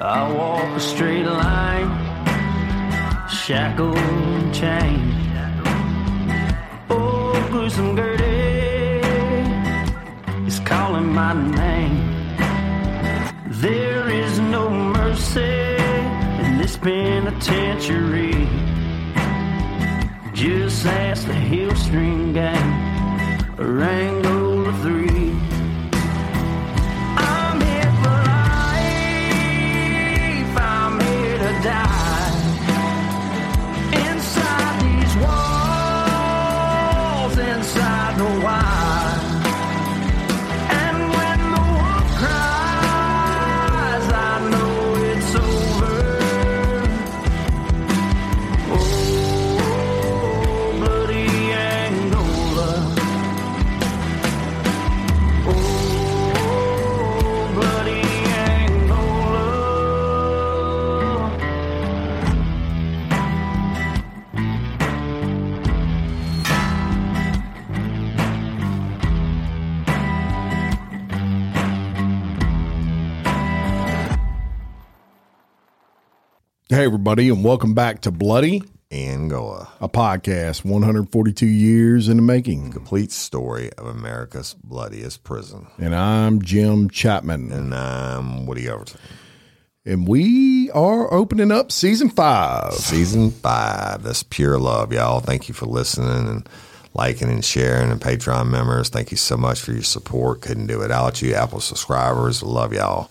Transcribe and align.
I 0.00 0.32
walk 0.32 0.76
a 0.76 0.80
straight 0.80 1.26
line, 1.26 1.90
shackled 3.28 3.98
and 3.98 4.54
chained. 4.54 5.12
Oh, 6.88 7.32
gruesome 7.50 7.96
Gertie 7.96 9.02
is 10.46 10.60
calling 10.60 11.12
my 11.12 11.32
name. 11.32 12.14
There 13.48 14.08
is 14.08 14.38
no 14.38 14.70
mercy 14.70 15.40
in 16.44 16.58
this 16.58 16.76
penitentiary. 16.76 18.46
Just 20.32 20.86
ask 20.86 21.26
the 21.26 21.34
Hill 21.34 21.74
String 21.74 22.34
Gang, 22.34 23.58
or 23.58 23.82
Hey, 76.78 76.84
everybody, 76.84 77.28
and 77.28 77.42
welcome 77.42 77.74
back 77.74 78.02
to 78.02 78.12
Bloody, 78.12 78.62
Angola, 78.92 79.68
a 79.80 79.88
podcast 79.88 80.64
142 80.64 81.44
years 81.44 82.06
in 82.08 82.18
the 82.18 82.22
making. 82.22 82.70
complete 82.70 83.10
story 83.10 83.72
of 83.72 83.86
America's 83.86 84.54
bloodiest 84.62 85.24
prison. 85.24 85.66
And 85.78 85.92
I'm 85.92 86.40
Jim 86.40 86.88
Chapman. 86.88 87.50
And 87.50 87.74
I'm 87.74 88.46
Woody 88.46 88.68
Overton. 88.68 89.00
And 89.84 90.06
we 90.06 90.70
are 90.70 91.12
opening 91.12 91.50
up 91.50 91.72
season 91.72 92.10
five. 92.10 92.74
Season 92.74 93.32
five. 93.32 94.04
That's 94.04 94.22
pure 94.22 94.56
love, 94.56 94.92
y'all. 94.92 95.18
Thank 95.18 95.48
you 95.48 95.54
for 95.54 95.66
listening 95.66 96.28
and 96.28 96.48
liking 96.94 97.28
and 97.28 97.44
sharing. 97.44 97.90
And 97.90 98.00
Patreon 98.00 98.50
members, 98.50 98.88
thank 98.88 99.10
you 99.10 99.16
so 99.16 99.36
much 99.36 99.60
for 99.60 99.72
your 99.72 99.82
support. 99.82 100.42
Couldn't 100.42 100.68
do 100.68 100.74
it 100.74 100.82
without 100.82 101.22
you. 101.22 101.34
Apple 101.34 101.58
subscribers, 101.58 102.40
love 102.40 102.72
y'all. 102.72 103.10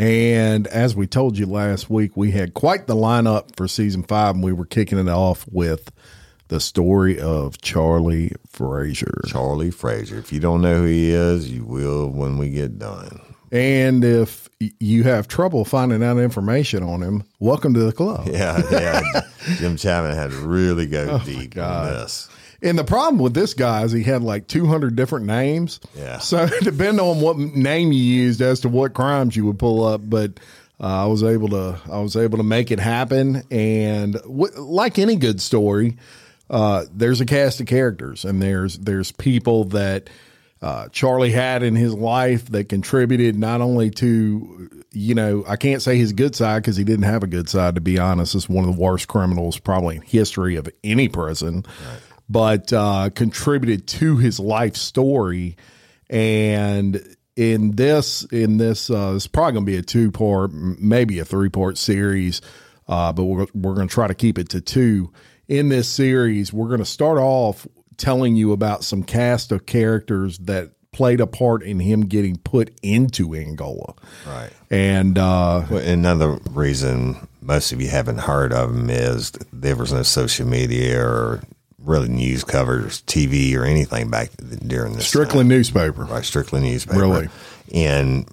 And 0.00 0.66
as 0.68 0.96
we 0.96 1.06
told 1.06 1.36
you 1.36 1.44
last 1.44 1.90
week, 1.90 2.16
we 2.16 2.30
had 2.30 2.54
quite 2.54 2.86
the 2.86 2.94
lineup 2.94 3.54
for 3.54 3.68
season 3.68 4.02
five, 4.02 4.34
and 4.34 4.42
we 4.42 4.50
were 4.50 4.64
kicking 4.64 4.98
it 4.98 5.08
off 5.08 5.46
with 5.52 5.92
the 6.48 6.58
story 6.58 7.20
of 7.20 7.60
Charlie 7.60 8.32
Frazier. 8.48 9.20
Charlie 9.26 9.70
Frazier. 9.70 10.18
If 10.18 10.32
you 10.32 10.40
don't 10.40 10.62
know 10.62 10.76
who 10.76 10.84
he 10.86 11.10
is, 11.10 11.50
you 11.50 11.66
will 11.66 12.08
when 12.08 12.38
we 12.38 12.48
get 12.48 12.78
done. 12.78 13.20
And 13.52 14.02
if 14.02 14.48
you 14.58 15.02
have 15.02 15.28
trouble 15.28 15.66
finding 15.66 16.02
out 16.02 16.16
information 16.16 16.82
on 16.82 17.02
him, 17.02 17.24
welcome 17.38 17.74
to 17.74 17.80
the 17.80 17.92
club. 17.92 18.26
Yeah, 18.26 18.62
yeah. 18.70 19.02
Jim 19.58 19.76
Chapman 19.76 20.14
had 20.16 20.32
really 20.32 20.86
go 20.86 21.20
Oh, 21.20 21.24
deep 21.26 21.58
on 21.58 21.84
this. 21.88 22.30
And 22.62 22.78
the 22.78 22.84
problem 22.84 23.18
with 23.18 23.34
this 23.34 23.54
guy 23.54 23.84
is 23.84 23.92
he 23.92 24.02
had 24.02 24.22
like 24.22 24.46
200 24.46 24.94
different 24.94 25.26
names. 25.26 25.80
Yeah. 25.96 26.18
So 26.18 26.46
depending 26.62 27.00
on 27.00 27.20
what 27.20 27.38
name 27.38 27.92
you 27.92 28.02
used 28.02 28.40
as 28.40 28.60
to 28.60 28.68
what 28.68 28.94
crimes 28.94 29.36
you 29.36 29.46
would 29.46 29.58
pull 29.58 29.84
up, 29.84 30.02
but 30.04 30.38
uh, 30.80 31.04
I 31.04 31.06
was 31.06 31.22
able 31.22 31.48
to 31.48 31.78
I 31.90 32.00
was 32.00 32.16
able 32.16 32.38
to 32.38 32.44
make 32.44 32.70
it 32.70 32.80
happen. 32.80 33.42
And 33.50 34.14
w- 34.14 34.58
like 34.58 34.98
any 34.98 35.16
good 35.16 35.40
story, 35.40 35.96
uh, 36.48 36.86
there's 36.92 37.20
a 37.20 37.26
cast 37.26 37.60
of 37.60 37.66
characters, 37.66 38.24
and 38.24 38.40
there's 38.40 38.78
there's 38.78 39.12
people 39.12 39.64
that 39.66 40.08
uh, 40.62 40.88
Charlie 40.88 41.30
had 41.30 41.62
in 41.62 41.76
his 41.76 41.94
life 41.94 42.46
that 42.46 42.68
contributed 42.68 43.36
not 43.36 43.60
only 43.60 43.90
to 43.90 44.70
you 44.92 45.14
know 45.14 45.44
I 45.46 45.56
can't 45.56 45.82
say 45.82 45.96
his 45.98 46.12
good 46.12 46.34
side 46.34 46.62
because 46.62 46.76
he 46.76 46.84
didn't 46.84 47.04
have 47.04 47.22
a 47.22 47.26
good 47.26 47.48
side 47.48 47.74
to 47.74 47.80
be 47.80 47.98
honest. 47.98 48.34
It's 48.34 48.48
one 48.48 48.66
of 48.68 48.74
the 48.74 48.80
worst 48.80 49.06
criminals 49.06 49.58
probably 49.58 49.96
in 49.96 50.02
history 50.02 50.56
of 50.56 50.68
any 50.82 51.08
prison 51.08 51.64
but 52.30 52.72
uh, 52.72 53.10
contributed 53.14 53.88
to 53.88 54.16
his 54.16 54.38
life 54.38 54.76
story. 54.76 55.56
And 56.08 57.16
in 57.34 57.72
this, 57.72 58.22
in 58.24 58.56
this, 58.56 58.88
uh, 58.88 59.14
it's 59.16 59.26
probably 59.26 59.52
going 59.54 59.66
to 59.66 59.72
be 59.72 59.78
a 59.78 59.82
two 59.82 60.12
part, 60.12 60.52
maybe 60.52 61.18
a 61.18 61.24
three 61.24 61.48
part 61.48 61.76
series, 61.76 62.40
uh, 62.88 63.12
but 63.12 63.24
we're 63.24 63.46
we're 63.52 63.74
going 63.74 63.88
to 63.88 63.94
try 63.94 64.06
to 64.06 64.14
keep 64.14 64.38
it 64.38 64.48
to 64.50 64.60
two. 64.60 65.12
In 65.48 65.68
this 65.68 65.88
series, 65.88 66.52
we're 66.52 66.68
going 66.68 66.78
to 66.78 66.86
start 66.86 67.18
off 67.18 67.66
telling 67.96 68.36
you 68.36 68.52
about 68.52 68.84
some 68.84 69.02
cast 69.02 69.50
of 69.50 69.66
characters 69.66 70.38
that 70.38 70.70
played 70.92 71.20
a 71.20 71.26
part 71.26 71.62
in 71.62 71.80
him 71.80 72.02
getting 72.02 72.36
put 72.36 72.72
into 72.82 73.34
Angola. 73.34 73.94
Right. 74.26 74.50
And 74.70 75.18
uh, 75.18 75.66
Well, 75.68 75.84
another 75.84 76.38
reason 76.50 77.28
most 77.40 77.72
of 77.72 77.80
you 77.80 77.88
haven't 77.88 78.18
heard 78.18 78.52
of 78.52 78.70
him 78.70 78.90
is 78.90 79.32
there 79.52 79.76
was 79.76 79.92
no 79.92 80.02
social 80.02 80.46
media 80.46 81.00
or 81.00 81.42
really 81.84 82.08
news 82.08 82.44
covers, 82.44 83.02
TV 83.02 83.56
or 83.56 83.64
anything 83.64 84.10
back 84.10 84.30
during 84.66 84.94
this. 84.94 85.06
strictly 85.06 85.40
time. 85.40 85.48
newspaper. 85.48 86.04
right? 86.04 86.24
Strictly 86.24 86.60
newspaper. 86.60 87.00
Really? 87.00 87.28
And 87.72 88.28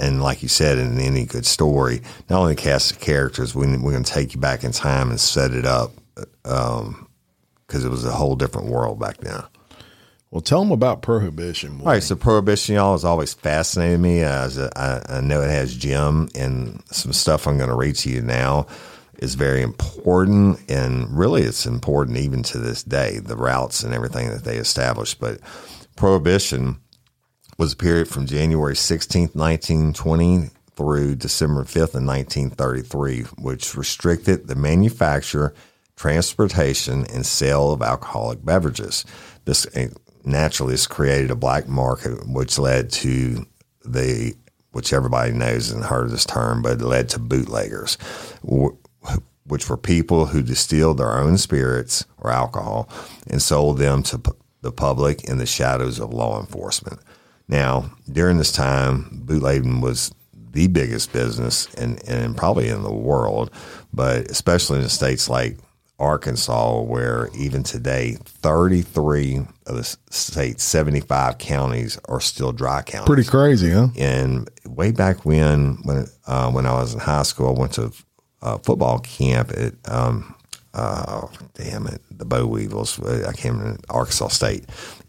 and 0.00 0.22
like 0.22 0.42
you 0.42 0.48
said, 0.48 0.78
in 0.78 0.98
any 0.98 1.26
good 1.26 1.44
story, 1.44 2.00
not 2.30 2.40
only 2.40 2.54
cast 2.54 2.92
the 2.94 3.04
characters, 3.04 3.54
we, 3.54 3.66
we're 3.66 3.92
going 3.92 4.04
to 4.04 4.12
take 4.12 4.34
you 4.34 4.40
back 4.40 4.64
in 4.64 4.72
time 4.72 5.10
and 5.10 5.20
set 5.20 5.52
it 5.52 5.66
up 5.66 5.92
uh, 6.16 6.24
um, 6.78 7.08
because 7.66 7.84
it 7.84 7.90
was 7.90 8.04
a 8.04 8.12
whole 8.12 8.36
different 8.36 8.68
world 8.68 8.98
back 8.98 9.18
then. 9.18 9.42
Well, 10.30 10.40
tell 10.40 10.60
them 10.60 10.72
about 10.72 11.02
prohibition. 11.02 11.80
All 11.80 11.86
right, 11.86 12.02
so 12.02 12.16
prohibition, 12.16 12.74
y'all, 12.74 12.92
has 12.92 13.04
always 13.04 13.34
fascinated 13.34 14.00
me. 14.00 14.22
Uh, 14.22 14.44
as 14.44 14.58
a, 14.58 14.70
I, 14.76 15.18
I 15.18 15.20
know 15.20 15.42
it 15.42 15.50
has 15.50 15.74
Jim, 15.74 16.28
and 16.34 16.82
some 16.90 17.12
stuff 17.12 17.46
I'm 17.46 17.58
going 17.58 17.70
to 17.70 17.76
read 17.76 17.96
to 17.96 18.10
you 18.10 18.22
now 18.22 18.66
is 19.18 19.34
very 19.34 19.62
important, 19.62 20.58
and 20.70 21.16
really, 21.16 21.42
it's 21.42 21.66
important 21.66 22.18
even 22.18 22.42
to 22.44 22.58
this 22.58 22.82
day. 22.82 23.18
The 23.18 23.36
routes 23.36 23.82
and 23.82 23.94
everything 23.94 24.28
that 24.30 24.44
they 24.44 24.56
established, 24.56 25.20
but 25.20 25.40
prohibition 25.96 26.80
was 27.58 27.72
a 27.72 27.76
period 27.76 28.08
from 28.08 28.26
January 28.26 28.74
16th, 28.74 29.34
1920 29.34 30.50
through 30.76 31.16
December 31.16 31.64
5th 31.64 31.94
of 31.94 32.04
1933, 32.04 33.22
which 33.38 33.74
restricted 33.74 34.46
the 34.46 34.54
manufacture, 34.54 35.54
transportation, 35.96 37.06
and 37.12 37.24
sale 37.24 37.72
of 37.72 37.80
alcoholic 37.80 38.44
beverages. 38.44 39.04
This 39.46 39.66
eh, 39.74 39.88
naturally 40.24 40.74
has 40.74 40.86
created 40.86 41.30
a 41.30 41.36
black 41.36 41.66
market, 41.66 42.28
which 42.28 42.58
led 42.58 42.90
to 42.90 43.46
the, 43.86 44.34
which 44.72 44.92
everybody 44.92 45.32
knows 45.32 45.70
and 45.70 45.82
heard 45.82 46.10
this 46.10 46.26
term, 46.26 46.60
but 46.60 46.80
it 46.80 46.84
led 46.84 47.08
to 47.10 47.18
bootleggers, 47.18 47.96
which 49.48 49.68
were 49.68 49.76
people 49.76 50.26
who 50.26 50.42
distilled 50.42 50.98
their 50.98 51.18
own 51.18 51.38
spirits 51.38 52.04
or 52.18 52.30
alcohol 52.30 52.88
and 53.28 53.40
sold 53.40 53.78
them 53.78 54.02
to 54.02 54.20
the 54.62 54.72
public 54.72 55.24
in 55.24 55.38
the 55.38 55.46
shadows 55.46 56.00
of 56.00 56.12
law 56.12 56.40
enforcement. 56.40 57.00
Now, 57.48 57.92
during 58.10 58.38
this 58.38 58.52
time, 58.52 59.08
bootlegging 59.12 59.80
was 59.80 60.12
the 60.50 60.66
biggest 60.66 61.12
business 61.12 61.72
and, 61.74 62.02
and 62.08 62.36
probably 62.36 62.68
in 62.68 62.82
the 62.82 62.92
world, 62.92 63.50
but 63.92 64.28
especially 64.30 64.80
in 64.80 64.88
states 64.88 65.28
like 65.28 65.58
Arkansas, 65.98 66.82
where 66.82 67.30
even 67.34 67.62
today, 67.62 68.16
33 68.20 69.38
of 69.66 69.76
the 69.76 69.96
state's 70.10 70.62
75 70.62 71.38
counties 71.38 71.98
are 72.06 72.20
still 72.20 72.52
dry 72.52 72.82
counties. 72.82 73.06
Pretty 73.06 73.24
crazy, 73.24 73.70
huh? 73.70 73.88
And 73.96 74.50
way 74.66 74.90
back 74.90 75.24
when, 75.24 75.78
when 75.84 76.06
uh, 76.26 76.50
when 76.50 76.66
I 76.66 76.74
was 76.74 76.92
in 76.92 77.00
high 77.00 77.22
school, 77.22 77.48
I 77.56 77.58
went 77.58 77.72
to 77.74 77.92
a 78.46 78.58
football 78.58 78.98
camp 79.00 79.50
at, 79.52 79.74
um, 79.90 80.34
uh, 80.72 81.26
damn 81.54 81.86
it, 81.86 82.00
the 82.10 82.24
Boll 82.24 82.46
Weevils. 82.46 83.00
I 83.02 83.32
came 83.32 83.60
in 83.60 83.78
Arkansas 83.88 84.28
State, 84.28 84.64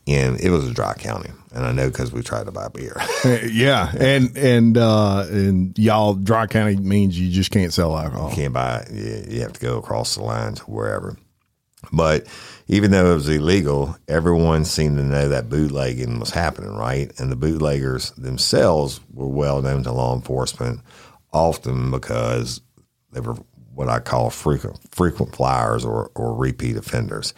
and 0.08 0.40
it 0.40 0.50
was 0.50 0.68
a 0.68 0.74
dry 0.74 0.94
county. 0.94 1.30
And 1.54 1.66
I 1.66 1.72
know 1.72 1.90
because 1.90 2.12
we 2.12 2.22
tried 2.22 2.46
to 2.46 2.52
buy 2.52 2.68
beer. 2.70 3.02
yeah, 3.52 3.92
and 3.98 4.38
and 4.38 4.78
uh, 4.78 5.26
and 5.30 5.78
y'all 5.78 6.14
dry 6.14 6.48
county 6.48 6.76
means 6.76 7.20
you 7.20 7.32
just 7.32 7.52
can't 7.52 7.74
sell 7.74 7.98
alcohol. 7.98 8.30
You 8.30 8.36
can't 8.36 8.54
buy 8.54 8.80
it. 8.80 8.92
You, 8.92 9.36
you 9.36 9.42
have 9.42 9.54
to 9.54 9.60
go 9.60 9.78
across 9.78 10.16
the 10.16 10.24
line 10.24 10.56
to 10.56 10.64
wherever. 10.64 11.18
But 11.92 12.28
even 12.68 12.92
though 12.92 13.12
it 13.12 13.16
was 13.16 13.30
illegal, 13.30 13.96
everyone 14.08 14.66
seemed 14.66 14.98
to 14.98 15.04
know 15.04 15.30
that 15.30 15.50
bootlegging 15.50 16.20
was 16.20 16.32
happening, 16.32 16.76
right? 16.76 17.12
And 17.20 17.32
the 17.32 17.36
bootleggers 17.36 18.12
themselves 18.12 19.00
were 19.14 19.28
well 19.28 19.62
known 19.62 19.84
to 19.84 19.92
law 19.92 20.16
enforcement, 20.16 20.82
often 21.32 21.92
because 21.92 22.62
they 23.12 23.20
were 23.20 23.38
what 23.74 23.90
I 23.90 24.00
call 24.00 24.30
frequent 24.30 24.80
frequent 24.92 25.36
flyers 25.36 25.86
or, 25.86 26.12
or 26.16 26.34
repeat 26.36 26.78
offenders. 26.78 27.34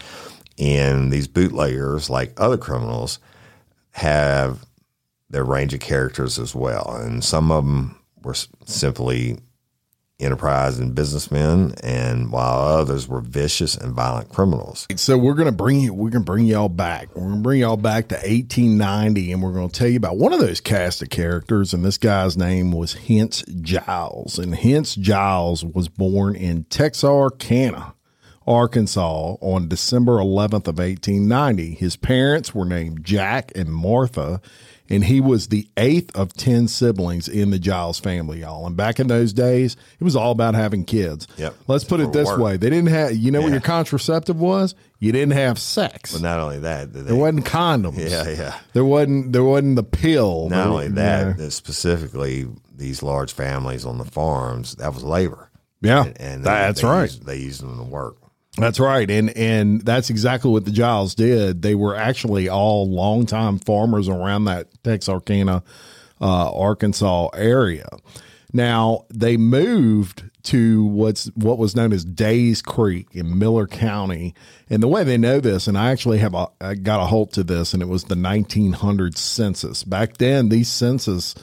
And 0.57 1.11
these 1.11 1.27
bootleggers, 1.27 2.09
like 2.09 2.33
other 2.37 2.57
criminals, 2.57 3.19
have 3.91 4.65
their 5.29 5.43
range 5.43 5.73
of 5.73 5.79
characters 5.79 6.39
as 6.39 6.53
well. 6.55 6.95
And 7.01 7.23
some 7.23 7.51
of 7.51 7.65
them 7.65 7.99
were 8.23 8.35
simply 8.65 9.39
enterprise 10.19 10.79
and 10.79 10.93
businessmen, 10.93 11.73
and 11.83 12.31
while 12.31 12.59
others 12.59 13.07
were 13.07 13.21
vicious 13.21 13.75
and 13.75 13.93
violent 13.93 14.29
criminals. 14.29 14.87
So 14.95 15.17
we're 15.17 15.33
gonna 15.33 15.51
bring 15.51 15.79
you, 15.79 15.93
we're 15.93 16.09
gonna 16.09 16.23
bring 16.23 16.45
y'all 16.45 16.69
back. 16.69 17.15
We're 17.15 17.29
gonna 17.29 17.41
bring 17.41 17.61
y'all 17.61 17.77
back 17.77 18.09
to 18.09 18.15
1890, 18.15 19.31
and 19.31 19.41
we're 19.41 19.53
gonna 19.53 19.69
tell 19.69 19.87
you 19.87 19.97
about 19.97 20.17
one 20.17 20.33
of 20.33 20.39
those 20.39 20.61
cast 20.61 21.01
of 21.01 21.09
characters. 21.09 21.73
And 21.73 21.85
this 21.85 21.97
guy's 21.97 22.37
name 22.37 22.71
was 22.71 22.93
Hence 22.93 23.43
Giles, 23.61 24.37
and 24.39 24.55
Hence 24.55 24.95
Giles 24.95 25.63
was 25.63 25.87
born 25.87 26.35
in 26.35 26.65
Texarkana. 26.65 27.95
Arkansas 28.47 29.35
on 29.41 29.67
December 29.67 30.13
11th 30.13 30.67
of 30.67 30.79
1890. 30.79 31.75
His 31.75 31.95
parents 31.95 32.55
were 32.55 32.65
named 32.65 33.03
Jack 33.05 33.51
and 33.53 33.69
Martha, 33.69 34.41
and 34.89 35.03
he 35.03 35.21
was 35.21 35.47
the 35.47 35.67
eighth 35.77 36.15
of 36.15 36.33
10 36.33 36.67
siblings 36.67 37.27
in 37.27 37.51
the 37.51 37.59
Giles 37.59 37.99
family, 37.99 38.41
y'all. 38.41 38.65
And 38.65 38.75
back 38.75 38.99
in 38.99 39.07
those 39.07 39.33
days, 39.33 39.77
it 39.99 40.03
was 40.03 40.15
all 40.15 40.31
about 40.31 40.55
having 40.55 40.83
kids. 40.85 41.27
Yep. 41.37 41.55
Let's 41.67 41.83
put 41.83 41.99
it 41.99 42.11
this 42.11 42.27
work. 42.27 42.39
way. 42.39 42.57
They 42.57 42.69
didn't 42.69 42.89
have, 42.89 43.15
you 43.15 43.31
know 43.31 43.41
what 43.41 43.51
your 43.51 43.61
contraceptive 43.61 44.39
was? 44.39 44.75
You 44.99 45.11
didn't 45.11 45.33
have 45.33 45.59
sex. 45.59 46.13
But 46.13 46.21
not 46.21 46.39
only 46.39 46.59
that, 46.59 46.91
they, 46.91 47.01
there 47.01 47.15
wasn't 47.15 47.45
condoms. 47.45 47.97
Yeah, 47.97 48.27
yeah. 48.29 48.59
There 48.73 48.85
wasn't, 48.85 49.31
there 49.31 49.43
wasn't 49.43 49.75
the 49.75 49.83
pill. 49.83 50.49
not 50.49 50.67
only 50.67 50.89
that, 50.89 51.27
yeah. 51.27 51.33
that 51.33 51.51
specifically 51.51 52.47
these 52.75 53.03
large 53.03 53.31
families 53.31 53.85
on 53.85 53.97
the 53.97 54.05
farms, 54.05 54.75
that 54.75 54.93
was 54.93 55.03
labor. 55.03 55.49
Yeah, 55.81 56.03
And, 56.03 56.17
and 56.19 56.43
that's 56.43 56.81
they 56.81 56.87
right. 56.87 57.03
Used, 57.03 57.25
they 57.25 57.37
used 57.37 57.61
them 57.61 57.77
to 57.77 57.83
work. 57.83 58.17
That's 58.59 58.79
right, 58.79 59.09
and 59.09 59.29
and 59.37 59.81
that's 59.81 60.09
exactly 60.09 60.51
what 60.51 60.65
the 60.65 60.71
Giles 60.71 61.15
did. 61.15 61.61
They 61.61 61.75
were 61.75 61.95
actually 61.95 62.49
all 62.49 62.89
longtime 62.89 63.59
farmers 63.59 64.09
around 64.09 64.45
that 64.45 64.67
Texarkana, 64.83 65.63
uh, 66.21 66.51
Arkansas 66.51 67.29
area. 67.29 67.87
Now 68.51 69.05
they 69.09 69.37
moved 69.37 70.23
to 70.43 70.83
what's 70.85 71.27
what 71.35 71.57
was 71.57 71.75
known 71.75 71.93
as 71.93 72.03
Days 72.03 72.61
Creek 72.61 73.07
in 73.13 73.37
Miller 73.37 73.67
County, 73.67 74.33
and 74.69 74.81
the 74.81 74.87
way 74.87 75.03
they 75.03 75.17
know 75.17 75.39
this, 75.39 75.67
and 75.67 75.77
I 75.77 75.91
actually 75.91 76.17
have 76.17 76.33
a 76.33 76.47
I 76.59 76.75
got 76.75 77.01
a 77.01 77.05
hold 77.05 77.31
to 77.33 77.43
this, 77.43 77.73
and 77.73 77.81
it 77.83 77.87
was 77.87 78.05
the 78.05 78.15
1900 78.15 79.17
census. 79.17 79.83
Back 79.83 80.17
then, 80.17 80.49
these 80.49 80.67
census 80.67 81.35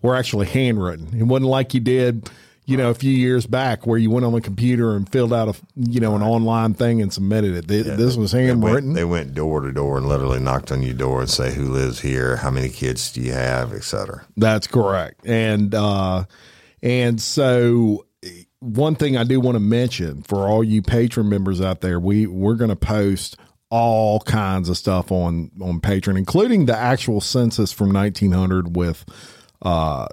were 0.00 0.16
actually 0.16 0.46
handwritten. 0.46 1.18
It 1.18 1.24
wasn't 1.24 1.50
like 1.50 1.74
you 1.74 1.80
did 1.80 2.30
you 2.64 2.76
know, 2.76 2.90
a 2.90 2.94
few 2.94 3.10
years 3.12 3.44
back 3.46 3.86
where 3.86 3.98
you 3.98 4.08
went 4.10 4.24
on 4.24 4.32
the 4.32 4.40
computer 4.40 4.94
and 4.94 5.08
filled 5.10 5.32
out 5.32 5.48
a, 5.48 5.54
you 5.74 5.98
know, 5.98 6.14
an 6.14 6.22
online 6.22 6.74
thing 6.74 7.02
and 7.02 7.12
submitted 7.12 7.56
it. 7.56 7.66
Th- 7.68 7.84
this 7.84 8.16
was 8.16 8.30
They 8.32 8.46
went, 8.46 8.62
handwritten. 8.62 8.92
they 8.92 9.04
went 9.04 9.34
door 9.34 9.60
to 9.62 9.72
door 9.72 9.98
and 9.98 10.08
literally 10.08 10.38
knocked 10.38 10.70
on 10.70 10.82
your 10.82 10.94
door 10.94 11.20
and 11.20 11.28
say 11.30 11.52
who 11.52 11.64
lives 11.64 12.00
here, 12.00 12.36
how 12.36 12.50
many 12.50 12.68
kids 12.68 13.12
do 13.12 13.20
you 13.20 13.32
have, 13.32 13.72
et 13.72 13.82
cetera. 13.82 14.24
That's 14.36 14.66
correct. 14.68 15.26
And, 15.26 15.74
uh, 15.74 16.24
and 16.82 17.20
so 17.20 18.06
one 18.60 18.94
thing 18.94 19.16
I 19.16 19.24
do 19.24 19.40
want 19.40 19.56
to 19.56 19.60
mention 19.60 20.22
for 20.22 20.48
all 20.48 20.62
you 20.62 20.82
Patreon 20.82 21.26
members 21.26 21.60
out 21.60 21.80
there, 21.80 21.98
we, 21.98 22.28
we're 22.28 22.54
going 22.54 22.70
to 22.70 22.76
post 22.76 23.36
all 23.70 24.20
kinds 24.20 24.68
of 24.68 24.76
stuff 24.76 25.10
on, 25.10 25.50
on 25.60 25.80
Patreon, 25.80 26.16
including 26.16 26.66
the 26.66 26.76
actual 26.76 27.20
census 27.20 27.72
from 27.72 27.92
1900 27.92 28.76
with, 28.76 29.04
uh, 29.62 30.08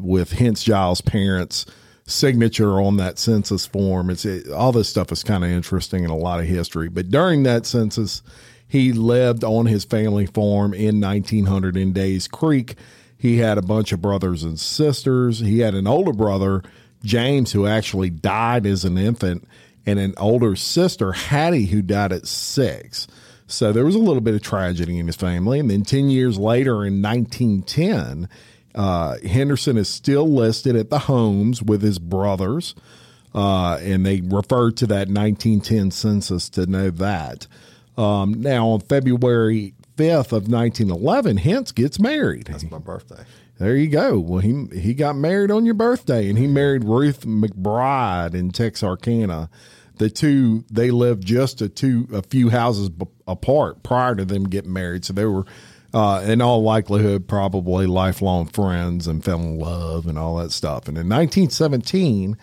with 0.00 0.32
Hence 0.32 0.62
Giles' 0.62 1.00
parents' 1.00 1.66
signature 2.04 2.80
on 2.80 2.96
that 2.96 3.18
census 3.18 3.64
form. 3.64 4.10
It's 4.10 4.24
it, 4.24 4.50
all 4.50 4.72
this 4.72 4.88
stuff 4.88 5.12
is 5.12 5.22
kind 5.22 5.44
of 5.44 5.50
interesting 5.50 6.04
and 6.04 6.12
a 6.12 6.16
lot 6.16 6.40
of 6.40 6.46
history. 6.46 6.88
But 6.88 7.10
during 7.10 7.44
that 7.44 7.64
census, 7.64 8.22
he 8.66 8.92
lived 8.92 9.44
on 9.44 9.66
his 9.66 9.84
family 9.84 10.26
farm 10.26 10.74
in 10.74 11.00
1900 11.00 11.76
in 11.76 11.92
Days 11.92 12.26
Creek. 12.26 12.76
He 13.16 13.38
had 13.38 13.56
a 13.56 13.62
bunch 13.62 13.92
of 13.92 14.02
brothers 14.02 14.42
and 14.42 14.58
sisters. 14.58 15.38
He 15.38 15.60
had 15.60 15.74
an 15.74 15.86
older 15.86 16.12
brother, 16.12 16.62
James, 17.04 17.52
who 17.52 17.66
actually 17.66 18.10
died 18.10 18.66
as 18.66 18.84
an 18.84 18.98
infant, 18.98 19.46
and 19.86 19.98
an 19.98 20.14
older 20.16 20.56
sister, 20.56 21.12
Hattie, 21.12 21.66
who 21.66 21.82
died 21.82 22.12
at 22.12 22.26
six. 22.26 23.06
So 23.46 23.70
there 23.72 23.84
was 23.84 23.94
a 23.94 24.00
little 24.00 24.22
bit 24.22 24.34
of 24.34 24.42
tragedy 24.42 24.98
in 24.98 25.06
his 25.06 25.16
family. 25.16 25.60
And 25.60 25.70
then 25.70 25.82
10 25.82 26.08
years 26.08 26.38
later, 26.38 26.84
in 26.84 27.02
1910, 27.02 28.28
uh, 28.74 29.16
Henderson 29.18 29.76
is 29.76 29.88
still 29.88 30.28
listed 30.28 30.76
at 30.76 30.90
the 30.90 31.00
homes 31.00 31.62
with 31.62 31.82
his 31.82 31.98
brothers. 31.98 32.74
Uh, 33.34 33.78
and 33.80 34.04
they 34.04 34.20
refer 34.20 34.70
to 34.70 34.86
that 34.86 35.08
1910 35.08 35.90
census 35.90 36.50
to 36.50 36.66
know 36.66 36.90
that. 36.90 37.46
Um, 37.96 38.34
now, 38.34 38.68
on 38.68 38.80
February 38.80 39.74
5th 39.96 40.32
of 40.32 40.48
1911, 40.48 41.38
Hence 41.38 41.72
gets 41.72 41.98
married. 41.98 42.46
That's 42.46 42.70
my 42.70 42.78
birthday. 42.78 43.24
There 43.58 43.76
you 43.76 43.88
go. 43.88 44.18
Well, 44.18 44.40
he 44.40 44.66
he 44.74 44.92
got 44.92 45.14
married 45.14 45.50
on 45.50 45.64
your 45.64 45.74
birthday, 45.74 46.28
and 46.28 46.36
he 46.36 46.48
married 46.48 46.84
Ruth 46.84 47.20
McBride 47.24 48.34
in 48.34 48.50
Texarkana. 48.50 49.50
The 49.98 50.10
two 50.10 50.64
they 50.68 50.90
lived 50.90 51.24
just 51.24 51.60
a 51.62 51.68
two 51.68 52.08
a 52.12 52.22
few 52.22 52.48
houses 52.48 52.88
b- 52.88 53.06
apart 53.28 53.82
prior 53.84 54.16
to 54.16 54.24
them 54.24 54.48
getting 54.48 54.72
married, 54.72 55.04
so 55.04 55.12
they 55.12 55.26
were, 55.26 55.44
uh, 55.94 56.22
in 56.26 56.40
all 56.40 56.62
likelihood, 56.62 57.28
probably 57.28 57.86
lifelong 57.86 58.46
friends 58.46 59.06
and 59.06 59.24
fell 59.24 59.40
in 59.40 59.58
love 59.58 60.06
and 60.06 60.18
all 60.18 60.36
that 60.36 60.52
stuff. 60.52 60.88
And 60.88 60.96
in 60.98 61.08
1917, 61.08 62.36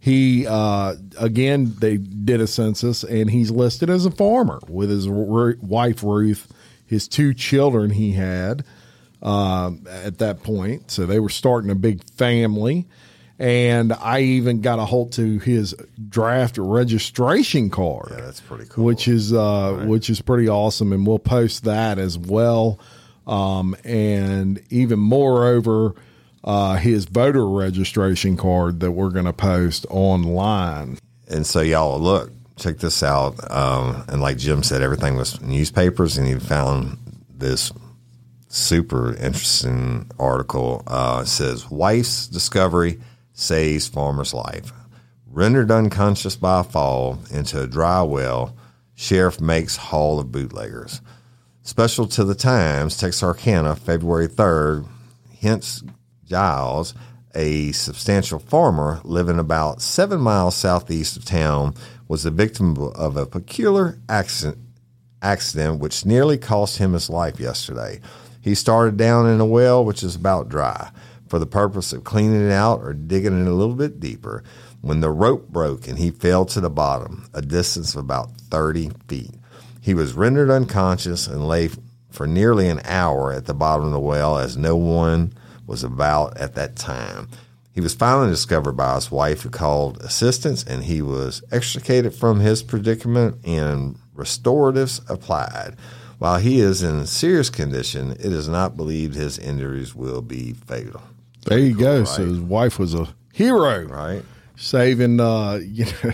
he 0.00 0.46
uh, 0.46 0.94
again 1.18 1.74
they 1.80 1.96
did 1.98 2.40
a 2.40 2.46
census, 2.46 3.04
and 3.04 3.30
he's 3.30 3.50
listed 3.50 3.90
as 3.90 4.06
a 4.06 4.10
farmer 4.10 4.60
with 4.68 4.90
his 4.90 5.06
r- 5.08 5.56
wife 5.60 6.02
Ruth, 6.02 6.52
his 6.86 7.08
two 7.08 7.34
children 7.34 7.90
he 7.90 8.12
had. 8.12 8.64
um, 9.22 9.84
at 9.90 10.18
that 10.18 10.44
point. 10.44 10.90
So 10.92 11.04
they 11.04 11.18
were 11.18 11.28
starting 11.28 11.70
a 11.70 11.74
big 11.74 12.04
family. 12.12 12.86
And 13.38 13.92
I 13.92 14.20
even 14.20 14.62
got 14.62 14.80
a 14.80 14.84
hold 14.84 15.12
to 15.12 15.38
his 15.38 15.72
draft 16.08 16.58
registration 16.58 17.70
card. 17.70 18.08
Yeah, 18.10 18.20
that's 18.22 18.40
pretty 18.40 18.64
cool. 18.68 18.84
Which 18.84 19.06
is 19.06 19.32
uh, 19.32 19.84
which 19.86 20.10
is 20.10 20.20
pretty 20.20 20.48
awesome, 20.48 20.92
and 20.92 21.06
we'll 21.06 21.20
post 21.20 21.64
that 21.64 21.98
as 22.00 22.18
well. 22.18 22.80
Um, 23.28 23.76
and 23.84 24.60
even 24.70 24.98
moreover, 24.98 25.94
uh, 26.42 26.76
his 26.76 27.04
voter 27.04 27.46
registration 27.48 28.36
card 28.36 28.80
that 28.80 28.92
we're 28.92 29.10
going 29.10 29.26
to 29.26 29.32
post 29.32 29.86
online. 29.90 30.98
And 31.28 31.46
so 31.46 31.60
y'all 31.60 32.00
look, 32.00 32.32
check 32.56 32.78
this 32.78 33.02
out. 33.02 33.36
Um, 33.50 34.04
and 34.08 34.20
like 34.20 34.38
Jim 34.38 34.62
said, 34.62 34.82
everything 34.82 35.16
was 35.16 35.40
newspapers, 35.40 36.16
and 36.18 36.26
he 36.26 36.34
found 36.40 36.98
this 37.30 37.70
super 38.48 39.14
interesting 39.14 40.10
article. 40.18 40.82
Uh, 40.86 41.20
it 41.22 41.28
says 41.28 41.70
wife's 41.70 42.26
discovery 42.26 42.98
saves 43.38 43.86
farmer's 43.86 44.34
life. 44.34 44.72
Rendered 45.30 45.70
unconscious 45.70 46.34
by 46.34 46.60
a 46.60 46.64
fall 46.64 47.20
into 47.30 47.62
a 47.62 47.66
dry 47.68 48.02
well, 48.02 48.56
sheriff 48.96 49.40
makes 49.40 49.76
haul 49.76 50.18
of 50.18 50.32
bootleggers. 50.32 51.00
Special 51.62 52.06
to 52.08 52.24
the 52.24 52.34
Times, 52.34 52.96
Texarkana, 52.96 53.76
February 53.76 54.26
3rd, 54.26 54.88
Hence 55.40 55.84
Giles, 56.24 56.94
a 57.34 57.70
substantial 57.72 58.40
farmer 58.40 59.00
living 59.04 59.38
about 59.38 59.82
seven 59.82 60.20
miles 60.20 60.56
southeast 60.56 61.16
of 61.16 61.24
town, 61.24 61.74
was 62.08 62.24
the 62.24 62.30
victim 62.32 62.76
of 62.96 63.16
a 63.16 63.26
peculiar 63.26 64.00
accident, 64.08 64.58
accident 65.22 65.78
which 65.78 66.04
nearly 66.04 66.38
cost 66.38 66.78
him 66.78 66.92
his 66.92 67.08
life 67.08 67.38
yesterday. 67.38 68.00
He 68.40 68.56
started 68.56 68.96
down 68.96 69.28
in 69.28 69.40
a 69.40 69.46
well 69.46 69.84
which 69.84 70.02
is 70.02 70.16
about 70.16 70.48
dry 70.48 70.90
for 71.28 71.38
the 71.38 71.46
purpose 71.46 71.92
of 71.92 72.04
cleaning 72.04 72.46
it 72.46 72.52
out 72.52 72.80
or 72.80 72.92
digging 72.92 73.40
it 73.40 73.48
a 73.48 73.54
little 73.54 73.74
bit 73.74 74.00
deeper 74.00 74.42
when 74.80 75.00
the 75.00 75.10
rope 75.10 75.48
broke 75.48 75.88
and 75.88 75.98
he 75.98 76.10
fell 76.10 76.44
to 76.46 76.60
the 76.60 76.70
bottom, 76.70 77.28
a 77.34 77.42
distance 77.42 77.94
of 77.94 78.00
about 78.00 78.30
30 78.50 78.90
feet. 79.08 79.34
He 79.80 79.94
was 79.94 80.14
rendered 80.14 80.50
unconscious 80.50 81.26
and 81.26 81.48
lay 81.48 81.70
for 82.10 82.26
nearly 82.26 82.68
an 82.68 82.80
hour 82.84 83.32
at 83.32 83.46
the 83.46 83.54
bottom 83.54 83.86
of 83.86 83.92
the 83.92 84.00
well 84.00 84.38
as 84.38 84.56
no 84.56 84.76
one 84.76 85.32
was 85.66 85.84
about 85.84 86.36
at 86.38 86.54
that 86.54 86.76
time. 86.76 87.28
He 87.72 87.80
was 87.80 87.94
finally 87.94 88.30
discovered 88.30 88.72
by 88.72 88.96
his 88.96 89.10
wife, 89.10 89.42
who 89.42 89.50
called 89.50 89.98
assistance, 89.98 90.64
and 90.64 90.84
he 90.84 91.00
was 91.00 91.44
extricated 91.52 92.12
from 92.12 92.40
his 92.40 92.62
predicament 92.62 93.36
and 93.44 93.96
restoratives 94.16 95.00
applied. 95.08 95.76
While 96.18 96.38
he 96.38 96.58
is 96.58 96.82
in 96.82 97.06
serious 97.06 97.50
condition, 97.50 98.12
it 98.12 98.32
is 98.32 98.48
not 98.48 98.76
believed 98.76 99.14
his 99.14 99.38
injuries 99.38 99.94
will 99.94 100.22
be 100.22 100.54
fatal. 100.54 101.02
There 101.48 101.58
you 101.58 101.74
go. 101.74 102.04
So 102.04 102.24
his 102.24 102.38
wife 102.40 102.78
was 102.78 102.94
a 102.94 103.08
hero, 103.32 103.84
Right? 103.84 104.22
saving. 104.56 105.20
Uh, 105.20 105.54
you 105.62 105.84
know, 105.86 106.12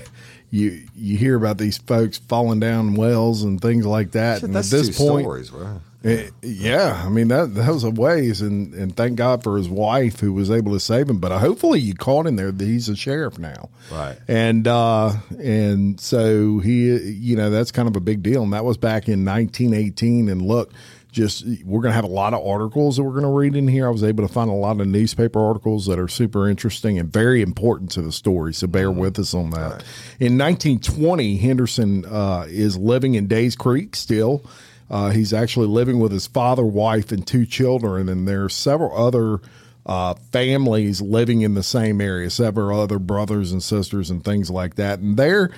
you 0.51 0.83
you 0.95 1.17
hear 1.17 1.37
about 1.37 1.59
these 1.59 1.79
folks 1.79 2.19
falling 2.19 2.61
down 2.61 2.95
wells 2.95 3.43
and 3.43 3.61
things 3.61 3.87
like 3.87 4.13
that. 4.13 4.43
and 4.43 4.55
That's 4.55 4.73
at 4.73 4.77
this 4.85 4.97
point, 4.99 5.25
stories, 5.25 5.51
bro. 5.51 5.81
Eh, 6.05 6.29
yeah, 6.43 7.03
I 7.05 7.09
mean 7.09 7.29
that 7.29 7.55
that 7.55 7.73
was 7.73 7.83
a 7.83 7.91
ways, 7.91 8.43
and 8.43 8.75
and 8.75 8.95
thank 8.95 9.17
God 9.17 9.43
for 9.43 9.57
his 9.57 9.71
wife 9.71 10.21
who 10.21 10.35
was 10.35 10.51
able 10.51 10.73
to 10.73 10.81
save 10.81 11.09
him. 11.09 11.19
But 11.19 11.33
uh, 11.33 11.39
hopefully 11.39 11.81
you 11.81 11.95
caught 11.95 12.27
him 12.27 12.37
there. 12.37 12.53
That 12.53 12.63
he's 12.65 12.91
a 12.91 12.95
sheriff 12.97 13.39
now, 13.39 13.71
Right. 13.91 14.19
And 14.29 14.69
uh, 14.69 15.15
and 15.43 15.99
so 15.99 16.59
he, 16.59 16.95
you 16.95 17.37
know, 17.37 17.49
that's 17.49 17.73
kind 17.73 17.89
of 17.89 17.97
a 17.97 18.01
big 18.01 18.23
deal. 18.23 18.43
And 18.43 18.53
that 18.53 18.67
was 18.67 18.77
back 18.77 19.09
in 19.09 19.25
1918. 19.25 20.29
And 20.29 20.43
look, 20.43 20.75
just 21.15 21.47
we're 21.65 21.81
going 21.81 21.93
to 21.93 21.97
have 21.97 22.05
a 22.05 22.09
lot 22.09 22.35
of 22.35 22.45
articles 22.45 22.97
that 22.97 23.05
we're 23.05 23.13
going 23.13 23.23
to 23.23 23.31
read 23.31 23.57
in 23.57 23.69
here. 23.69 23.87
I 23.87 23.91
was 23.91 24.03
able 24.03 24.27
to 24.27 24.33
find 24.33 24.51
a 24.51 24.55
lot 24.55 24.81
of 24.81 24.87
newspaper 24.87 25.41
articles 25.41 25.87
that 25.87 25.99
are 25.99 26.09
super 26.09 26.49
interesting 26.49 26.99
and 26.99 27.11
very 27.11 27.41
important 27.41 27.93
to 27.93 28.03
the 28.03 28.13
story. 28.13 28.53
So 28.53 28.67
bear 28.67 28.91
with 28.91 29.19
us 29.19 29.33
on 29.33 29.51
that. 29.51 29.85
In 30.21 30.37
1920, 30.37 31.37
Henderson 31.37 32.05
uh, 32.05 32.47
is 32.49 32.77
living 32.77 33.15
in 33.15 33.29
Days 33.29 33.57
Creek 33.57 33.97
still. 33.97 34.45
Uh, 34.91 35.11
he's 35.11 35.33
actually 35.33 35.69
living 35.69 35.99
with 35.99 36.13
his 36.13 36.27
father, 36.27 36.65
wife, 36.65 37.11
and 37.11 37.27
two 37.27 37.47
children, 37.47 38.09
and 38.09 38.29
there 38.29 38.45
are 38.45 38.51
several 38.51 38.95
other 38.95 39.41
uh, 39.87 40.15
families 40.33 41.01
living 41.01 41.43
in 41.43 41.55
the 41.55 41.63
same 41.63 42.01
area, 42.01 42.29
several 42.29 42.79
other 42.79 42.99
brothers 42.99 43.53
and 43.53 43.63
sisters, 43.63 44.11
and 44.11 44.25
things 44.25 44.51
like 44.51 44.75
that. 44.75 44.99
And 44.99 45.17
there, 45.17 45.51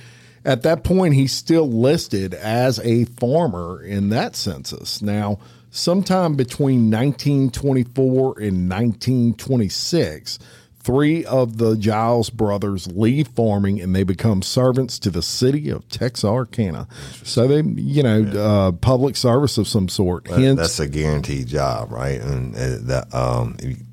at 0.47 0.63
that 0.63 0.85
point, 0.85 1.15
he's 1.15 1.33
still 1.33 1.69
listed 1.69 2.33
as 2.33 2.79
a 2.81 3.05
farmer 3.05 3.83
in 3.83 4.09
that 4.11 4.35
census. 4.37 5.03
Now, 5.03 5.39
sometime 5.71 6.37
between 6.37 6.91
1924 6.91 8.39
and 8.41 8.71
1926, 8.71 10.39
three 10.81 11.25
of 11.25 11.59
the 11.59 11.77
Giles 11.77 12.31
brothers 12.31 12.87
leave 12.93 13.29
farming 13.29 13.81
and 13.81 13.95
they 13.95 14.05
become 14.05 14.41
servants 14.43 14.99
to 15.01 15.11
the 15.11 15.23
city 15.23 15.69
of 15.69 15.89
Texarkana. 15.89 16.87
So 17.25 17.49
they, 17.49 17.63
you 17.63 18.03
know, 18.05 18.23
uh, 18.23 18.73
public 18.73 19.17
service 19.17 19.59
of 19.59 19.67
some 19.67 19.89
sort. 19.89 20.29
Hence, 20.29 20.57
That's 20.59 20.79
a 20.81 20.89
guaranteed 20.89 21.49
job, 21.49 21.91
right? 21.91 22.21
And 22.21 22.55
uh, 22.55 22.79
that, 22.83 23.13
um, 23.15 23.57
if 23.59 23.71
you- 23.71 23.85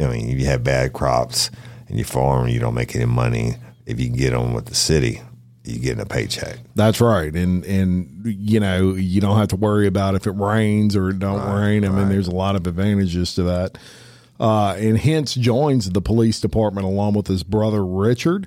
I 0.00 0.06
mean, 0.06 0.28
if 0.30 0.38
you 0.38 0.46
have 0.46 0.62
bad 0.62 0.92
crops 0.92 1.50
and 1.88 1.98
you 1.98 2.04
farm, 2.04 2.46
you 2.48 2.60
don't 2.60 2.74
make 2.74 2.94
any 2.94 3.04
money. 3.04 3.56
If 3.84 3.98
you 3.98 4.06
can 4.06 4.16
get 4.16 4.32
on 4.32 4.54
with 4.54 4.66
the 4.66 4.74
city, 4.76 5.20
you 5.68 5.78
get 5.78 6.00
a 6.00 6.06
paycheck. 6.06 6.58
That's 6.74 7.00
right, 7.00 7.34
and 7.34 7.64
and 7.64 8.22
you 8.24 8.58
know 8.58 8.94
you 8.94 9.20
don't 9.20 9.36
have 9.36 9.48
to 9.48 9.56
worry 9.56 9.86
about 9.86 10.14
if 10.14 10.26
it 10.26 10.32
rains 10.32 10.96
or 10.96 11.10
it 11.10 11.18
don't 11.18 11.54
rain. 11.54 11.84
I 11.84 11.90
mean, 11.90 12.08
there's 12.08 12.28
a 12.28 12.34
lot 12.34 12.56
of 12.56 12.66
advantages 12.66 13.34
to 13.34 13.42
that. 13.44 13.78
Uh, 14.40 14.76
and 14.78 14.96
Hence 14.98 15.34
joins 15.34 15.90
the 15.90 16.00
police 16.00 16.40
department 16.40 16.86
along 16.86 17.14
with 17.14 17.26
his 17.26 17.42
brother 17.42 17.84
Richard, 17.84 18.46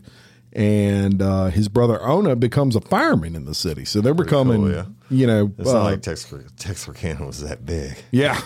and 0.53 1.21
uh, 1.21 1.47
his 1.47 1.67
brother 1.67 2.01
Ona 2.01 2.37
becomes 2.37 2.75
a 2.75 2.81
fireman 2.81 3.35
in 3.35 3.45
the 3.45 3.53
city. 3.53 3.83
So 3.83 3.99
they're 3.99 4.13
becoming, 4.13 4.61
cool, 4.61 4.71
yeah. 4.71 4.85
you 5.09 5.27
know, 5.27 5.51
It's 5.57 5.69
uh, 5.69 5.73
not 5.73 5.83
like 5.83 6.01
Texas, 6.01 6.49
Texarkana 6.57 7.25
was 7.25 7.43
that 7.43 7.65
big. 7.65 7.97
yeah. 8.11 8.39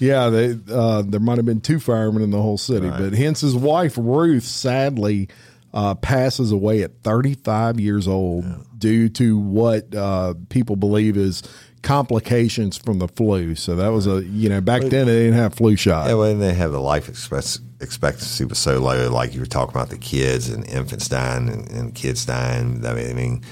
Yeah, 0.00 0.30
they, 0.30 0.58
uh, 0.68 1.02
there 1.02 1.20
might 1.20 1.36
have 1.36 1.46
been 1.46 1.60
two 1.60 1.78
firemen 1.78 2.22
in 2.22 2.30
the 2.32 2.42
whole 2.42 2.58
city, 2.58 2.90
but 2.90 3.12
Hence 3.12 3.42
his 3.42 3.54
wife 3.54 3.94
Ruth 3.96 4.42
sadly 4.42 5.28
uh, 5.74 5.94
passes 5.94 6.52
away 6.52 6.82
at 6.82 7.02
35 7.02 7.80
years 7.80 8.06
old 8.06 8.44
due 8.78 9.08
to 9.10 9.38
what 9.38 9.94
uh, 9.94 10.34
people 10.48 10.76
believe 10.76 11.16
is 11.16 11.42
complications 11.82 12.76
from 12.76 12.98
the 12.98 13.08
flu. 13.08 13.54
So 13.54 13.76
that 13.76 13.88
was 13.88 14.06
a 14.06 14.24
you 14.24 14.48
know 14.48 14.60
back 14.60 14.82
then 14.82 15.06
they 15.06 15.24
didn't 15.24 15.34
have 15.34 15.54
flu 15.54 15.76
shot. 15.76 16.08
Yeah, 16.08 16.14
well, 16.14 16.34
they 16.34 16.54
have 16.54 16.72
the 16.72 16.80
life 16.80 17.08
expectancy 17.08 18.44
was 18.44 18.58
so 18.58 18.78
low. 18.80 19.10
Like 19.10 19.34
you 19.34 19.40
were 19.40 19.46
talking 19.46 19.74
about 19.74 19.90
the 19.90 19.98
kids 19.98 20.48
and 20.48 20.64
infants 20.68 21.08
dying 21.08 21.48
and, 21.48 21.70
and 21.70 21.94
kids 21.94 22.24
dying. 22.24 22.84
I 22.86 22.94
mean, 22.94 23.10
I 23.10 23.12
mean, 23.14 23.42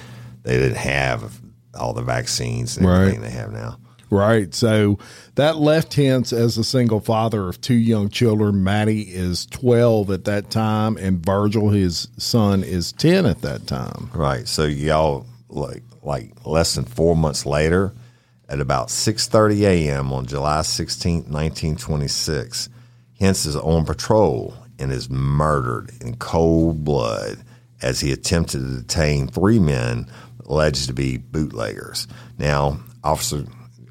they 0.42 0.58
didn't 0.58 0.76
have 0.78 1.40
all 1.74 1.92
the 1.92 2.02
vaccines 2.02 2.76
and 2.76 2.86
Right. 2.86 3.00
everything 3.02 3.20
they 3.22 3.30
have 3.30 3.52
now. 3.52 3.78
Right. 4.10 4.52
So 4.52 4.98
that 5.36 5.56
left 5.56 5.94
Hence 5.94 6.32
as 6.32 6.58
a 6.58 6.64
single 6.64 7.00
father 7.00 7.48
of 7.48 7.60
two 7.60 7.74
young 7.74 8.08
children. 8.08 8.64
Maddie 8.64 9.02
is 9.02 9.46
12 9.46 10.10
at 10.10 10.24
that 10.24 10.50
time, 10.50 10.96
and 10.96 11.24
Virgil, 11.24 11.70
his 11.70 12.08
son, 12.18 12.64
is 12.64 12.92
10 12.92 13.24
at 13.24 13.40
that 13.42 13.68
time. 13.68 14.10
Right. 14.12 14.48
So 14.48 14.64
y'all 14.64 15.26
like 15.48 15.82
like 16.02 16.32
less 16.46 16.74
than 16.74 16.84
four 16.84 17.14
months 17.14 17.44
later, 17.46 17.92
at 18.48 18.60
about 18.60 18.90
six 18.90 19.28
thirty 19.28 19.64
a.m. 19.64 20.12
on 20.12 20.26
July 20.26 20.62
sixteenth, 20.62 21.28
nineteen 21.28 21.76
twenty 21.76 22.08
six, 22.08 22.68
Hence 23.18 23.46
is 23.46 23.56
on 23.56 23.84
patrol 23.84 24.54
and 24.78 24.90
is 24.90 25.10
murdered 25.10 25.90
in 26.00 26.16
cold 26.16 26.84
blood 26.84 27.38
as 27.82 28.00
he 28.00 28.12
attempted 28.12 28.60
to 28.60 28.80
detain 28.80 29.28
three 29.28 29.58
men 29.58 30.06
alleged 30.46 30.86
to 30.86 30.92
be 30.92 31.16
bootleggers. 31.16 32.06
Now, 32.38 32.80
Officer 33.04 33.44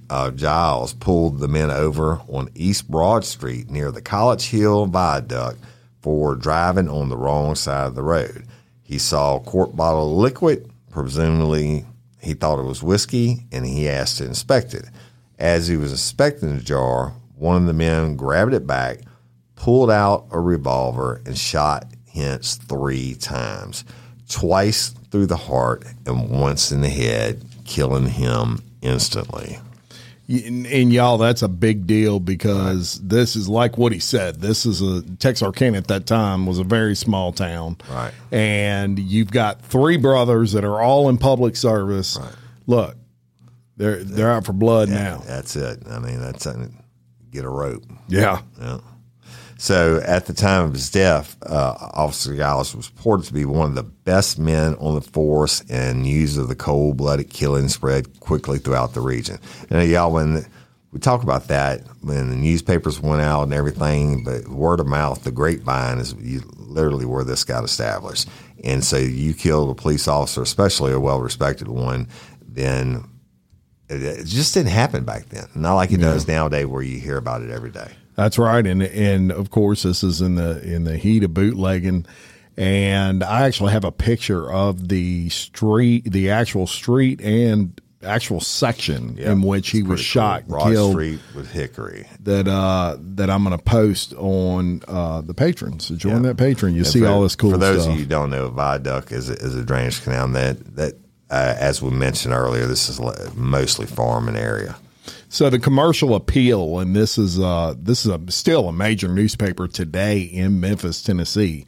uh, 0.10 0.32
Giles 0.32 0.94
pulled 0.94 1.39
the 1.39 1.48
men 1.48 1.70
over 1.70 2.22
on 2.28 2.50
East 2.56 2.89
Broad 2.89 3.24
Street 3.25 3.70
near 3.70 3.92
the 3.92 4.01
College 4.01 4.50
Hill 4.50 4.86
Viaduct 4.86 5.60
for 6.01 6.36
driving 6.36 6.89
on 6.89 7.10
the 7.10 7.18
wrong 7.18 7.56
side 7.56 7.88
of 7.88 7.96
the 7.96 8.04
road. 8.04 8.46
He 8.82 8.98
saw 8.98 9.38
a 9.38 9.39
quart 9.39 9.75
bottle 9.75 10.12
of 10.12 10.18
liquid, 10.18 10.70
presumably 10.89 11.86
he 12.22 12.34
thought 12.34 12.60
it 12.60 12.63
was 12.63 12.84
whiskey, 12.84 13.46
and 13.51 13.66
he 13.66 13.88
asked 13.88 14.18
to 14.18 14.25
inspect 14.25 14.74
it. 14.74 14.86
As 15.38 15.68
he 15.68 15.78
was 15.78 15.92
inspecting 15.92 16.58
the 16.58 16.63
jar, 16.63 17.13
one 17.36 17.58
of 17.58 17.68
the 17.68 17.74
men 17.74 18.18
grabbed 18.18 18.54
it 18.54 18.68
back, 18.68 19.00
pulled 19.56 19.92
out 19.92 20.28
a 20.32 20.39
revolver, 20.39 21.22
and 21.25 21.38
shot 21.38 21.86
Hence 22.13 22.56
three 22.56 23.13
times, 23.16 23.86
twice 24.28 24.89
through 25.12 25.28
the 25.28 25.38
heart 25.38 25.86
and 26.06 26.30
once 26.30 26.72
in 26.72 26.82
the 26.82 26.89
head, 26.89 27.44
killing 27.66 28.08
him 28.08 28.60
instantly. 28.82 29.60
And, 30.30 30.68
and 30.68 30.94
y'all, 30.94 31.18
that's 31.18 31.42
a 31.42 31.48
big 31.48 31.88
deal 31.88 32.20
because 32.20 33.00
this 33.02 33.36
is 33.36 33.50
like 33.50 33.80
what 33.80 33.92
he 33.92 33.98
said. 34.00 34.42
This 34.42 34.64
is 34.64 34.80
a 34.80 35.02
Texarkana 35.16 35.78
at 35.80 35.88
that 35.88 36.06
time 36.06 36.46
was 36.46 36.60
a 36.60 36.64
very 36.64 36.96
small 36.96 37.34
town, 37.34 37.78
Right. 37.90 38.14
And 38.32 39.00
you've 39.00 39.32
got 39.32 39.64
three 39.64 39.98
brothers 39.98 40.52
that 40.52 40.64
are 40.64 40.80
all 40.82 41.10
in 41.10 41.18
public 41.18 41.56
service. 41.56 42.20
Look, 42.68 42.96
they're 43.78 44.04
they're 44.04 44.32
out 44.32 44.46
for 44.46 44.54
blood 44.54 44.90
now. 44.90 45.24
That's 45.26 45.56
it. 45.56 45.84
I 45.90 45.98
mean, 45.98 46.22
that's 46.22 46.46
uh, 46.46 46.68
get 47.32 47.44
a 47.46 47.50
rope. 47.50 47.86
Yeah. 48.08 48.42
Yeah. 48.60 48.80
So 49.60 50.01
at 50.06 50.25
the 50.25 50.34
time 50.34 50.63
of 50.63 50.74
his 50.74 50.89
death, 50.89 51.36
uh, 51.46 51.75
Officer 51.94 52.34
Giles 52.34 52.74
was 52.74 52.89
reported 52.96 53.25
to 53.25 53.34
be 53.34 53.44
one 53.44 53.68
of 53.68 53.75
the 53.75 53.84
best 53.84 54.39
men 54.39 54.75
on 54.75 54.96
the 54.96 55.01
force, 55.01 55.62
and 55.70 56.04
news 56.04 56.38
of 56.38 56.48
the 56.48 56.56
cold 56.56 56.96
blooded 56.96 57.30
killing 57.30 57.68
spread 57.68 58.22
quickly 58.22 58.58
throughout 58.58 58.94
the 58.94 59.01
region. 59.01 59.38
And 59.70 59.86
y'all, 59.89 60.13
when 60.13 60.46
we 60.94 61.00
talk 61.00 61.24
about 61.24 61.50
that, 61.50 61.82
when 62.01 62.30
the 62.30 62.38
newspapers 62.38 63.01
went 63.01 63.22
out 63.22 63.44
and 63.44 63.54
everything, 63.54 64.24
but 64.24 64.48
word 64.48 64.80
of 64.80 64.88
mouth, 64.88 65.25
the 65.25 65.32
grapevine 65.32 66.00
is 66.00 66.16
literally 66.56 67.06
where 67.06 67.25
this 67.25 67.44
got 67.44 67.66
established. 67.66 68.30
And 68.63 68.82
so 68.82 68.96
you 68.96 69.34
kill 69.34 69.70
a 69.70 69.75
police 69.75 70.08
officer, 70.08 70.42
especially 70.42 70.94
a 70.94 71.00
well 71.01 71.20
respected 71.20 71.68
one, 71.68 72.08
then 72.48 73.04
it, 73.89 74.01
it 74.01 74.25
just 74.25 74.54
didn't 74.54 74.72
happen 74.72 75.04
back 75.04 75.25
then. 75.25 75.50
Not 75.54 75.75
like 75.75 75.92
it 75.92 75.98
does 75.98 76.30
nowadays 76.30 76.66
where 76.66 76.82
you 76.82 76.98
hear 76.98 77.18
about 77.18 77.42
it 77.42 77.50
every 77.50 77.72
day. 77.72 77.92
That's 78.16 78.38
right, 78.38 78.66
and 78.68 78.84
and 78.84 79.32
of 79.32 79.50
course 79.50 79.84
this 79.84 80.04
is 80.04 80.22
in 80.22 80.36
the 80.36 80.62
in 80.63 80.84
the 80.84 80.98
heat 80.98 81.24
of 81.24 81.34
bootlegging, 81.34 82.06
and 82.58 83.24
I 83.24 83.44
actually 83.44 83.72
have 83.72 83.86
a 83.86 83.92
picture 83.92 84.51
of 84.51 84.89
the 84.89 85.30
street, 85.30 86.12
the 86.12 86.30
actual 86.30 86.68
street 86.68 87.22
and 87.22 87.80
actual 88.01 88.39
section 88.39 89.18
in 89.18 89.42
which 89.42 89.72
he 89.72 89.84
was 89.84 90.00
shot, 90.00 90.44
cool. 90.48 90.56
and 90.56 90.63
Broad 90.63 90.72
killed. 90.72 90.92
Street 90.94 91.20
with 91.36 91.51
Hickory. 91.51 92.08
That 92.24 92.48
uh 92.48 92.98
that 93.00 93.30
I'm 93.30 93.44
going 93.44 93.58
to 93.58 93.63
post 93.63 94.13
on 94.16 94.82
uh 94.88 95.22
the 95.22 95.34
patrons. 95.34 95.86
So 95.86 95.96
join 95.96 96.22
that 96.24 96.36
Patreon. 96.38 96.72
You 96.74 96.80
And 96.80 96.88
see 96.88 97.00
for- 97.01 97.08
all 97.08 97.24
this 97.24 97.36
cool 97.38 97.51
For 97.51 97.58
those 97.58 97.84
stuff. 97.84 97.94
of 97.94 98.00
you 98.00 98.06
who 98.06 98.10
don't 98.10 98.30
know, 98.32 98.46
a 98.46 98.50
viaduct 98.51 99.12
is 99.13 99.30
a, 99.30 99.34
is 99.34 99.56
a 99.56 99.63
drainage 99.63 100.01
canal 100.04 100.28
that 100.30 100.75
that 100.75 100.94
uh, 101.30 101.56
as 101.60 101.82
we 101.82 101.89
mentioned 101.92 102.34
earlier, 102.34 102.66
this 102.66 102.89
is 102.89 103.00
mostly 103.36 103.86
farming 103.86 104.36
area. 104.36 104.75
So 105.32 105.52
the 105.52 105.60
commercial 105.60 106.16
appeal, 106.16 106.80
and 106.80 106.96
this 106.96 107.20
is 107.20 107.40
uh, 107.40 107.76
this 107.78 108.04
is 108.04 108.12
a, 108.12 108.20
still 108.32 108.68
a 108.68 108.74
major 108.74 109.08
newspaper 109.08 109.68
today 109.68 110.22
in 110.22 110.60
Memphis, 110.60 111.04
Tennessee. 111.04 111.68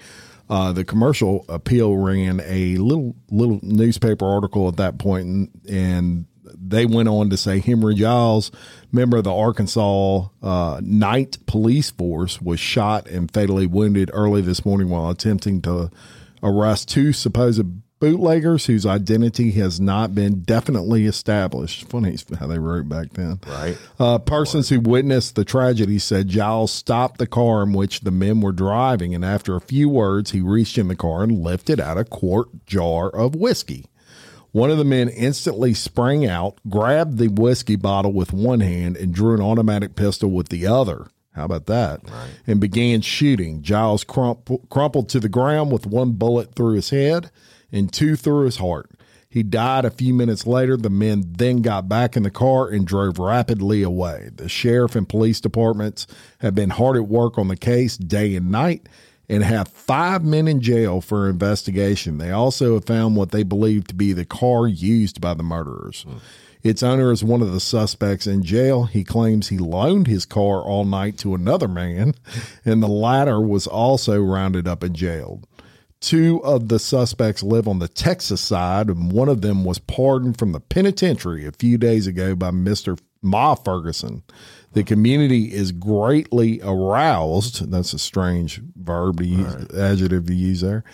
Uh, 0.49 0.73
the 0.73 0.83
commercial 0.83 1.45
appeal 1.47 1.95
ran 1.95 2.41
a 2.43 2.75
little 2.77 3.15
little 3.29 3.59
newspaper 3.61 4.25
article 4.25 4.67
at 4.67 4.77
that 4.77 4.97
point, 4.97 5.27
and, 5.27 5.49
and 5.69 6.25
they 6.59 6.87
went 6.87 7.07
on 7.07 7.29
to 7.29 7.37
say 7.37 7.59
Henry 7.59 7.93
Giles, 7.93 8.51
member 8.91 9.17
of 9.17 9.25
the 9.25 9.33
Arkansas 9.33 10.27
uh, 10.41 10.81
Night 10.83 11.37
Police 11.45 11.91
Force, 11.91 12.41
was 12.41 12.59
shot 12.59 13.07
and 13.07 13.31
fatally 13.31 13.67
wounded 13.67 14.09
early 14.11 14.41
this 14.41 14.65
morning 14.65 14.89
while 14.89 15.11
attempting 15.11 15.61
to 15.61 15.91
arrest 16.41 16.89
two 16.89 17.13
supposed 17.13 17.61
bootleggers 18.01 18.65
whose 18.65 18.85
identity 18.85 19.51
has 19.51 19.79
not 19.79 20.13
been 20.13 20.41
definitely 20.41 21.05
established. 21.05 21.87
Funny 21.87 22.17
how 22.37 22.47
they 22.47 22.59
wrote 22.59 22.89
back 22.89 23.13
then. 23.13 23.39
Right. 23.47 23.77
Uh, 23.97 24.17
persons 24.17 24.67
who 24.67 24.81
witnessed 24.81 25.35
the 25.35 25.45
tragedy 25.45 25.99
said 25.99 26.27
Giles 26.27 26.71
stopped 26.71 27.19
the 27.19 27.27
car 27.27 27.61
in 27.63 27.73
which 27.73 28.01
the 28.01 28.11
men 28.11 28.41
were 28.41 28.51
driving, 28.51 29.15
and 29.15 29.23
after 29.23 29.55
a 29.55 29.61
few 29.61 29.87
words, 29.87 30.31
he 30.31 30.41
reached 30.41 30.79
in 30.79 30.87
the 30.89 30.95
car 30.95 31.23
and 31.23 31.43
lifted 31.43 31.79
out 31.79 31.99
a 31.99 32.03
quart 32.03 32.65
jar 32.65 33.07
of 33.07 33.35
whiskey. 33.35 33.85
One 34.51 34.71
of 34.71 34.79
the 34.79 34.83
men 34.83 35.07
instantly 35.07 35.73
sprang 35.75 36.25
out, 36.25 36.57
grabbed 36.67 37.19
the 37.19 37.29
whiskey 37.29 37.75
bottle 37.75 38.11
with 38.11 38.33
one 38.33 38.61
hand, 38.61 38.97
and 38.97 39.13
drew 39.13 39.35
an 39.35 39.41
automatic 39.41 39.95
pistol 39.95 40.31
with 40.31 40.49
the 40.49 40.65
other. 40.65 41.07
How 41.33 41.45
about 41.45 41.67
that? 41.67 42.01
Right. 42.09 42.31
And 42.47 42.59
began 42.59 43.01
shooting. 43.01 43.61
Giles 43.61 44.03
crump- 44.03 44.69
crumpled 44.69 45.07
to 45.09 45.19
the 45.19 45.29
ground 45.29 45.71
with 45.71 45.85
one 45.85 46.13
bullet 46.13 46.55
through 46.55 46.73
his 46.73 46.89
head 46.89 47.29
and 47.71 47.91
two 47.91 48.15
through 48.15 48.45
his 48.45 48.57
heart. 48.57 48.89
He 49.29 49.43
died 49.43 49.85
a 49.85 49.89
few 49.89 50.13
minutes 50.13 50.45
later. 50.45 50.75
The 50.75 50.89
men 50.89 51.23
then 51.25 51.61
got 51.61 51.87
back 51.87 52.17
in 52.17 52.23
the 52.23 52.29
car 52.29 52.67
and 52.67 52.85
drove 52.85 53.17
rapidly 53.17 53.81
away. 53.81 54.29
The 54.35 54.49
sheriff 54.49 54.93
and 54.95 55.07
police 55.07 55.39
departments 55.39 56.05
have 56.39 56.53
been 56.53 56.71
hard 56.71 56.97
at 56.97 57.07
work 57.07 57.37
on 57.37 57.47
the 57.47 57.55
case 57.55 57.95
day 57.95 58.35
and 58.35 58.51
night 58.51 58.89
and 59.29 59.41
have 59.45 59.69
five 59.69 60.25
men 60.25 60.49
in 60.49 60.59
jail 60.59 60.99
for 60.99 61.29
investigation. 61.29 62.17
They 62.17 62.31
also 62.31 62.73
have 62.73 62.83
found 62.83 63.15
what 63.15 63.31
they 63.31 63.43
believe 63.43 63.87
to 63.87 63.95
be 63.95 64.11
the 64.11 64.25
car 64.25 64.67
used 64.67 65.21
by 65.21 65.33
the 65.33 65.43
murderers. 65.43 66.05
Its 66.63 66.83
owner 66.83 67.11
is 67.11 67.23
one 67.23 67.41
of 67.41 67.53
the 67.53 67.59
suspects 67.61 68.27
in 68.27 68.43
jail. 68.43 68.83
He 68.83 69.05
claims 69.05 69.47
he 69.47 69.57
loaned 69.57 70.07
his 70.07 70.25
car 70.25 70.61
all 70.61 70.83
night 70.83 71.17
to 71.19 71.33
another 71.33 71.69
man, 71.69 72.13
and 72.65 72.83
the 72.83 72.87
latter 72.89 73.39
was 73.39 73.65
also 73.65 74.21
rounded 74.21 74.67
up 74.67 74.83
and 74.83 74.95
jailed. 74.95 75.47
Two 76.01 76.43
of 76.43 76.67
the 76.67 76.79
suspects 76.79 77.43
live 77.43 77.67
on 77.67 77.77
the 77.77 77.87
Texas 77.87 78.41
side, 78.41 78.89
and 78.89 79.11
one 79.11 79.29
of 79.29 79.41
them 79.41 79.63
was 79.63 79.77
pardoned 79.77 80.39
from 80.39 80.51
the 80.51 80.59
penitentiary 80.59 81.45
a 81.45 81.51
few 81.51 81.77
days 81.77 82.07
ago 82.07 82.35
by 82.35 82.49
Mr. 82.49 82.99
Ma 83.21 83.55
Ferguson. 83.55 84.23
The 84.73 84.83
community 84.83 85.53
is 85.53 85.73
greatly 85.73 86.61
aroused. 86.63 87.69
That's 87.71 87.93
a 87.93 87.99
strange 87.99 88.61
verb 88.75 89.17
to 89.17 89.25
use, 89.25 89.69
adjective 89.77 90.25
to 90.27 90.33
use 90.33 90.61
there. 90.61 90.85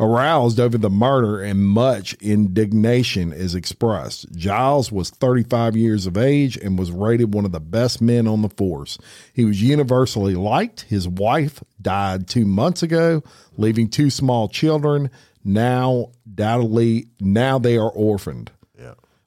Aroused 0.00 0.58
over 0.58 0.78
the 0.78 0.90
murder, 0.90 1.42
and 1.42 1.62
much 1.62 2.14
indignation 2.14 3.32
is 3.32 3.54
expressed. 3.54 4.32
Giles 4.32 4.90
was 4.90 5.10
35 5.10 5.76
years 5.76 6.06
of 6.06 6.16
age 6.16 6.56
and 6.56 6.78
was 6.78 6.90
rated 6.90 7.34
one 7.34 7.44
of 7.44 7.52
the 7.52 7.60
best 7.60 8.00
men 8.00 8.26
on 8.26 8.40
the 8.40 8.48
force. 8.48 8.96
He 9.34 9.44
was 9.44 9.60
universally 9.62 10.34
liked. 10.34 10.82
His 10.82 11.06
wife 11.06 11.62
died 11.80 12.28
two 12.28 12.46
months 12.46 12.82
ago, 12.82 13.22
leaving 13.58 13.88
two 13.88 14.08
small 14.08 14.48
children. 14.48 15.10
Now, 15.44 16.10
doubtedly, 16.34 17.08
now 17.20 17.58
they 17.58 17.76
are 17.76 17.90
orphaned. 17.90 18.50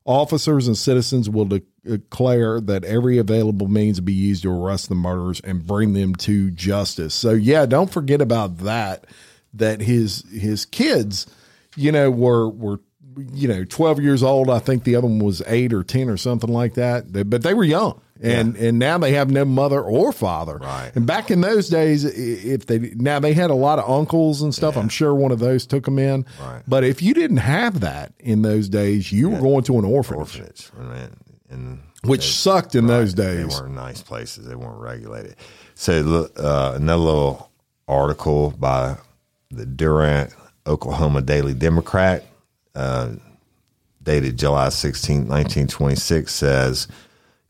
Officers 0.09 0.65
and 0.67 0.75
citizens 0.75 1.29
will 1.29 1.45
de- 1.45 1.61
declare 1.85 2.59
that 2.61 2.83
every 2.83 3.19
available 3.19 3.67
means 3.67 3.99
be 3.99 4.11
used 4.11 4.41
to 4.41 4.49
arrest 4.51 4.89
the 4.89 4.95
murderers 4.95 5.39
and 5.41 5.67
bring 5.67 5.93
them 5.93 6.15
to 6.15 6.49
justice. 6.49 7.13
So 7.13 7.29
yeah, 7.31 7.67
don't 7.67 7.91
forget 7.91 8.19
about 8.19 8.57
that. 8.59 9.05
That 9.53 9.81
his 9.81 10.23
his 10.31 10.65
kids, 10.65 11.27
you 11.75 11.91
know, 11.91 12.09
were 12.09 12.49
were 12.49 12.79
you 13.33 13.47
know 13.47 13.63
twelve 13.65 13.99
years 13.99 14.23
old. 14.23 14.49
I 14.49 14.57
think 14.57 14.83
the 14.83 14.95
other 14.95 15.05
one 15.07 15.19
was 15.19 15.43
eight 15.45 15.73
or 15.73 15.83
ten 15.83 16.09
or 16.09 16.17
something 16.17 16.51
like 16.51 16.73
that. 16.73 17.13
They- 17.13 17.21
But 17.23 17.43
they 17.43 17.53
were 17.53 17.63
young. 17.63 18.01
And 18.21 18.57
and 18.57 18.79
now 18.79 18.97
they 18.97 19.13
have 19.13 19.31
no 19.31 19.45
mother 19.45 19.81
or 19.81 20.11
father. 20.11 20.57
Right. 20.57 20.91
And 20.93 21.05
back 21.05 21.31
in 21.31 21.39
those 21.41 21.69
days, 21.69 22.03
if 22.03 22.65
they 22.65 22.79
now 22.95 23.19
they 23.19 23.33
had 23.33 23.49
a 23.49 23.55
lot 23.55 23.79
of 23.79 23.89
uncles 23.89 24.41
and 24.41 24.53
stuff. 24.53 24.75
I'm 24.75 24.89
sure 24.89 25.15
one 25.15 25.31
of 25.31 25.39
those 25.39 25.65
took 25.65 25.85
them 25.85 25.97
in. 25.97 26.25
Right. 26.41 26.61
But 26.67 26.83
if 26.83 27.01
you 27.01 27.13
didn't 27.13 27.37
have 27.37 27.79
that 27.79 28.13
in 28.19 28.41
those 28.41 28.67
days, 28.67 29.11
you 29.11 29.29
were 29.29 29.39
going 29.39 29.63
to 29.63 29.79
an 29.79 29.85
orphanage 29.85 30.19
Orphanage. 30.19 30.69
And, 31.49 31.79
which 32.03 32.21
they- 32.21 32.27
sucked 32.27 32.75
in 32.75 32.87
those 32.87 33.13
days. 33.13 33.55
They 33.55 33.61
weren't 33.61 33.75
nice 33.75 34.01
places. 34.01 34.45
They 34.45 34.55
weren't 34.55 34.79
regulated. 34.79 35.35
So 35.75 36.29
uh, 36.35 36.73
another 36.75 37.01
little 37.01 37.51
article 37.87 38.51
by 38.51 38.97
the 39.49 39.65
Durant, 39.65 40.33
Oklahoma 40.67 41.21
Daily 41.21 41.53
Democrat, 41.53 42.25
uh, 42.75 43.13
dated 44.03 44.37
July 44.37 44.69
16, 44.69 45.27
1926, 45.27 46.33
says 46.33 46.87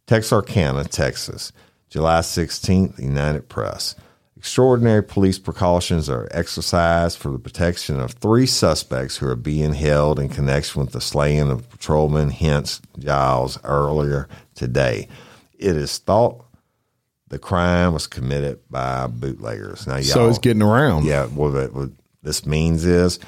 Texarkana, 0.10 0.86
Texas, 0.86 1.52
July 1.88 2.22
16th, 2.22 2.98
United 2.98 3.48
Press. 3.48 3.94
Extraordinary 4.36 5.04
police 5.04 5.38
precautions 5.38 6.10
are 6.10 6.28
exercised 6.32 7.20
for 7.20 7.30
the 7.30 7.38
protection 7.38 8.00
of 8.00 8.14
three 8.14 8.48
suspects 8.48 9.18
who 9.18 9.28
are 9.28 9.36
being 9.36 9.74
held 9.74 10.20
in 10.20 10.28
connection 10.28 10.82
with 10.82 10.94
the 10.94 11.00
slaying 11.00 11.52
of 11.52 11.70
patrolman 11.70 12.32
Hence 12.32 12.82
Giles 12.98 13.60
earlier 13.64 14.28
today. 14.56 15.08
It 15.60 15.78
is 15.78 16.00
thought 16.00 16.44
the 17.28 17.38
crime 17.38 17.94
was 17.94 18.08
committed 18.08 18.62
by 18.68 19.06
bootleggers. 19.06 19.86
Now, 19.86 20.02
So 20.02 20.28
it's 20.28 20.40
getting 20.40 20.64
around. 20.64 21.06
yeah, 21.06 21.28
well, 21.28 21.52
what 21.68 21.92
this 22.24 22.48
means 22.48 22.84
is 22.84 23.20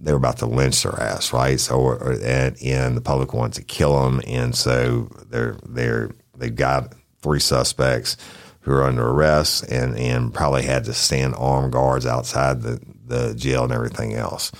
they're 0.00 0.16
they're 0.16 0.16
about 0.16 0.38
to 0.38 0.46
lynch 0.46 0.82
their 0.82 1.00
ass, 1.00 1.32
right? 1.32 1.58
So, 1.60 1.76
or, 1.76 2.12
and 2.22 2.56
and 2.62 2.96
the 2.96 3.00
public 3.00 3.34
wants 3.34 3.56
to 3.58 3.64
kill 3.64 4.02
them, 4.02 4.20
and 4.26 4.54
so 4.54 5.08
they're 5.28 5.56
they're 5.66 6.10
they've 6.36 6.54
got 6.54 6.94
three 7.22 7.40
suspects 7.40 8.16
who 8.60 8.72
are 8.72 8.84
under 8.84 9.08
arrest, 9.08 9.64
and 9.70 9.96
and 9.96 10.32
probably 10.34 10.62
had 10.62 10.84
to 10.84 10.94
stand 10.94 11.34
armed 11.36 11.72
guards 11.72 12.06
outside 12.06 12.62
the 12.62 12.80
the 13.06 13.34
jail 13.34 13.64
and 13.64 13.72
everything 13.72 14.14
else. 14.14 14.52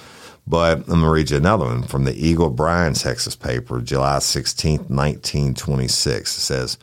But 0.47 0.79
I'm 0.79 0.85
gonna 0.85 1.11
read 1.11 1.31
you 1.31 1.39
another 1.39 1.65
one 1.65 1.83
from 1.83 2.05
the 2.05 2.15
Eagle 2.15 2.51
Bryan, 2.51 2.95
Texas 2.95 3.35
paper, 3.35 3.81
July 3.81 4.19
16th, 4.19 4.89
1926. 4.89 6.37
It 6.37 6.41
says, 6.41 6.79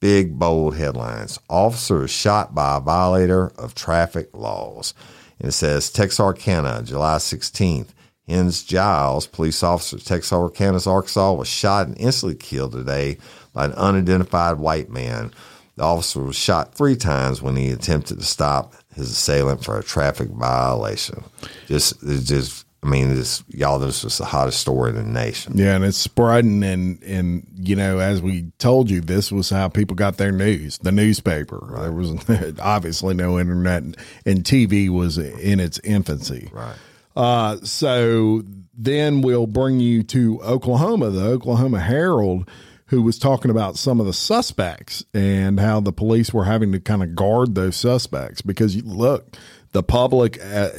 Big 0.00 0.38
bold 0.38 0.76
headlines. 0.76 1.40
Officer 1.48 2.04
is 2.04 2.10
shot 2.12 2.54
by 2.54 2.76
a 2.76 2.80
violator 2.80 3.48
of 3.58 3.74
traffic 3.74 4.28
laws. 4.32 4.94
And 5.40 5.48
it 5.48 5.52
says 5.52 5.90
Texarkana, 5.90 6.82
July 6.84 7.16
16th. 7.16 7.88
Hence 8.28 8.62
Giles, 8.62 9.26
police 9.26 9.62
officer 9.62 9.96
at 9.96 10.04
Texarkana, 10.04 10.80
Arkansas, 10.86 11.32
was 11.32 11.48
shot 11.48 11.86
and 11.86 11.98
instantly 11.98 12.36
killed 12.36 12.72
today 12.72 13.18
by 13.54 13.64
an 13.64 13.72
unidentified 13.72 14.58
white 14.58 14.90
man. 14.90 15.32
The 15.76 15.84
officer 15.84 16.20
was 16.20 16.36
shot 16.36 16.74
three 16.74 16.96
times 16.96 17.40
when 17.40 17.56
he 17.56 17.70
attempted 17.70 18.18
to 18.18 18.24
stop 18.24 18.74
his 18.94 19.10
assailant 19.10 19.64
for 19.64 19.78
a 19.78 19.82
traffic 19.82 20.28
violation. 20.28 21.24
Just, 21.68 22.00
just 22.26 22.66
I 22.82 22.86
mean, 22.88 23.14
this 23.14 23.42
y'all, 23.48 23.78
this 23.78 24.04
was 24.04 24.18
the 24.18 24.24
hottest 24.24 24.60
story 24.60 24.90
in 24.90 24.96
the 24.96 25.02
nation. 25.02 25.54
Yeah, 25.56 25.74
and 25.74 25.84
it's 25.84 25.96
spreading, 25.98 26.62
and 26.62 27.02
and 27.02 27.46
you 27.56 27.74
know, 27.74 27.98
as 27.98 28.22
we 28.22 28.52
told 28.58 28.88
you, 28.88 29.00
this 29.00 29.32
was 29.32 29.50
how 29.50 29.68
people 29.68 29.96
got 29.96 30.16
their 30.16 30.30
news. 30.30 30.78
The 30.78 30.92
newspaper. 30.92 31.76
There 31.80 31.92
was 31.92 32.12
obviously 32.60 33.14
no 33.14 33.38
internet, 33.38 33.82
and 33.82 34.44
TV 34.44 34.88
was 34.88 35.18
in 35.18 35.58
its 35.58 35.80
infancy. 35.80 36.50
Right. 36.52 36.76
Uh, 37.18 37.56
so 37.64 38.42
then 38.74 39.22
we'll 39.22 39.46
bring 39.48 39.80
you 39.80 40.02
to 40.04 40.40
Oklahoma, 40.42 41.10
the 41.10 41.24
Oklahoma 41.24 41.80
Herald, 41.80 42.48
who 42.86 43.02
was 43.02 43.18
talking 43.18 43.50
about 43.50 43.76
some 43.76 43.98
of 43.98 44.06
the 44.06 44.12
suspects 44.12 45.04
and 45.12 45.58
how 45.58 45.80
the 45.80 45.92
police 45.92 46.32
were 46.32 46.44
having 46.44 46.70
to 46.72 46.80
kind 46.80 47.02
of 47.02 47.14
guard 47.16 47.54
those 47.56 47.74
suspects 47.76 48.40
because 48.40 48.76
you 48.76 48.82
look, 48.82 49.36
the 49.72 49.82
public, 49.82 50.38
uh, 50.42 50.70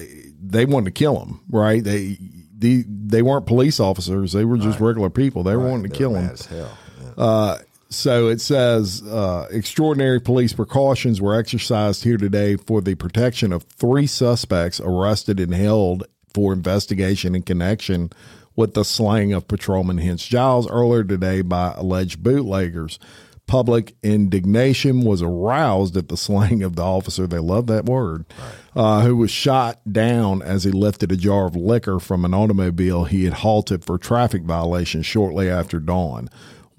they 0.42 0.66
wanted 0.66 0.86
to 0.86 0.92
kill 0.92 1.20
them, 1.20 1.44
right? 1.50 1.84
They, 1.84 2.18
the, 2.58 2.84
they 2.88 3.22
weren't 3.22 3.46
police 3.46 3.80
officers; 3.80 4.32
they 4.32 4.46
were 4.46 4.58
just 4.58 4.80
regular 4.80 5.10
people. 5.10 5.44
They 5.44 5.56
were 5.56 5.68
wanting 5.68 5.84
to 5.84 5.90
They 5.90 5.98
kill 5.98 6.14
them. 6.14 6.24
mad 6.26 6.34
as 6.34 6.46
hell. 6.46 6.78
Yeah. 7.18 7.58
So 7.92 8.28
it 8.28 8.40
says 8.40 9.02
uh, 9.04 9.48
extraordinary 9.52 10.22
police 10.22 10.54
precautions 10.54 11.20
were 11.20 11.36
exercised 11.36 12.04
here 12.04 12.18
today 12.18 12.56
for 12.56 12.82
the 12.82 12.94
protection 12.96 13.52
of 13.52 13.64
three 13.64 14.06
suspects 14.08 14.80
arrested 14.80 15.40
and 15.40 15.54
held 15.54 16.06
for 16.34 16.54
investigation 16.54 17.36
in 17.36 17.42
connection 17.44 18.12
with 18.56 18.74
the 18.74 18.84
slaying 18.84 19.34
of 19.34 19.48
patrolman 19.48 20.00
Hinch 20.00 20.28
Giles 20.28 20.70
earlier 20.70 21.04
today 21.04 21.42
by 21.42 21.74
alleged 21.78 22.22
bootleggers. 22.22 23.00
Public 23.48 23.96
indignation 24.04 25.02
was 25.02 25.22
aroused 25.24 25.98
at 25.98 26.10
the 26.10 26.18
slaying 26.18 26.62
of 26.62 26.76
the 26.76 26.84
officer. 26.84 27.26
They 27.26 27.40
love 27.40 27.68
that 27.68 27.86
word, 27.86 28.26
uh, 28.76 29.02
who 29.02 29.16
was 29.16 29.32
shot 29.32 29.80
down 29.92 30.42
as 30.42 30.66
he 30.66 30.72
lifted 30.72 31.12
a 31.12 31.16
jar 31.16 31.48
of 31.48 31.56
liquor 31.56 32.00
from 32.00 32.26
an 32.26 32.34
automobile 32.34 33.06
he 33.06 33.24
had 33.24 33.34
halted 33.34 33.84
for 33.84 33.98
traffic 33.98 34.44
violation 34.44 35.02
shortly 35.02 35.50
after 35.50 35.80
dawn. 35.80 36.30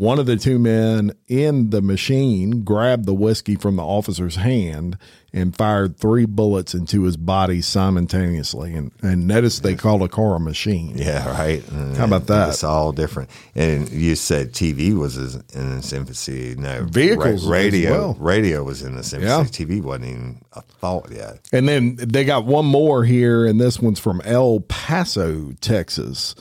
One 0.00 0.18
of 0.18 0.24
the 0.24 0.38
two 0.38 0.58
men 0.58 1.12
in 1.28 1.68
the 1.68 1.82
machine 1.82 2.64
grabbed 2.64 3.04
the 3.04 3.12
whiskey 3.12 3.54
from 3.54 3.76
the 3.76 3.82
officer's 3.84 4.36
hand 4.36 4.96
and 5.30 5.54
fired 5.54 5.98
three 5.98 6.24
bullets 6.24 6.72
into 6.72 7.02
his 7.02 7.18
body 7.18 7.60
simultaneously. 7.60 8.72
And, 8.72 8.92
and 9.02 9.26
notice 9.26 9.60
they 9.60 9.74
called 9.74 10.00
a 10.02 10.08
car 10.08 10.36
a 10.36 10.40
machine. 10.40 10.96
Yeah, 10.96 11.30
right. 11.30 11.62
And 11.68 11.94
How 11.98 12.06
about 12.06 12.28
that? 12.28 12.48
It's 12.48 12.64
all 12.64 12.92
different. 12.92 13.28
And 13.54 13.90
you 13.90 14.16
said 14.16 14.54
TV 14.54 14.94
was 14.94 15.18
in 15.18 15.76
its 15.76 15.92
infancy. 15.92 16.54
No, 16.56 16.84
Vehicles 16.84 17.42
as 17.42 17.46
radio, 17.46 17.90
well. 17.90 18.16
radio 18.18 18.64
was 18.64 18.80
in 18.80 18.96
its 18.96 19.12
infancy. 19.12 19.66
Yeah. 19.66 19.66
TV 19.76 19.82
wasn't 19.82 20.06
even 20.06 20.42
a 20.54 20.62
thought 20.62 21.10
yet. 21.12 21.46
And 21.52 21.68
then 21.68 21.96
they 21.96 22.24
got 22.24 22.46
one 22.46 22.64
more 22.64 23.04
here, 23.04 23.44
and 23.44 23.60
this 23.60 23.78
one's 23.78 24.00
from 24.00 24.22
El 24.22 24.60
Paso, 24.60 25.52
Texas. 25.60 26.34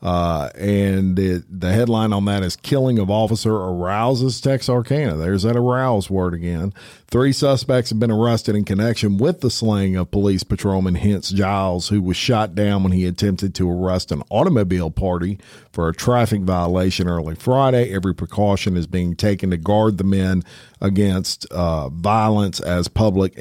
Uh, 0.00 0.48
and 0.54 1.18
it, 1.18 1.42
the 1.48 1.72
headline 1.72 2.12
on 2.12 2.24
that 2.26 2.44
is 2.44 2.54
Killing 2.54 3.00
of 3.00 3.10
Officer 3.10 3.50
Arouses 3.50 4.40
Texarkana. 4.40 5.16
There's 5.16 5.42
that 5.42 5.56
arouse 5.56 6.08
word 6.08 6.34
again. 6.34 6.72
Three 7.08 7.32
suspects 7.32 7.90
have 7.90 7.98
been 7.98 8.10
arrested 8.10 8.54
in 8.54 8.64
connection 8.64 9.18
with 9.18 9.40
the 9.40 9.50
slaying 9.50 9.96
of 9.96 10.10
police 10.10 10.44
patrolman 10.44 10.94
Hence 10.94 11.30
Giles, 11.30 11.88
who 11.88 12.00
was 12.00 12.16
shot 12.16 12.54
down 12.54 12.84
when 12.84 12.92
he 12.92 13.06
attempted 13.06 13.56
to 13.56 13.68
arrest 13.68 14.12
an 14.12 14.22
automobile 14.30 14.90
party 14.90 15.40
for 15.72 15.88
a 15.88 15.94
traffic 15.94 16.42
violation 16.42 17.08
early 17.08 17.34
Friday. 17.34 17.92
Every 17.92 18.14
precaution 18.14 18.76
is 18.76 18.86
being 18.86 19.16
taken 19.16 19.50
to 19.50 19.56
guard 19.56 19.98
the 19.98 20.04
men 20.04 20.44
against 20.80 21.44
uh, 21.46 21.88
violence 21.88 22.60
as 22.60 22.86
public 22.86 23.32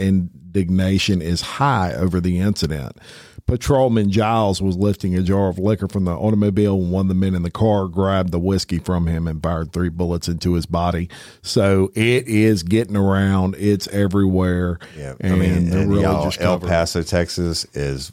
indignation 0.57 1.21
is 1.21 1.41
high 1.41 1.93
over 1.93 2.19
the 2.19 2.39
incident. 2.39 2.97
Patrolman 3.45 4.11
Giles 4.11 4.61
was 4.61 4.75
lifting 4.75 5.15
a 5.15 5.21
jar 5.21 5.47
of 5.47 5.57
liquor 5.57 5.87
from 5.87 6.03
the 6.03 6.11
automobile 6.11 6.77
when 6.77 6.91
one 6.91 7.01
of 7.05 7.07
the 7.07 7.15
men 7.15 7.33
in 7.33 7.43
the 7.43 7.51
car 7.51 7.87
grabbed 7.87 8.31
the 8.31 8.39
whiskey 8.39 8.77
from 8.77 9.07
him 9.07 9.25
and 9.25 9.41
fired 9.41 9.71
three 9.71 9.87
bullets 9.87 10.27
into 10.27 10.53
his 10.53 10.65
body. 10.65 11.09
So 11.43 11.89
it 11.95 12.27
is 12.27 12.63
getting 12.63 12.97
around. 12.97 13.55
It's 13.57 13.87
everywhere. 13.87 14.79
Yeah, 14.97 15.13
And 15.21 15.33
I 15.33 15.37
mean, 15.37 15.69
they're 15.69 15.79
and 15.79 15.89
really 15.89 16.01
y'all, 16.01 16.25
just 16.25 16.41
El. 16.41 16.59
Paso, 16.59 17.03
Texas 17.03 17.63
is, 17.73 18.11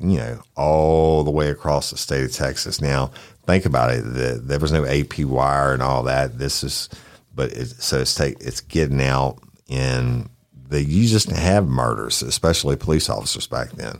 you 0.00 0.18
know, 0.18 0.42
all 0.54 1.24
the 1.24 1.30
way 1.30 1.48
across 1.48 1.90
the 1.90 1.96
state 1.96 2.24
of 2.24 2.32
Texas. 2.32 2.82
Now, 2.82 3.10
think 3.46 3.64
about 3.64 3.90
it. 3.90 4.02
The, 4.02 4.38
there 4.42 4.58
was 4.58 4.72
no 4.72 4.84
AP 4.84 5.20
wire 5.20 5.72
and 5.72 5.82
all 5.82 6.02
that. 6.02 6.38
This 6.38 6.62
is, 6.62 6.90
but 7.34 7.52
it, 7.52 7.68
so 7.68 8.00
it's 8.00 8.14
take 8.14 8.38
it's 8.40 8.60
getting 8.60 9.00
out, 9.00 9.38
and 9.70 10.28
they 10.68 10.80
you 10.80 11.06
just 11.08 11.30
have 11.30 11.68
murders, 11.68 12.22
especially 12.22 12.76
police 12.76 13.08
officers 13.08 13.46
back 13.46 13.70
then. 13.72 13.98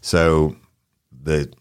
So 0.00 0.56
the 1.12 1.52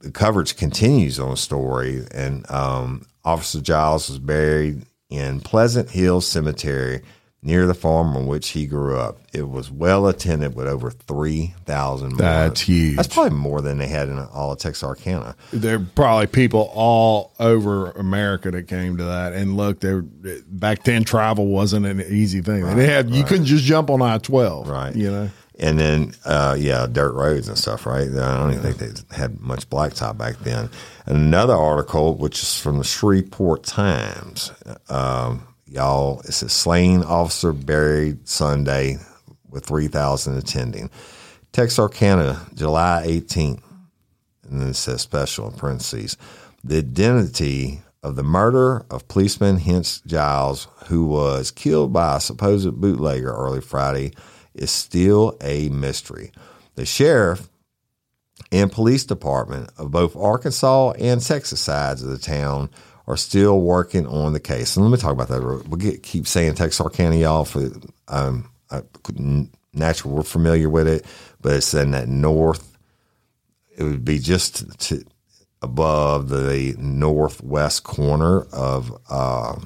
the 0.00 0.10
coverage 0.10 0.56
continues 0.56 1.18
on 1.18 1.30
the 1.30 1.36
story, 1.36 2.04
and 2.12 2.48
um, 2.50 3.06
Officer 3.24 3.60
Giles 3.60 4.08
was 4.08 4.18
buried 4.18 4.82
in 5.08 5.40
Pleasant 5.40 5.90
Hill 5.90 6.20
Cemetery 6.20 7.02
near 7.42 7.66
the 7.66 7.74
farm 7.74 8.16
on 8.16 8.26
which 8.26 8.48
he 8.48 8.66
grew 8.66 8.96
up. 8.98 9.18
It 9.32 9.48
was 9.48 9.70
well 9.70 10.08
attended 10.08 10.56
with 10.56 10.66
over 10.66 10.90
three 10.90 11.54
thousand. 11.64 12.16
That's 12.16 12.60
huge. 12.62 12.96
That's 12.96 13.08
probably 13.08 13.38
more 13.38 13.60
than 13.60 13.78
they 13.78 13.86
had 13.86 14.08
in 14.08 14.18
all 14.18 14.52
of 14.52 14.58
Texarkana. 14.58 15.36
there 15.52 15.76
are 15.76 15.86
probably 15.94 16.26
people 16.26 16.70
all 16.74 17.32
over 17.38 17.90
America 17.92 18.50
that 18.50 18.66
came 18.68 18.96
to 18.96 19.04
that. 19.04 19.32
And 19.32 19.56
look, 19.56 19.80
there 19.80 20.02
back 20.02 20.82
then 20.84 21.04
travel 21.04 21.46
wasn't 21.46 21.86
an 21.86 22.00
easy 22.00 22.40
thing. 22.40 22.64
they 22.76 22.86
had 22.86 23.10
you 23.10 23.22
couldn't 23.24 23.46
just 23.46 23.64
jump 23.64 23.90
on 23.90 24.02
I 24.02 24.18
twelve, 24.18 24.68
Right. 24.68 24.94
You 24.96 25.10
know, 25.10 25.30
And 25.58 25.78
then, 25.78 26.14
uh, 26.24 26.56
yeah, 26.58 26.86
dirt 26.90 27.12
roads 27.14 27.48
and 27.48 27.56
stuff, 27.56 27.86
right? 27.86 28.08
I 28.08 28.38
don't 28.38 28.52
even 28.54 28.72
think 28.74 28.76
they 28.78 29.16
had 29.16 29.40
much 29.40 29.70
blacktop 29.70 30.18
back 30.18 30.38
then. 30.40 30.68
Another 31.06 31.54
article, 31.54 32.14
which 32.16 32.42
is 32.42 32.58
from 32.58 32.78
the 32.78 32.84
Shreveport 32.84 33.62
Times, 33.64 34.52
um, 34.88 35.46
y'all, 35.66 36.20
it 36.20 36.32
says 36.32 36.52
slain 36.52 37.02
officer 37.02 37.52
buried 37.52 38.26
Sunday 38.28 38.98
with 39.48 39.66
3,000 39.66 40.36
attending. 40.36 40.90
Texarkana, 41.52 42.46
July 42.54 43.04
18th. 43.06 43.62
And 44.48 44.60
then 44.60 44.68
it 44.68 44.74
says 44.74 45.02
special 45.02 45.48
in 45.48 45.54
parentheses. 45.54 46.16
The 46.62 46.78
identity 46.78 47.80
of 48.02 48.14
the 48.14 48.22
murder 48.22 48.86
of 48.90 49.08
policeman 49.08 49.58
Hence 49.58 50.00
Giles, 50.06 50.68
who 50.86 51.06
was 51.06 51.50
killed 51.50 51.92
by 51.92 52.16
a 52.16 52.20
supposed 52.20 52.80
bootlegger 52.80 53.32
early 53.32 53.60
Friday, 53.60 54.12
is 54.54 54.70
still 54.70 55.36
a 55.40 55.68
mystery. 55.70 56.30
The 56.76 56.86
sheriff 56.86 57.48
and 58.52 58.70
police 58.70 59.04
department 59.04 59.70
of 59.78 59.90
both 59.90 60.14
Arkansas 60.14 60.92
and 60.92 61.20
Texas 61.20 61.60
sides 61.60 62.02
of 62.02 62.10
the 62.10 62.18
town 62.18 62.70
are 63.06 63.16
still 63.16 63.60
working 63.60 64.06
on 64.06 64.32
the 64.32 64.40
case. 64.40 64.76
And 64.76 64.84
let 64.84 64.90
me 64.90 64.98
talk 64.98 65.12
about 65.12 65.28
that. 65.28 65.68
We 65.68 65.78
get, 65.78 66.02
keep 66.02 66.26
saying 66.26 66.54
Texarkana, 66.54 67.16
y'all, 67.16 67.44
for 67.44 67.70
um, 68.08 68.50
I, 68.70 68.82
naturally 69.72 70.16
we're 70.16 70.22
familiar 70.22 70.68
with 70.68 70.88
it, 70.88 71.04
but 71.40 71.54
it's 71.54 71.72
in 71.74 71.92
that 71.92 72.08
north. 72.08 72.76
It 73.76 73.84
would 73.84 74.04
be 74.04 74.18
just 74.18 74.78
to, 74.88 75.04
above 75.62 76.28
the 76.28 76.74
northwest 76.78 77.84
corner 77.84 78.42
of 78.52 78.92
uh, 79.08 79.56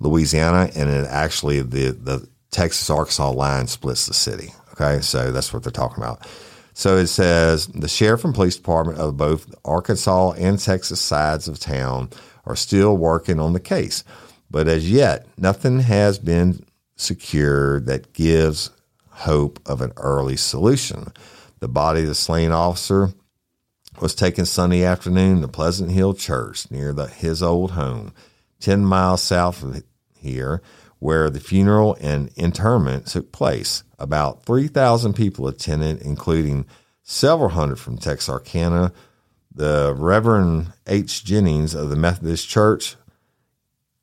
Louisiana, 0.00 0.70
and 0.74 0.88
it 0.88 1.06
actually 1.08 1.60
the 1.62 1.90
the 1.90 2.28
Texas 2.50 2.88
Arkansas 2.88 3.30
line 3.30 3.66
splits 3.66 4.06
the 4.06 4.14
city. 4.14 4.52
Okay, 4.72 5.00
so 5.02 5.32
that's 5.32 5.52
what 5.52 5.62
they're 5.62 5.72
talking 5.72 6.02
about. 6.02 6.26
So 6.72 6.96
it 6.96 7.06
says 7.06 7.68
the 7.68 7.88
sheriff 7.88 8.24
and 8.24 8.34
police 8.34 8.56
department 8.56 8.98
of 8.98 9.16
both 9.16 9.52
Arkansas 9.64 10.32
and 10.32 10.58
Texas 10.58 11.00
sides 11.00 11.46
of 11.46 11.60
town 11.60 12.10
are 12.46 12.56
still 12.56 12.96
working 12.96 13.40
on 13.40 13.52
the 13.52 13.60
case, 13.60 14.04
but 14.50 14.68
as 14.68 14.90
yet, 14.90 15.26
nothing 15.36 15.80
has 15.80 16.18
been 16.18 16.64
secured 16.96 17.86
that 17.86 18.12
gives 18.12 18.70
hope 19.08 19.60
of 19.66 19.80
an 19.80 19.92
early 19.96 20.36
solution. 20.36 21.12
The 21.60 21.68
body 21.68 22.02
of 22.02 22.08
the 22.08 22.14
slain 22.14 22.52
officer 22.52 23.10
was 24.00 24.14
taken 24.14 24.44
Sunday 24.44 24.84
afternoon 24.84 25.40
to 25.40 25.48
Pleasant 25.48 25.90
Hill 25.90 26.14
Church 26.14 26.70
near 26.70 26.92
the, 26.92 27.06
his 27.06 27.42
old 27.42 27.72
home, 27.72 28.12
10 28.60 28.84
miles 28.84 29.22
south 29.22 29.62
of 29.62 29.82
here, 30.18 30.62
where 30.98 31.30
the 31.30 31.40
funeral 31.40 31.96
and 32.00 32.30
interment 32.36 33.06
took 33.06 33.30
place. 33.30 33.84
About 33.98 34.44
3,000 34.44 35.14
people 35.14 35.46
attended, 35.46 36.02
including 36.02 36.66
several 37.02 37.50
hundred 37.50 37.78
from 37.78 37.98
Texarkana. 37.98 38.92
The 39.54 39.94
Reverend 39.96 40.72
H. 40.86 41.24
Jennings 41.24 41.74
of 41.74 41.90
the 41.90 41.96
Methodist 41.96 42.48
Church 42.48 42.96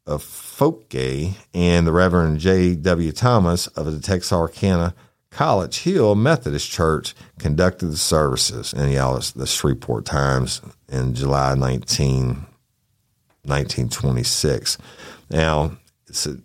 of 0.05 0.23
Folkgay 0.23 1.35
and 1.53 1.85
the 1.85 1.91
Reverend 1.91 2.39
J. 2.39 2.75
W. 2.75 3.11
Thomas 3.11 3.67
of 3.67 3.91
the 3.91 3.99
Texarkana 3.99 4.95
College 5.29 5.79
Hill 5.79 6.15
Methodist 6.15 6.69
Church 6.69 7.15
conducted 7.39 7.87
the 7.87 7.97
services. 7.97 8.73
And 8.73 8.91
the 9.31 9.47
Shreveport 9.47 10.05
Times 10.05 10.61
in 10.89 11.13
July 11.15 11.55
19, 11.55 12.27
1926. 13.43 14.77
Now, 15.29 15.77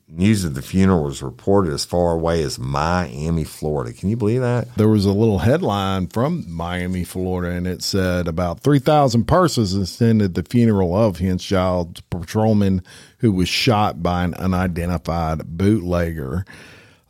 news 0.09 0.44
of 0.44 0.55
the 0.55 0.62
funeral 0.62 1.05
was 1.05 1.22
reported 1.22 1.72
as 1.72 1.85
far 1.85 2.12
away 2.12 2.42
as 2.42 2.59
Miami, 2.59 3.44
Florida. 3.44 3.92
Can 3.92 4.09
you 4.09 4.16
believe 4.16 4.40
that? 4.40 4.74
There 4.76 4.88
was 4.88 5.05
a 5.05 5.12
little 5.12 5.40
headline 5.40 6.09
from 6.09 6.44
Miami, 6.48 7.05
Florida, 7.05 7.55
and 7.55 7.66
it 7.66 7.83
said 7.83 8.29
about 8.29 8.61
3,000 8.61 9.24
persons 9.24 9.74
attended 9.74 10.35
the 10.35 10.42
funeral 10.42 10.96
of 10.96 11.18
Hinschild 11.18 12.00
patrolman 12.11 12.83
who 13.18 13.33
was 13.33 13.48
shot 13.48 14.02
by 14.02 14.24
an 14.24 14.35
unidentified 14.35 15.44
bootlegger. 15.44 16.44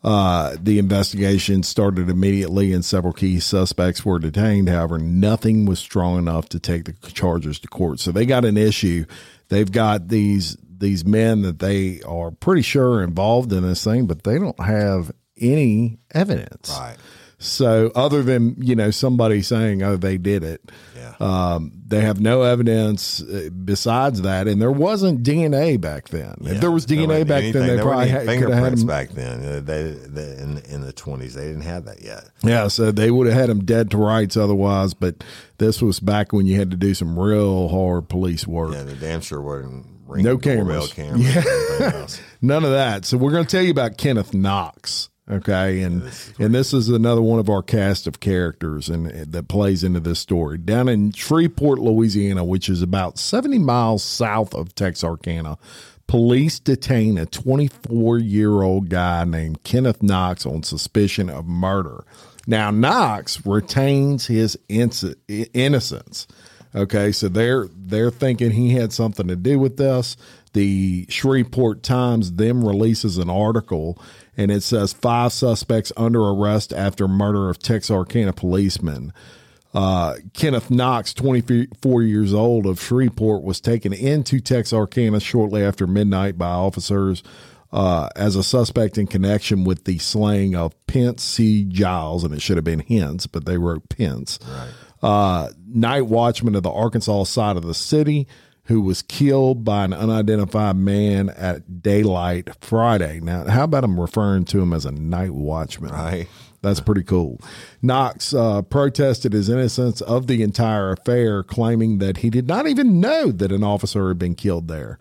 Uh, 0.05 0.57
the 0.61 0.79
investigation 0.79 1.65
started 1.65 2.09
immediately 2.09 2.73
and 2.73 2.85
several 2.85 3.13
key 3.13 3.41
suspects 3.41 4.05
were 4.05 4.21
detained. 4.21 4.69
However, 4.69 4.99
nothing 4.99 5.67
was 5.67 5.81
strong 5.81 6.19
enough 6.19 6.49
to 6.51 6.61
take 6.61 6.85
the 6.85 6.93
charges 7.11 7.59
to 7.59 7.69
court. 7.69 7.99
So 7.99 8.13
they 8.13 8.25
got 8.25 8.45
an 8.45 8.57
issue. 8.57 9.05
They've 9.49 9.71
got 9.71 10.09
these 10.09 10.57
these 10.79 11.05
men 11.05 11.43
that 11.43 11.59
they 11.59 12.01
are 12.03 12.31
pretty 12.31 12.63
sure 12.63 12.95
are 12.95 13.03
involved 13.03 13.53
in 13.53 13.63
this 13.63 13.85
thing, 13.85 14.07
but 14.07 14.25
they 14.25 14.39
don't 14.39 14.61
have 14.61 15.13
any 15.41 15.99
evidence. 16.13 16.71
Right. 16.79 16.97
So 17.39 17.93
other 17.95 18.23
than 18.23 18.57
you 18.59 18.75
know 18.75 18.91
somebody 18.91 19.43
saying, 19.43 19.83
"Oh, 19.83 19.97
they 19.97 20.17
did 20.17 20.43
it," 20.43 20.73
Yeah. 20.97 21.13
um, 21.21 21.71
they 21.87 22.01
have 22.01 22.19
no 22.19 22.43
evidence 22.43 23.21
uh, 23.23 23.51
besides 23.65 24.23
that, 24.23 24.49
and 24.49 24.61
there 24.61 24.71
wasn't 24.71 25.23
DNA 25.23 25.79
back 25.79 26.09
then. 26.09 26.35
If 26.41 26.63
there 26.63 26.71
was 26.71 26.87
DNA 26.87 27.09
wasn't 27.09 27.29
back 27.29 27.43
anything. 27.43 27.61
then, 27.61 27.69
they 27.69 27.77
There 27.77 27.85
probably 27.85 28.09
had, 28.09 28.21
have 28.21 28.29
had 28.29 28.39
fingerprints 28.49 28.85
back 28.85 29.11
then. 29.11 29.45
Uh, 29.45 29.61
They, 29.61 29.83
they 29.91 30.37
in 30.39 30.59
in 30.67 30.81
the 30.81 30.95
twenties, 30.95 31.35
they 31.35 31.47
didn't 31.47 31.63
have 31.63 31.85
that 31.85 32.01
yet. 32.03 32.25
Yeah, 32.43 32.69
so 32.69 32.91
they 32.91 33.11
would 33.11 33.27
have 33.27 33.37
had 33.37 33.51
them 33.51 33.65
dead 33.67 33.91
to 33.91 33.99
rights 33.99 34.39
otherwise. 34.39 34.95
But 34.95 35.23
this 35.59 35.83
was 35.83 36.01
back 36.01 36.33
when 36.33 36.47
you 36.47 36.57
had 36.59 36.71
to 36.71 36.77
do 36.79 36.95
some 36.95 37.19
real 37.19 37.69
hard 37.69 38.09
police 38.09 38.47
work. 38.47 38.73
Yeah, 38.73 38.85
the 38.85 38.95
damn 38.95 39.21
sure 39.21 39.41
ring 39.43 39.85
No 40.25 40.39
cameras. 40.39 40.91
cameras 40.93 41.35
Yeah. 41.81 42.07
None 42.41 42.65
of 42.65 42.71
that. 42.71 43.05
So 43.05 43.19
we're 43.19 43.33
going 43.33 43.45
to 43.45 43.51
tell 43.51 43.63
you 43.65 43.73
about 43.73 43.99
Kenneth 43.99 44.33
Knox. 44.33 45.11
Okay, 45.29 45.83
and 45.83 46.05
and 46.39 46.55
this 46.55 46.73
is 46.73 46.89
another 46.89 47.21
one 47.21 47.41
of 47.41 47.51
our 47.51 47.63
cast 47.63 48.07
of 48.07 48.21
characters 48.21 48.89
and 48.89 49.07
that 49.09 49.49
plays 49.49 49.83
into 49.83 49.99
this 49.99 50.21
story. 50.21 50.57
Down 50.57 50.89
in 50.89 51.11
Shreveport, 51.11 51.81
Louisiana, 51.81 52.45
which 52.45 52.69
is 52.69 52.81
about 52.81 53.19
70 53.19 53.59
miles 53.59 54.05
south 54.05 54.55
of 54.55 54.73
Texarkana, 54.77 55.59
police 56.07 56.61
detain 56.61 57.19
a 57.19 57.27
24-year-old 57.27 58.89
guy 58.89 59.25
named 59.25 59.65
Kenneth 59.65 60.01
Knox 60.01 60.47
on 60.47 60.63
suspicion 60.63 61.29
of 61.29 61.45
murder. 61.47 62.05
Now, 62.47 62.71
Knox 62.71 63.45
retains 63.45 64.29
his 64.29 64.57
innocence. 64.69 66.29
Okay, 66.75 67.11
so 67.11 67.29
they're 67.29 67.69
they're 67.75 68.11
thinking 68.11 68.51
he 68.51 68.75
had 68.75 68.93
something 68.93 69.27
to 69.29 69.37
do 69.37 69.59
with 69.59 69.77
this. 69.77 70.17
The 70.53 71.07
Shreveport 71.09 71.83
Times 71.83 72.33
then 72.33 72.63
releases 72.63 73.19
an 73.19 73.31
article, 73.31 73.99
and 74.37 74.51
it 74.51 74.63
says 74.63 74.93
five 74.93 75.33
suspects 75.33 75.93
under 75.97 76.21
arrest 76.21 76.73
after 76.73 77.09
murder 77.09 77.49
of 77.49 77.59
Texarkana 77.59 78.33
policeman. 78.33 79.13
Uh, 79.75 80.15
Kenneth 80.33 80.71
Knox, 80.71 81.13
24 81.13 82.03
years 82.03 82.33
old 82.33 82.67
of 82.67 82.81
Shreveport, 82.81 83.43
was 83.43 83.61
taken 83.61 83.93
into 83.93 84.41
Texarkana 84.41 85.21
shortly 85.21 85.63
after 85.63 85.87
midnight 85.87 86.39
by 86.39 86.49
officers 86.49 87.23
uh, 87.73 88.09
as 88.17 88.37
a 88.37 88.43
suspect 88.43 88.97
in 88.97 89.07
connection 89.07 89.65
with 89.65 89.85
the 89.85 89.99
slaying 89.99 90.55
of 90.55 90.73
Pence 90.87 91.23
C. 91.23 91.65
Giles, 91.65 92.25
and 92.25 92.33
it 92.33 92.41
should 92.41 92.57
have 92.57 92.65
been 92.65 92.81
Hence, 92.81 93.27
but 93.27 93.45
they 93.45 93.59
wrote 93.59 93.89
Pence 93.91 94.39
uh, 95.03 95.49
night 95.69 96.07
watchman 96.07 96.55
of 96.55 96.63
the 96.63 96.71
Arkansas 96.71 97.25
side 97.25 97.57
of 97.57 97.65
the 97.65 97.75
city 97.75 98.27
who 98.67 98.81
was 98.81 99.03
killed 99.03 99.65
by 99.65 99.85
an 99.85 99.93
unidentified 99.93 100.77
man 100.77 101.31
at 101.31 101.83
daylight 101.83 102.49
Friday. 102.61 103.21
Now, 103.21 103.47
how 103.49 103.65
about 103.65 103.85
I'm 103.85 103.99
referring 103.99 104.45
to 104.47 104.61
him 104.61 104.73
as 104.73 104.85
a 104.85 104.93
night 104.93 105.33
watchman? 105.33 105.93
Right. 105.93 106.29
That's 106.63 106.81
pretty 106.81 107.05
cool. 107.05 107.41
Knox 107.81 108.35
uh, 108.35 108.63
protested 108.63 109.33
his 109.33 109.49
innocence 109.49 110.01
of 110.01 110.27
the 110.27 110.43
entire 110.43 110.91
affair, 110.91 111.45
claiming 111.45 111.99
that 111.99 112.19
he 112.19 112.31
did 112.31 112.49
not 112.49 112.67
even 112.67 113.01
know 113.01 113.31
that 113.31 113.53
an 113.53 113.63
officer 113.63 114.09
had 114.09 114.19
been 114.19 114.35
killed 114.35 114.67
there. 114.67 114.99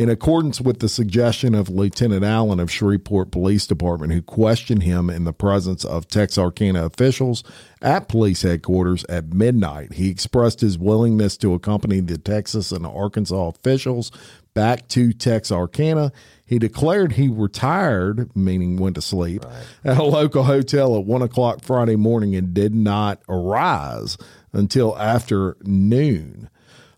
In 0.00 0.08
accordance 0.08 0.62
with 0.62 0.78
the 0.78 0.88
suggestion 0.88 1.54
of 1.54 1.68
Lieutenant 1.68 2.24
Allen 2.24 2.58
of 2.58 2.70
Shreveport 2.70 3.30
Police 3.30 3.66
Department, 3.66 4.14
who 4.14 4.22
questioned 4.22 4.82
him 4.82 5.10
in 5.10 5.24
the 5.24 5.32
presence 5.34 5.84
of 5.84 6.08
Texarkana 6.08 6.86
officials 6.86 7.44
at 7.82 8.08
police 8.08 8.40
headquarters 8.40 9.04
at 9.10 9.34
midnight, 9.34 9.92
he 9.92 10.08
expressed 10.08 10.62
his 10.62 10.78
willingness 10.78 11.36
to 11.36 11.52
accompany 11.52 12.00
the 12.00 12.16
Texas 12.16 12.72
and 12.72 12.86
Arkansas 12.86 13.48
officials 13.48 14.10
back 14.54 14.88
to 14.88 15.12
Texarkana. 15.12 16.12
He 16.46 16.58
declared 16.58 17.12
he 17.12 17.28
retired, 17.28 18.34
meaning 18.34 18.78
went 18.78 18.94
to 18.94 19.02
sleep, 19.02 19.44
at 19.84 19.98
a 19.98 20.02
local 20.02 20.44
hotel 20.44 20.96
at 20.96 21.04
one 21.04 21.20
o'clock 21.20 21.62
Friday 21.62 21.96
morning 21.96 22.34
and 22.34 22.54
did 22.54 22.74
not 22.74 23.20
arise 23.28 24.16
until 24.54 24.96
after 24.96 25.58
noon. 25.60 26.48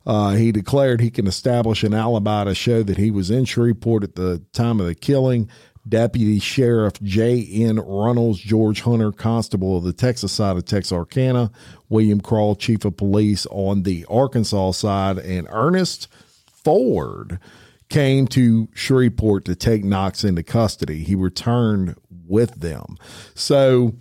Uh, 0.07 0.31
he 0.33 0.53
declared 0.53 1.01
he 1.01 1.11
can 1.11 1.27
establish 1.27 1.83
an 1.85 1.95
alibi 1.95 2.45
to 2.45 2.55
show 2.55 2.83
that 2.83 2.97
he 2.97 3.11
was 3.11 3.31
in 3.31 3.45
Shreveport 3.45 4.03
at 4.05 4.15
the 4.15 4.43
time 4.53 4.81
of 4.81 4.87
the 4.87 4.95
killing. 4.95 5.49
Deputy 5.89 6.39
Sheriff 6.39 6.95
J.N. 7.03 7.77
Runnels, 7.81 8.39
George 8.39 8.83
Hunter, 8.83 9.11
Constable 9.11 9.77
of 9.77 9.85
the 9.85 9.93
Texas 9.93 10.31
side 10.31 10.57
of 10.57 10.65
Texarkana, 10.65 11.51
William 11.89 12.21
Crawl, 12.21 12.55
Chief 12.55 12.85
of 12.85 12.97
Police 12.97 13.47
on 13.51 13.83
the 13.83 14.07
Arkansas 14.09 14.73
side, 14.73 15.19
and 15.19 15.49
Ernest 15.51 16.07
Ford 16.47 17.41
came 17.89 18.27
to 18.29 18.69
Shreveport 18.75 19.45
to 19.47 19.57
take 19.57 19.85
Knox 19.85 20.25
into 20.25 20.43
custody. 20.43 21.03
He 21.03 21.15
returned 21.15 21.97
with 22.27 22.61
them. 22.61 22.97
So 23.35 23.95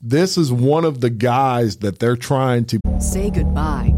this 0.00 0.38
is 0.38 0.50
one 0.50 0.84
of 0.84 1.00
the 1.00 1.10
guys 1.10 1.78
that 1.78 1.98
they're 1.98 2.16
trying 2.16 2.64
to 2.66 2.80
Say 2.98 3.30
goodbye 3.30 3.92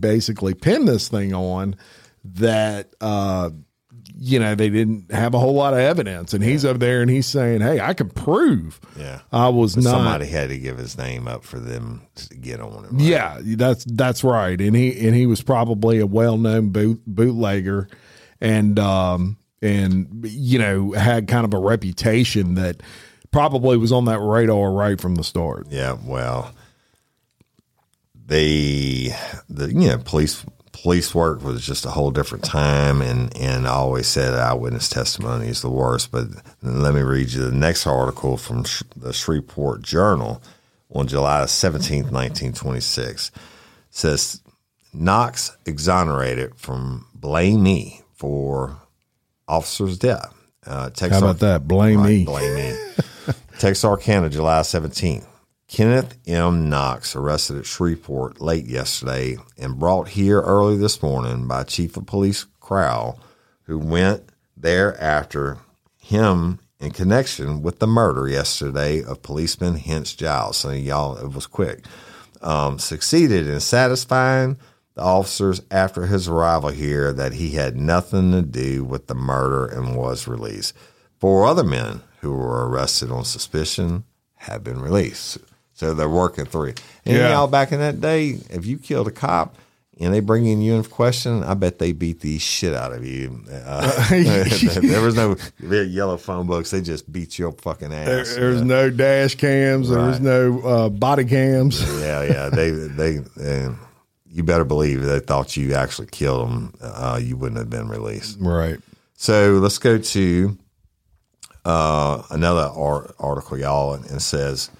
Basically 0.00 0.54
pin 0.54 0.84
this 0.86 1.08
thing 1.08 1.34
on 1.34 1.76
that 2.24 2.94
uh 3.00 3.50
you 4.22 4.38
know 4.38 4.54
they 4.54 4.68
didn't 4.68 5.10
have 5.12 5.32
a 5.34 5.38
whole 5.38 5.54
lot 5.54 5.72
of 5.72 5.78
evidence 5.78 6.34
and 6.34 6.44
he's 6.44 6.64
up 6.64 6.78
there 6.78 7.00
and 7.00 7.10
he's 7.10 7.26
saying 7.26 7.60
hey 7.60 7.80
i 7.80 7.94
can 7.94 8.08
prove 8.10 8.78
Yeah. 8.98 9.20
i 9.32 9.48
was 9.48 9.74
But 9.74 9.84
not 9.84 9.90
Somebody 9.92 10.26
had 10.26 10.50
to 10.50 10.58
give 10.58 10.76
his 10.78 10.98
name 10.98 11.26
up 11.26 11.42
for 11.44 11.58
them 11.58 12.02
to 12.16 12.34
get 12.36 12.60
on 12.60 12.84
him. 12.84 12.96
right? 12.96 13.00
yeah 13.00 13.38
that's 13.42 13.84
that's 13.84 14.22
right 14.22 14.60
and 14.60 14.76
he 14.76 15.06
and 15.06 15.14
he 15.16 15.26
was 15.26 15.42
probably 15.42 15.98
a 16.00 16.06
well-known 16.06 16.68
boot, 16.70 17.00
bootlegger 17.06 17.88
and 18.40 18.78
um 18.78 19.38
and 19.62 20.08
you 20.28 20.58
know 20.58 20.92
had 20.92 21.26
kind 21.28 21.44
of 21.44 21.54
a 21.54 21.58
reputation 21.58 22.54
that 22.56 22.82
probably 23.30 23.76
was 23.78 23.92
on 23.92 24.04
that 24.06 24.18
radar 24.20 24.72
right 24.72 25.00
from 25.00 25.14
the 25.14 25.24
start 25.24 25.66
Yeah, 25.70 25.96
well, 26.04 26.52
they 28.30 29.12
the 29.48 29.68
you 29.68 29.88
know 29.88 29.98
police 29.98 30.44
police 30.70 31.12
work 31.12 31.42
was 31.42 31.66
just 31.66 31.84
a 31.84 31.90
whole 31.90 32.12
different 32.12 32.44
time, 32.44 33.02
and 33.02 33.36
and 33.36 33.66
I 33.66 33.72
always 33.72 34.06
said 34.06 34.34
eyewitness 34.34 34.88
testimony 34.88 35.48
is 35.48 35.62
the 35.62 35.68
worst. 35.68 36.12
But 36.12 36.28
let 36.62 36.94
me 36.94 37.02
read 37.02 37.30
you 37.30 37.42
the 37.42 37.50
next 37.50 37.88
article 37.88 38.36
from 38.36 38.64
Sh- 38.64 38.84
the 38.96 39.12
Shreveport 39.12 39.82
Journal 39.82 40.40
on 40.94 41.08
July 41.08 41.44
seventeenth, 41.46 42.12
nineteen 42.12 42.52
twenty 42.52 42.80
six. 42.80 43.32
Says 43.90 44.40
Knox 44.94 45.56
exonerated 45.66 46.54
from 46.54 47.06
blame 47.12 47.64
me 47.64 48.02
for 48.14 48.76
officer's 49.48 49.98
death. 49.98 50.32
Uh, 50.64 50.90
how 51.00 51.18
about 51.18 51.40
that 51.40 51.66
blame 51.66 52.00
Right, 52.00 52.08
me 52.08 52.24
Blame 52.24 52.54
me. 52.54 53.34
Texarkana, 53.58 54.28
July 54.28 54.60
17th. 54.60 55.26
Kenneth 55.70 56.18
M. 56.26 56.68
Knox 56.68 57.14
arrested 57.14 57.58
at 57.58 57.64
Shreveport 57.64 58.40
late 58.40 58.66
yesterday 58.66 59.36
and 59.56 59.78
brought 59.78 60.08
here 60.08 60.40
early 60.40 60.76
this 60.76 61.00
morning 61.00 61.46
by 61.46 61.62
Chief 61.62 61.96
of 61.96 62.06
Police 62.06 62.44
Crowell, 62.58 63.20
who 63.62 63.78
went 63.78 64.30
there 64.56 65.00
after 65.00 65.58
him 65.96 66.58
in 66.80 66.90
connection 66.90 67.62
with 67.62 67.78
the 67.78 67.86
murder 67.86 68.26
yesterday 68.28 69.00
of 69.00 69.22
policeman 69.22 69.76
Hinch 69.76 70.16
Giles. 70.16 70.56
So 70.56 70.70
y'all, 70.70 71.16
it 71.16 71.32
was 71.32 71.46
quick. 71.46 71.84
Um, 72.42 72.80
succeeded 72.80 73.46
in 73.46 73.60
satisfying 73.60 74.58
the 74.96 75.02
officers 75.02 75.62
after 75.70 76.06
his 76.06 76.26
arrival 76.26 76.70
here 76.70 77.12
that 77.12 77.34
he 77.34 77.50
had 77.50 77.76
nothing 77.76 78.32
to 78.32 78.42
do 78.42 78.82
with 78.82 79.06
the 79.06 79.14
murder 79.14 79.66
and 79.66 79.94
was 79.94 80.26
released. 80.26 80.74
Four 81.20 81.46
other 81.46 81.62
men 81.62 82.02
who 82.22 82.32
were 82.32 82.68
arrested 82.68 83.12
on 83.12 83.24
suspicion 83.24 84.02
have 84.34 84.64
been 84.64 84.80
released. 84.80 85.38
So 85.80 85.94
they're 85.94 86.10
working 86.10 86.44
through. 86.44 86.74
And 87.06 87.16
Yeah. 87.16 87.30
y'all 87.30 87.46
back 87.46 87.72
in 87.72 87.78
that 87.78 88.02
day, 88.02 88.36
if 88.50 88.66
you 88.66 88.76
killed 88.76 89.08
a 89.08 89.10
cop 89.10 89.56
and 89.98 90.12
they 90.12 90.20
bring 90.20 90.44
in 90.44 90.60
you 90.60 90.74
in 90.74 90.84
question, 90.84 91.42
I 91.42 91.54
bet 91.54 91.78
they 91.78 91.92
beat 91.92 92.20
the 92.20 92.38
shit 92.38 92.74
out 92.74 92.92
of 92.92 93.02
you. 93.02 93.40
Uh, 93.50 94.08
there 94.82 95.00
was 95.00 95.14
no 95.14 95.36
yellow 95.58 96.18
phone 96.18 96.46
books. 96.46 96.70
They 96.70 96.82
just 96.82 97.10
beat 97.10 97.38
your 97.38 97.52
fucking 97.52 97.94
ass. 97.94 98.06
There- 98.06 98.24
there's 98.50 98.60
no 98.60 98.90
dash 98.90 99.36
cams. 99.36 99.88
There 99.88 100.02
was 100.02 100.20
no 100.20 100.60
uh, 100.60 100.88
body 100.90 101.24
cams. 101.24 101.80
yeah, 101.98 102.24
yeah. 102.24 102.50
They 102.54 102.70
they 102.72 103.68
you 104.28 104.44
better 104.44 104.66
believe 104.66 105.00
they 105.02 105.20
thought 105.20 105.56
you 105.56 105.72
actually 105.72 106.08
killed 106.08 106.46
them. 106.50 106.74
Uh, 106.82 107.18
you 107.22 107.38
wouldn't 107.38 107.56
have 107.58 107.70
been 107.70 107.88
released. 107.88 108.36
Right. 108.38 108.78
So 109.14 109.52
let's 109.62 109.78
go 109.78 109.96
to 109.96 110.58
uh, 111.64 112.22
another 112.28 112.68
ar- 112.76 113.14
article, 113.18 113.56
y'all, 113.58 113.94
and 113.94 114.04
it 114.04 114.20
says 114.20 114.70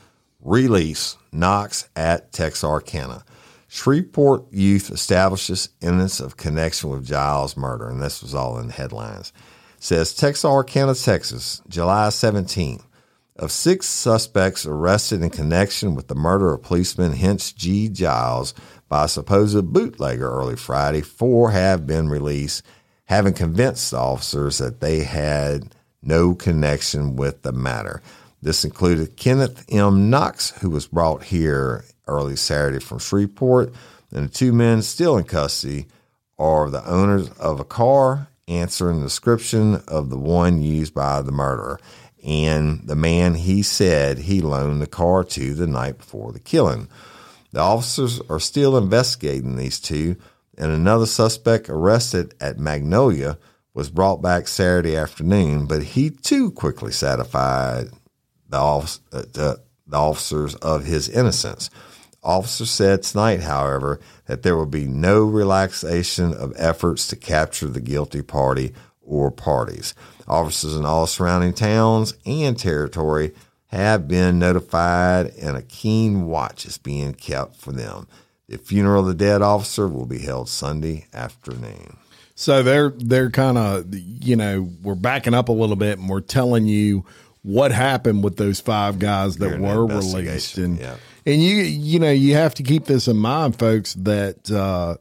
release 0.43 1.17
Knox 1.33 1.89
at 1.95 2.33
Texarkana. 2.33 3.25
Shreveport 3.69 4.53
youth 4.53 4.91
establishes 4.91 5.69
evidence 5.81 6.19
of 6.19 6.37
connection 6.37 6.91
with 6.91 7.07
Giles 7.07 7.57
murder, 7.57 7.89
and 7.89 8.03
this 8.03 8.21
was 8.23 8.35
all 8.35 8.59
in 8.59 8.67
the 8.67 8.73
headlines. 8.73 9.33
says 9.79 10.15
Texarkana, 10.15 10.95
Texas, 10.95 11.63
July 11.69 12.09
17. 12.09 12.81
Of 13.37 13.53
six 13.53 13.87
suspects 13.87 14.67
arrested 14.67 15.23
in 15.23 15.31
connection 15.31 15.95
with 15.95 16.09
the 16.09 16.15
murder 16.15 16.53
of 16.53 16.63
policeman 16.63 17.13
Hence 17.13 17.53
G. 17.53 17.89
Giles 17.89 18.53
by 18.89 19.05
a 19.05 19.09
supposed 19.09 19.73
bootlegger 19.73 20.31
early 20.31 20.57
Friday, 20.57 21.01
four 21.01 21.53
have 21.53 21.87
been 21.87 22.09
released, 22.09 22.63
having 23.05 23.33
convinced 23.33 23.93
the 23.93 23.99
officers 23.99 24.59
that 24.59 24.81
they 24.81 25.05
had 25.05 25.75
no 26.03 26.35
connection 26.35 27.17
with 27.17 27.43
the 27.43 27.53
matter. 27.53 28.03
This 28.43 28.65
included 28.65 29.17
Kenneth 29.17 29.65
M. 29.69 30.11
Knox, 30.11 30.51
who 30.61 30.71
was 30.71 30.87
brought 30.87 31.25
here 31.25 31.85
early 32.07 32.37
Saturday 32.37 32.81
from 32.81 32.99
Shreveport, 32.99 33.73
and 34.13 34.29
the 34.29 34.33
two 34.33 34.53
men 34.53 34.83
still 34.83 35.17
in 35.17 35.25
custody 35.25 35.87
are 36.39 36.71
the 36.71 36.87
owners 36.89 37.29
of 37.33 37.61
a 37.61 37.65
car 37.65 38.29
answering 38.49 38.99
the 38.99 39.07
description 39.07 39.77
of 39.87 40.11
the 40.11 40.19
one 40.19 40.63
used 40.63 40.95
by 40.95 41.23
the 41.23 41.31
murderer 41.31 41.79
and 42.25 42.87
the 42.87 42.97
man 42.97 43.35
he 43.35 43.63
said 43.63 44.19
he 44.19 44.41
loaned 44.41 44.83
the 44.83 44.87
car 44.87 45.25
to 45.25 45.55
the 45.55 45.67
night 45.67 45.99
before 45.99 46.33
the 46.33 46.41
killing. 46.41 46.89
The 47.53 47.61
officers 47.61 48.21
are 48.29 48.41
still 48.41 48.77
investigating 48.77 49.57
these 49.57 49.81
two, 49.81 50.17
and 50.57 50.71
another 50.71 51.07
suspect 51.07 51.69
arrested 51.69 52.35
at 52.41 52.59
Magnolia 52.59 53.39
was 53.73 53.91
brought 53.91 54.21
back 54.21 54.49
Saturday 54.49 54.97
afternoon, 54.97 55.67
but 55.67 55.83
he 55.83 56.11
too 56.11 56.51
quickly 56.51 56.93
satisfied 56.93 57.89
the, 58.51 58.59
uh, 58.59 59.23
the, 59.33 59.61
the 59.87 59.97
officers 59.97 60.55
of 60.57 60.85
his 60.85 61.09
innocence. 61.09 61.71
Officer 62.23 62.67
said 62.67 63.03
tonight, 63.03 63.41
however, 63.41 63.99
that 64.27 64.43
there 64.43 64.57
will 64.57 64.67
be 64.67 64.87
no 64.87 65.25
relaxation 65.25 66.35
of 66.35 66.53
efforts 66.57 67.09
to 67.09 67.17
capture 67.17 67.69
the 67.69 67.81
guilty 67.81 68.23
party 68.23 68.75
or 69.01 69.31
parties. 69.31 69.95
Officers 70.29 70.77
in 70.77 70.85
all 70.85 71.07
surrounding 71.07 71.55
towns 71.55 72.15
and 72.27 72.59
territory 72.59 73.33
have 73.69 74.07
been 74.07 74.39
notified, 74.39 75.33
and 75.41 75.57
a 75.57 75.63
keen 75.63 76.27
watch 76.27 76.67
is 76.67 76.77
being 76.77 77.15
kept 77.15 77.57
for 77.57 77.73
them. 77.73 78.07
The 78.49 78.59
funeral 78.59 79.03
of 79.03 79.07
the 79.07 79.15
dead 79.15 79.43
officer 79.43 79.89
will 79.89 80.07
be 80.07 80.19
held 80.19 80.49
Sunday 80.49 81.07
afternoon. 81.15 81.97
So 82.35 82.63
they're 82.63 82.91
they're 82.97 83.31
kind 83.31 83.59
of 83.59 83.95
you 83.95 84.35
know 84.35 84.69
we're 84.83 84.95
backing 84.95 85.35
up 85.35 85.51
a 85.51 85.53
little 85.53 85.77
bit 85.77 85.99
and 85.99 86.09
we're 86.09 86.21
telling 86.21 86.67
you 86.67 87.05
what 87.43 87.73
happened 87.73 88.23
with 88.23 88.37
those 88.37 88.61
five 88.61 88.99
guys 88.99 89.37
that 89.39 89.59
were 89.59 89.87
released 89.87 90.59
and 90.59 90.79
yeah. 90.79 90.97
and 91.25 91.43
you 91.43 91.57
you 91.57 91.99
know 91.99 92.11
you 92.11 92.35
have 92.35 92.55
to 92.55 92.63
keep 92.63 92.85
this 92.85 93.09
in 93.09 93.17
mind, 93.17 93.59
folks, 93.59 93.95
that 93.95 94.51
uh, 94.51 94.97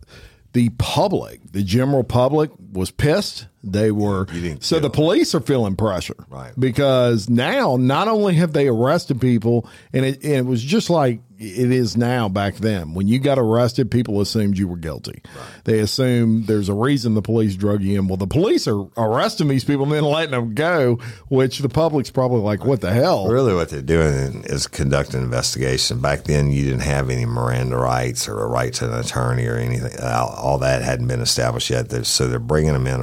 the 0.54 0.69
public, 0.78 1.39
the 1.52 1.63
general 1.63 2.04
public, 2.04 2.52
was 2.71 2.91
pissed. 2.91 3.47
They 3.63 3.91
were 3.91 4.26
so 4.60 4.78
kill 4.78 4.82
the 4.82 4.89
police 4.89 5.36
are 5.36 5.41
feeling 5.41 5.76
pressure, 5.76 6.15
Right. 6.30 6.54
Because 6.58 7.30
now 7.30 7.76
not 7.78 8.08
only 8.08 8.36
have 8.36 8.54
they 8.54 8.67
arrested 8.67 9.19
people, 9.19 9.69
and 9.93 10.06
it, 10.06 10.24
and 10.24 10.34
it 10.34 10.45
was 10.45 10.63
just 10.63 10.89
like 10.89 11.19
it 11.39 11.72
is 11.72 11.95
now 11.95 12.28
back 12.28 12.56
then. 12.56 12.93
When 12.93 13.08
you 13.08 13.17
got 13.17 13.39
arrested, 13.39 13.89
people 13.89 14.19
assumed 14.19 14.58
you 14.58 14.67
were 14.67 14.76
guilty. 14.76 15.22
They 15.63 15.80
assume 15.80 16.43
there's 16.45 16.67
a 16.67 16.74
reason 16.74 17.13
the 17.13 17.22
police 17.22 17.56
drug 17.56 17.82
you 17.82 17.98
in. 17.98 18.10
Well, 18.10 18.17
the 18.17 18.28
police 18.28 18.67
are 18.67 18.88
arresting 18.98 19.48
these 19.48 19.63
people 19.63 19.84
and 19.86 19.93
then 19.93 20.04
letting 20.04 20.32
them 20.32 20.54
go, 20.54 20.95
which 21.30 21.60
the 21.60 21.69
public's 21.69 22.12
probably 22.12 22.41
like, 22.41 22.65
what 22.65 22.82
the 22.82 22.91
hell? 22.91 23.30
Really, 23.30 23.54
what 23.54 23.69
they're 23.69 23.82
doing 23.82 24.43
is 24.43 24.67
conducting 24.67 25.19
an 25.19 25.24
investigation. 25.24 26.02
Back 26.02 26.26
then, 26.26 26.52
you 26.52 26.65
didn't 26.65 26.82
have 26.82 27.10
any 27.10 27.26
Miranda 27.26 27.78
rights 27.78 28.28
or 28.28 28.43
a 28.43 28.48
right 28.48 28.74
to 28.74 28.91
an 28.91 29.00
attorney 29.00 29.45
or 29.45 29.56
anything. 29.56 29.98
All, 30.04 30.58
that 30.58 30.82
hadn't 30.82 31.08
been 31.08 31.22
established 31.22 31.69
yet. 31.69 32.06
So 32.06 32.28
they're 32.28 32.39
bringing 32.39 32.74
them 32.74 32.86
in, 32.86 33.02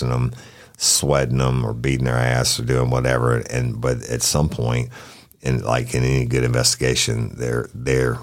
them, 0.00 0.32
sweating 0.76 1.38
them, 1.38 1.64
or 1.64 1.72
beating 1.72 2.04
their 2.06 2.14
ass, 2.14 2.58
or 2.58 2.64
doing 2.64 2.90
whatever. 2.90 3.38
And 3.38 3.80
but 3.80 4.02
at 4.08 4.22
some 4.22 4.48
point, 4.48 4.90
in 5.42 5.62
like 5.62 5.94
in 5.94 6.02
any 6.02 6.24
good 6.26 6.44
investigation, 6.44 7.32
they're 7.36 7.68
they're 7.74 8.18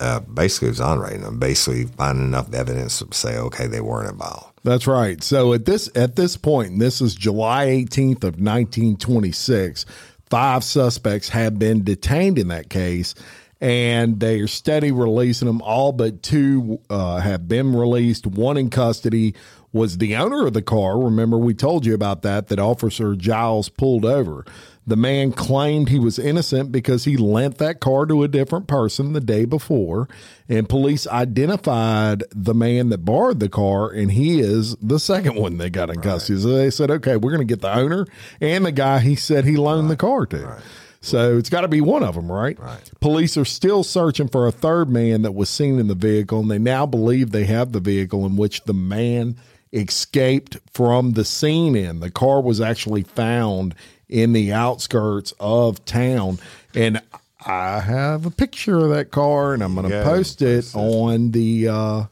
uh, 0.00 0.20
basically 0.20 0.68
exonerating 0.68 1.22
them, 1.22 1.38
basically 1.38 1.86
finding 1.86 2.24
enough 2.24 2.52
evidence 2.54 2.98
to 3.00 3.06
say, 3.12 3.36
okay, 3.36 3.66
they 3.66 3.80
weren't 3.80 4.10
involved. 4.10 4.52
That's 4.64 4.86
right. 4.86 5.22
So 5.22 5.52
at 5.54 5.64
this 5.64 5.90
at 5.96 6.16
this 6.16 6.36
point, 6.36 6.72
and 6.72 6.80
this 6.80 7.00
is 7.00 7.14
July 7.14 7.66
18th 7.66 8.24
of 8.24 8.38
1926, 8.38 9.86
five 10.30 10.62
suspects 10.62 11.28
have 11.30 11.58
been 11.58 11.82
detained 11.82 12.38
in 12.38 12.48
that 12.48 12.70
case, 12.70 13.14
and 13.60 14.20
they 14.20 14.38
are 14.40 14.46
steady 14.46 14.92
releasing 14.92 15.46
them. 15.46 15.62
All 15.62 15.90
but 15.92 16.22
two 16.22 16.80
uh, 16.88 17.18
have 17.18 17.48
been 17.48 17.74
released. 17.74 18.26
One 18.26 18.56
in 18.56 18.70
custody 18.70 19.34
was 19.72 19.98
the 19.98 20.16
owner 20.16 20.46
of 20.46 20.52
the 20.52 20.62
car. 20.62 20.98
Remember, 20.98 21.38
we 21.38 21.54
told 21.54 21.86
you 21.86 21.94
about 21.94 22.22
that. 22.22 22.48
That 22.48 22.58
Officer 22.58 23.14
Giles 23.14 23.68
pulled 23.68 24.04
over. 24.04 24.44
The 24.84 24.96
man 24.96 25.30
claimed 25.32 25.88
he 25.88 26.00
was 26.00 26.18
innocent 26.18 26.72
because 26.72 27.04
he 27.04 27.16
lent 27.16 27.58
that 27.58 27.78
car 27.78 28.04
to 28.06 28.24
a 28.24 28.28
different 28.28 28.66
person 28.66 29.12
the 29.12 29.20
day 29.20 29.44
before, 29.44 30.08
and 30.48 30.68
police 30.68 31.06
identified 31.06 32.24
the 32.30 32.54
man 32.54 32.88
that 32.88 33.04
borrowed 33.04 33.38
the 33.38 33.48
car, 33.48 33.90
and 33.90 34.10
he 34.10 34.40
is 34.40 34.74
the 34.82 34.98
second 34.98 35.36
one 35.36 35.58
they 35.58 35.70
got 35.70 35.88
in 35.88 36.00
custody. 36.00 36.40
So 36.40 36.48
they 36.48 36.70
said, 36.70 36.90
okay, 36.90 37.16
we're 37.16 37.30
going 37.30 37.46
to 37.46 37.52
get 37.52 37.60
the 37.60 37.72
owner 37.72 38.06
and 38.40 38.66
the 38.66 38.72
guy 38.72 38.98
he 38.98 39.14
said 39.14 39.44
he 39.44 39.56
loaned 39.56 39.88
the 39.88 39.96
car 39.96 40.26
to. 40.26 40.60
So 41.00 41.36
it's 41.36 41.50
got 41.50 41.62
to 41.62 41.68
be 41.68 41.80
one 41.80 42.02
of 42.02 42.14
them, 42.14 42.30
right? 42.30 42.58
Right. 42.58 42.90
Police 43.00 43.36
are 43.36 43.44
still 43.44 43.82
searching 43.84 44.28
for 44.28 44.46
a 44.46 44.52
third 44.52 44.88
man 44.88 45.22
that 45.22 45.32
was 45.32 45.48
seen 45.48 45.78
in 45.78 45.86
the 45.86 45.94
vehicle, 45.94 46.40
and 46.40 46.50
they 46.50 46.58
now 46.58 46.86
believe 46.86 47.30
they 47.30 47.44
have 47.44 47.72
the 47.72 47.80
vehicle 47.80 48.26
in 48.26 48.36
which 48.36 48.64
the 48.64 48.74
man 48.74 49.36
escaped 49.72 50.58
from 50.72 51.12
the 51.12 51.24
scene 51.24 51.74
in. 51.76 52.00
The 52.00 52.10
car 52.10 52.40
was 52.40 52.60
actually 52.60 53.02
found 53.02 53.74
in 54.08 54.32
the 54.32 54.52
outskirts 54.52 55.32
of 55.40 55.84
town. 55.84 56.38
And 56.74 57.00
I 57.46 57.80
have 57.80 58.26
a 58.26 58.30
picture 58.30 58.78
of 58.78 58.90
that 58.90 59.10
car 59.10 59.54
and 59.54 59.62
I'm 59.62 59.74
going 59.74 59.88
to 59.88 59.94
Yeah, 59.94 60.04
post 60.04 60.42
it 60.42 60.74
on 60.74 61.30
the 61.32 61.68
uh 61.68 62.04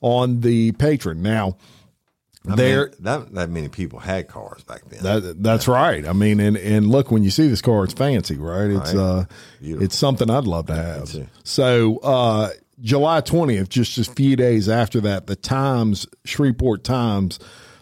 on 0.00 0.40
the 0.42 0.72
Patreon. 0.72 1.16
Now 1.16 1.56
I 2.48 2.54
there 2.54 2.86
mean, 2.86 2.94
that 3.00 3.34
that 3.34 3.50
many 3.50 3.68
people 3.68 3.98
had 3.98 4.28
cars 4.28 4.62
back 4.62 4.82
then. 4.88 5.02
that, 5.02 5.42
that's 5.42 5.68
right. 5.68 6.06
I 6.06 6.12
mean, 6.14 6.40
and, 6.40 6.56
and 6.56 6.88
look, 6.88 7.10
when 7.10 7.22
you 7.24 7.30
see 7.30 7.48
this 7.48 7.60
car, 7.60 7.84
it's 7.84 7.92
fancy, 7.92 8.36
right? 8.38 8.70
It's 8.70 8.94
Right. 8.94 8.96
uh, 8.96 9.24
Beautiful. 9.60 9.84
it's 9.84 9.96
something 9.98 10.30
I'd 10.30 10.44
love 10.44 10.66
to 10.68 10.74
have. 10.74 11.14
So, 11.44 11.98
uh, 11.98 12.50
July 12.80 13.20
twentieth, 13.20 13.68
just 13.68 13.98
a 13.98 14.04
few 14.04 14.36
days 14.36 14.68
after 14.68 15.00
that, 15.00 15.26
the 15.26 15.36
Times, 15.36 16.06
Shreveport 16.24 16.84
Times, 16.84 17.38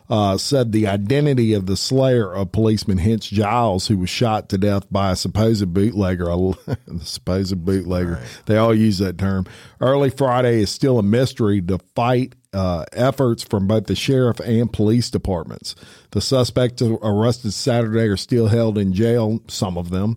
uh, 0.09 0.39
said 0.39 0.73
the 0.73 0.87
identity 0.87 1.53
of 1.53 1.67
the 1.67 1.77
slayer 1.77 2.33
of 2.33 2.53
policeman 2.53 2.99
Hence 2.99 3.29
Giles, 3.29 3.89
who 3.89 3.99
was 3.99 4.11
shot 4.11 4.49
to 4.51 4.59
death 4.59 4.87
by 4.91 5.11
a 5.11 5.17
supposed 5.17 5.73
bootlegger. 5.75 6.29
a 6.31 6.55
supposed 7.01 7.65
bootlegger. 7.65 8.23
They 8.47 8.57
all 8.57 8.75
use 8.75 8.99
that 8.99 9.19
term. 9.19 9.47
Early 9.81 10.11
Friday 10.11 10.61
is 10.61 10.71
still 10.71 10.99
a 10.99 11.03
mystery 11.03 11.61
to 11.63 11.79
fight 11.95 12.35
uh, 12.53 12.85
efforts 12.93 13.43
from 13.43 13.67
both 13.67 13.87
the 13.87 13.97
sheriff 13.97 14.41
and 14.41 14.73
police 14.73 15.11
departments. 15.11 15.75
The 16.13 16.21
suspects 16.21 16.83
arrested 16.83 17.53
Saturday 17.53 18.07
are 18.07 18.17
still 18.17 18.47
held 18.47 18.79
in 18.79 18.93
jail, 18.95 19.43
some 19.49 19.77
of 19.77 19.90
them, 19.90 20.17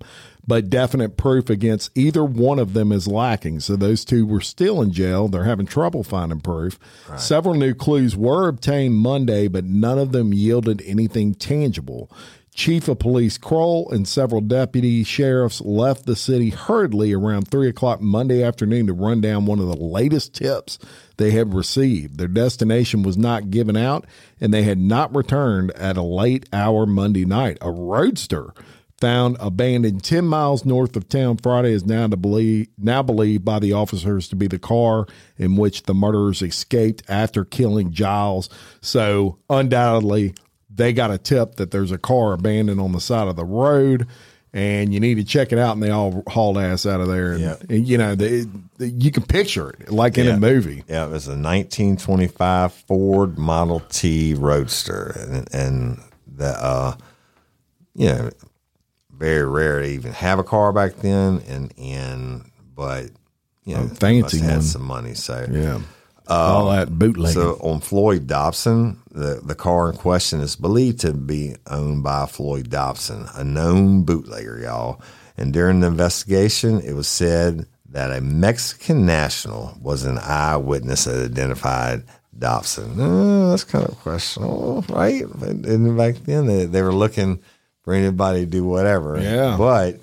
but 0.50 0.68
definite 0.68 1.16
proof 1.16 1.48
against 1.48 1.96
either 1.96 2.26
one 2.26 2.58
of 2.58 2.74
them 2.74 2.92
is 2.92 3.08
lacking. 3.08 3.60
So 3.60 3.76
those 3.76 4.04
two 4.04 4.26
were 4.26 4.42
still 4.42 4.82
in 4.82 4.92
jail. 4.92 5.28
They're 5.28 5.44
having 5.44 5.68
trouble 5.68 6.04
finding 6.04 6.40
proof. 6.42 6.80
Several 7.18 7.54
new 7.54 7.76
clues 7.76 8.18
were 8.18 8.48
obtained 8.48 8.96
Monday, 8.96 9.48
but 9.48 9.64
none 9.64 10.00
of 10.00 10.12
them 10.12 10.34
yielded 10.34 10.82
anything 10.88 11.36
tangible. 11.36 12.12
Chief 12.52 12.88
of 12.88 12.98
Police 12.98 13.38
Kroll 13.38 13.92
and 13.92 14.08
several 14.08 14.42
deputy 14.42 15.04
sheriffs 15.04 15.62
left 15.62 16.08
the 16.08 16.16
city 16.16 16.50
hurriedly 16.50 17.14
around 17.14 17.48
3 17.48 17.70
o'clock 17.70 18.02
Monday 18.02 18.42
afternoon 18.42 18.88
to 18.88 18.94
run 18.94 19.22
down 19.22 19.46
one 19.46 19.60
of 19.60 19.68
the 19.68 19.78
latest 19.78 20.34
tips 20.34 20.80
they 21.18 21.30
had 21.30 21.54
received. 21.54 22.18
Their 22.18 22.28
destination 22.28 23.04
was 23.04 23.18
not 23.18 23.52
given 23.52 23.78
out, 23.78 24.08
and 24.42 24.52
they 24.52 24.64
had 24.64 24.80
not 24.80 25.16
returned 25.16 25.70
at 25.74 25.96
a 25.96 26.02
late 26.02 26.50
hour 26.52 26.88
Monday 26.88 27.24
night. 27.24 27.60
A 27.62 27.72
roadster 27.72 28.56
found 29.00 29.38
abandoned 29.40 30.04
10 30.04 30.26
miles 30.26 30.66
north 30.66 30.96
of 30.96 31.08
town 31.10 31.38
Friday 31.38 31.72
is 31.72 31.86
now 31.86 32.08
to 32.08 32.18
believe 32.18 32.68
now 32.78 33.02
believed 33.02 33.46
by 33.46 33.60
the 33.60 33.74
officers 33.74 34.28
to 34.30 34.36
be 34.36 34.48
the 34.48 34.60
car 34.60 35.06
in 35.38 35.56
which 35.56 35.84
the 35.84 35.94
murderers 35.94 36.42
escaped 36.42 37.02
after 37.08 37.46
killing 37.46 37.92
Giles. 37.92 38.50
So 38.82 39.38
undoubtedly 39.50 40.34
they 40.74 40.94
got 40.94 41.12
a 41.12 41.18
tip 41.18 41.56
that 41.56 41.72
there's 41.72 41.92
a 41.92 41.98
car 41.98 42.34
abandoned 42.34 42.80
on 42.80 42.92
the 42.92 43.02
side 43.02 43.28
of 43.28 43.36
the 43.36 43.46
road 43.46 44.08
and 44.52 44.92
you 44.94 45.00
need 45.00 45.16
to 45.16 45.24
check 45.24 45.52
it 45.52 45.60
out 45.60 45.74
and 45.74 45.84
they 45.84 45.92
all 45.92 46.24
hauled 46.28 46.58
ass 46.58 46.86
out 46.86 47.00
of 47.02 47.08
there 47.08 47.34
and, 47.34 47.42
Yeah. 47.42 47.56
and, 47.70 47.88
you 47.88 47.98
know 47.98 48.16
they, 48.16 48.46
they- 48.78 48.88
you 48.88 49.12
can 49.12 49.24
picture 49.24 49.70
it 49.72 49.92
like 49.92 50.18
in 50.18 50.26
Yeah. 50.26 50.36
a 50.36 50.40
movie 50.40 50.84
Yeah, 50.90 51.06
it 51.06 51.12
was 51.12 51.28
a 51.28 51.36
1925 51.38 52.74
Ford 52.74 53.38
Model 53.38 53.82
T 53.90 54.34
Roadster, 54.34 55.16
and 55.30 55.48
and 55.54 56.02
the 56.28 56.48
uh, 56.64 56.96
you 57.96 58.08
know, 58.08 58.30
very 59.20 59.46
rare 59.46 59.82
to 59.82 59.88
even 59.88 60.14
have 60.14 60.40
a 60.40 60.44
car 60.44 60.74
back 60.74 60.96
then, 60.96 61.44
and 61.48 61.72
and 61.78 62.50
but 62.76 63.12
you 63.66 63.76
know, 63.76 63.88
fancy 63.88 64.40
had 64.40 64.64
some 64.64 64.84
money, 64.84 65.14
so 65.14 65.46
yeah 65.52 65.80
all 66.30 66.70
that 66.70 66.98
bootlegging 66.98 67.42
so 67.42 67.60
on 67.62 67.80
Floyd 67.80 68.28
Dobson, 68.28 69.02
the, 69.12 69.42
the 69.44 69.56
car 69.56 69.90
in 69.90 69.98
question 69.98 70.40
is 70.42 70.56
believed 70.56 71.00
to 71.02 71.14
be 71.14 71.56
owned 71.68 72.04
by 72.04 72.26
Floyd 72.26 72.70
Dobson, 72.70 73.28
a 73.36 73.44
known 73.44 74.04
bootlegger, 74.04 74.60
y'all. 74.60 75.02
And 75.38 75.54
during 75.54 75.80
the 75.80 75.88
investigation, 75.88 76.82
it 76.82 76.94
was 76.94 77.08
said 77.08 77.66
that 77.90 78.12
a 78.12 78.22
Mexican 78.22 79.06
national 79.06 79.78
was 79.82 80.04
an 80.04 80.20
eyewitness 80.20 81.06
that 81.06 81.32
identified 81.32 82.04
Dobson. 82.38 83.00
Uh, 83.00 83.50
that's 83.50 83.64
kind 83.64 83.88
of 83.88 83.98
questionable, 84.00 84.86
right? 84.90 85.24
But 85.34 85.50
and 85.50 85.98
back 85.98 86.16
then, 86.26 86.46
they, 86.46 86.66
they 86.66 86.82
were 86.82 86.94
looking 86.94 87.40
for 87.82 87.94
anybody 87.94 88.42
to 88.42 88.46
do 88.46 88.64
whatever. 88.64 89.20
Yeah. 89.20 89.56
But 89.58 90.00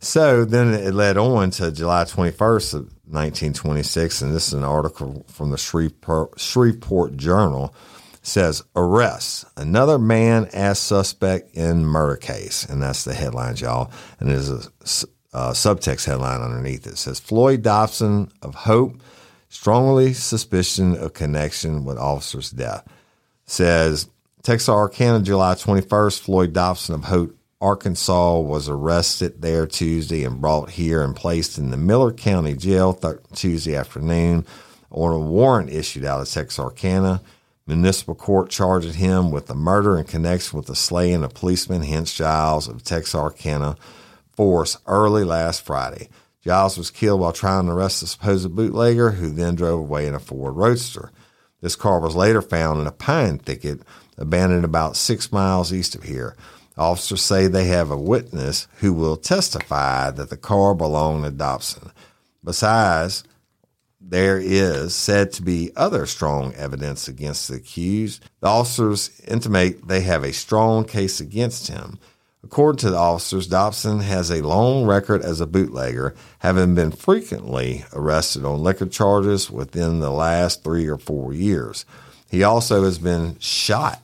so 0.00 0.44
then 0.44 0.72
it 0.74 0.94
led 0.94 1.16
on 1.16 1.50
to 1.52 1.72
July 1.72 2.04
21st 2.04 2.74
of 2.74 2.80
1926, 3.10 4.22
and 4.22 4.34
this 4.34 4.48
is 4.48 4.54
an 4.54 4.64
article 4.64 5.24
from 5.28 5.50
the 5.50 5.58
Shreveport, 5.58 6.38
Shreveport 6.38 7.16
Journal. 7.16 7.74
Says 8.20 8.62
arrests 8.76 9.46
another 9.56 9.98
man 9.98 10.50
as 10.52 10.78
suspect 10.78 11.54
in 11.54 11.86
murder 11.86 12.16
case, 12.16 12.66
and 12.66 12.82
that's 12.82 13.04
the 13.04 13.14
headlines, 13.14 13.62
y'all. 13.62 13.90
And 14.20 14.28
there's 14.28 14.50
a 14.50 14.58
uh, 15.32 15.52
subtext 15.52 16.04
headline 16.04 16.42
underneath 16.42 16.86
it. 16.86 16.98
says 16.98 17.20
Floyd 17.20 17.62
Dobson 17.62 18.30
of 18.42 18.54
Hope 18.54 19.00
strongly 19.48 20.12
suspicion 20.12 20.96
of 20.96 21.14
connection 21.14 21.84
with 21.84 21.96
officer's 21.96 22.50
death 22.50 22.86
says 23.46 24.08
Texarkana, 24.48 25.20
July 25.20 25.52
21st, 25.52 26.20
Floyd 26.20 26.54
Dobson 26.54 26.94
of 26.94 27.04
Hope, 27.04 27.36
Arkansas, 27.60 28.38
was 28.38 28.66
arrested 28.66 29.42
there 29.42 29.66
Tuesday 29.66 30.24
and 30.24 30.40
brought 30.40 30.70
here 30.70 31.02
and 31.02 31.14
placed 31.14 31.58
in 31.58 31.70
the 31.70 31.76
Miller 31.76 32.14
County 32.14 32.54
Jail 32.54 32.94
th- 32.94 33.16
Tuesday 33.34 33.76
afternoon 33.76 34.46
on 34.90 35.12
a 35.12 35.18
warrant 35.18 35.68
issued 35.68 36.06
out 36.06 36.22
of 36.22 36.30
Texarkana. 36.30 37.20
Municipal 37.66 38.14
court 38.14 38.48
charged 38.48 38.94
him 38.94 39.30
with 39.30 39.48
the 39.48 39.54
murder 39.54 39.98
in 39.98 40.04
connection 40.04 40.56
with 40.56 40.66
the 40.66 40.74
slaying 40.74 41.24
of 41.24 41.34
policeman 41.34 41.82
Hence 41.82 42.14
Giles 42.14 42.68
of 42.68 42.82
Texarkana 42.82 43.76
force 44.32 44.78
early 44.86 45.24
last 45.24 45.60
Friday. 45.60 46.08
Giles 46.42 46.78
was 46.78 46.90
killed 46.90 47.20
while 47.20 47.34
trying 47.34 47.66
to 47.66 47.72
arrest 47.72 48.00
the 48.00 48.06
supposed 48.06 48.56
bootlegger, 48.56 49.10
who 49.10 49.28
then 49.28 49.56
drove 49.56 49.80
away 49.80 50.06
in 50.06 50.14
a 50.14 50.18
Ford 50.18 50.56
Roadster. 50.56 51.12
This 51.60 51.76
car 51.76 52.00
was 52.00 52.16
later 52.16 52.40
found 52.40 52.80
in 52.80 52.86
a 52.86 52.92
pine 52.92 53.36
thicket 53.36 53.82
abandoned 54.18 54.64
about 54.64 54.96
six 54.96 55.32
miles 55.32 55.72
east 55.72 55.94
of 55.94 56.02
here. 56.02 56.36
Officers 56.76 57.22
say 57.22 57.46
they 57.46 57.64
have 57.66 57.90
a 57.90 57.96
witness 57.96 58.68
who 58.80 58.92
will 58.92 59.16
testify 59.16 60.10
that 60.10 60.30
the 60.30 60.36
car 60.36 60.74
belonged 60.74 61.24
to 61.24 61.30
Dobson. 61.30 61.90
Besides, 62.44 63.24
there 64.00 64.38
is 64.38 64.94
said 64.94 65.32
to 65.32 65.42
be 65.42 65.72
other 65.76 66.06
strong 66.06 66.54
evidence 66.54 67.08
against 67.08 67.48
the 67.48 67.56
accused. 67.56 68.24
The 68.40 68.46
officers 68.46 69.20
intimate 69.26 69.88
they 69.88 70.02
have 70.02 70.22
a 70.22 70.32
strong 70.32 70.84
case 70.84 71.20
against 71.20 71.68
him. 71.68 71.98
According 72.44 72.78
to 72.78 72.90
the 72.90 72.96
officers, 72.96 73.48
Dobson 73.48 73.98
has 74.00 74.30
a 74.30 74.46
long 74.46 74.86
record 74.86 75.22
as 75.22 75.40
a 75.40 75.46
bootlegger, 75.46 76.14
having 76.38 76.76
been 76.76 76.92
frequently 76.92 77.84
arrested 77.92 78.44
on 78.44 78.62
liquor 78.62 78.86
charges 78.86 79.50
within 79.50 79.98
the 79.98 80.12
last 80.12 80.62
three 80.62 80.86
or 80.86 80.96
four 80.96 81.34
years. 81.34 81.84
He 82.30 82.44
also 82.44 82.84
has 82.84 82.98
been 82.98 83.36
shot 83.40 84.00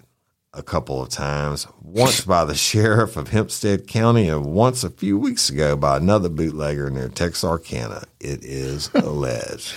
a 0.55 0.63
couple 0.63 1.03
of 1.03 1.09
times, 1.09 1.67
once 1.83 2.23
by 2.23 2.45
the 2.45 2.55
sheriff 2.55 3.17
of 3.17 3.29
Hempstead 3.29 3.87
County 3.87 4.29
and 4.29 4.47
once 4.47 4.85
a 4.85 4.91
few 4.91 5.19
weeks 5.19 5.51
ago 5.51 5.77
by 5.77 5.97
another 5.97 6.29
bootlegger 6.29 6.91
near 6.91 7.09
Texarkana. 7.09 8.05
It 8.21 8.45
is 8.45 8.91
alleged. 8.95 9.75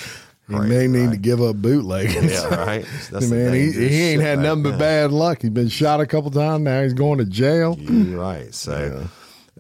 he 0.48 0.56
may 0.56 0.88
need 0.88 1.12
to 1.12 1.18
give 1.18 1.42
up 1.42 1.58
bootlegging 1.58 2.30
Yeah, 2.30 2.56
right. 2.56 2.86
That's 3.12 3.28
man 3.30 3.54
he, 3.54 3.72
he 3.72 4.04
ain't 4.04 4.22
had 4.22 4.40
nothing 4.40 4.64
but 4.64 4.78
bad 4.80 5.12
luck 5.12 5.42
he's 5.42 5.50
been 5.50 5.68
shot 5.68 6.00
a 6.00 6.06
couple 6.06 6.32
times 6.32 6.64
now 6.64 6.84
he's 6.84 6.94
going 6.94 7.18
to 7.18 7.26
jail 7.26 7.78
You're 7.78 8.18
right. 8.20 8.54
So, 8.54 9.08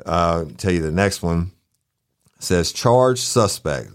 uh, 0.05 0.45
tell 0.57 0.72
you 0.72 0.82
the 0.82 0.91
next 0.91 1.22
one 1.22 1.51
says 2.39 2.72
charged 2.72 3.24
suspect 3.24 3.89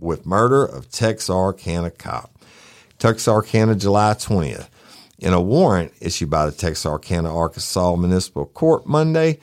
with 0.00 0.26
murder 0.26 0.64
of 0.64 0.90
Texarkana 0.90 1.90
cop. 1.90 2.32
Texarkana, 2.98 3.74
July 3.74 4.14
20th. 4.14 4.68
In 5.18 5.32
a 5.32 5.40
warrant 5.40 5.92
issued 6.00 6.30
by 6.30 6.46
the 6.46 6.52
Texarkana, 6.52 7.34
Arkansas 7.34 7.96
Municipal 7.96 8.46
Court 8.46 8.86
Monday, 8.86 9.40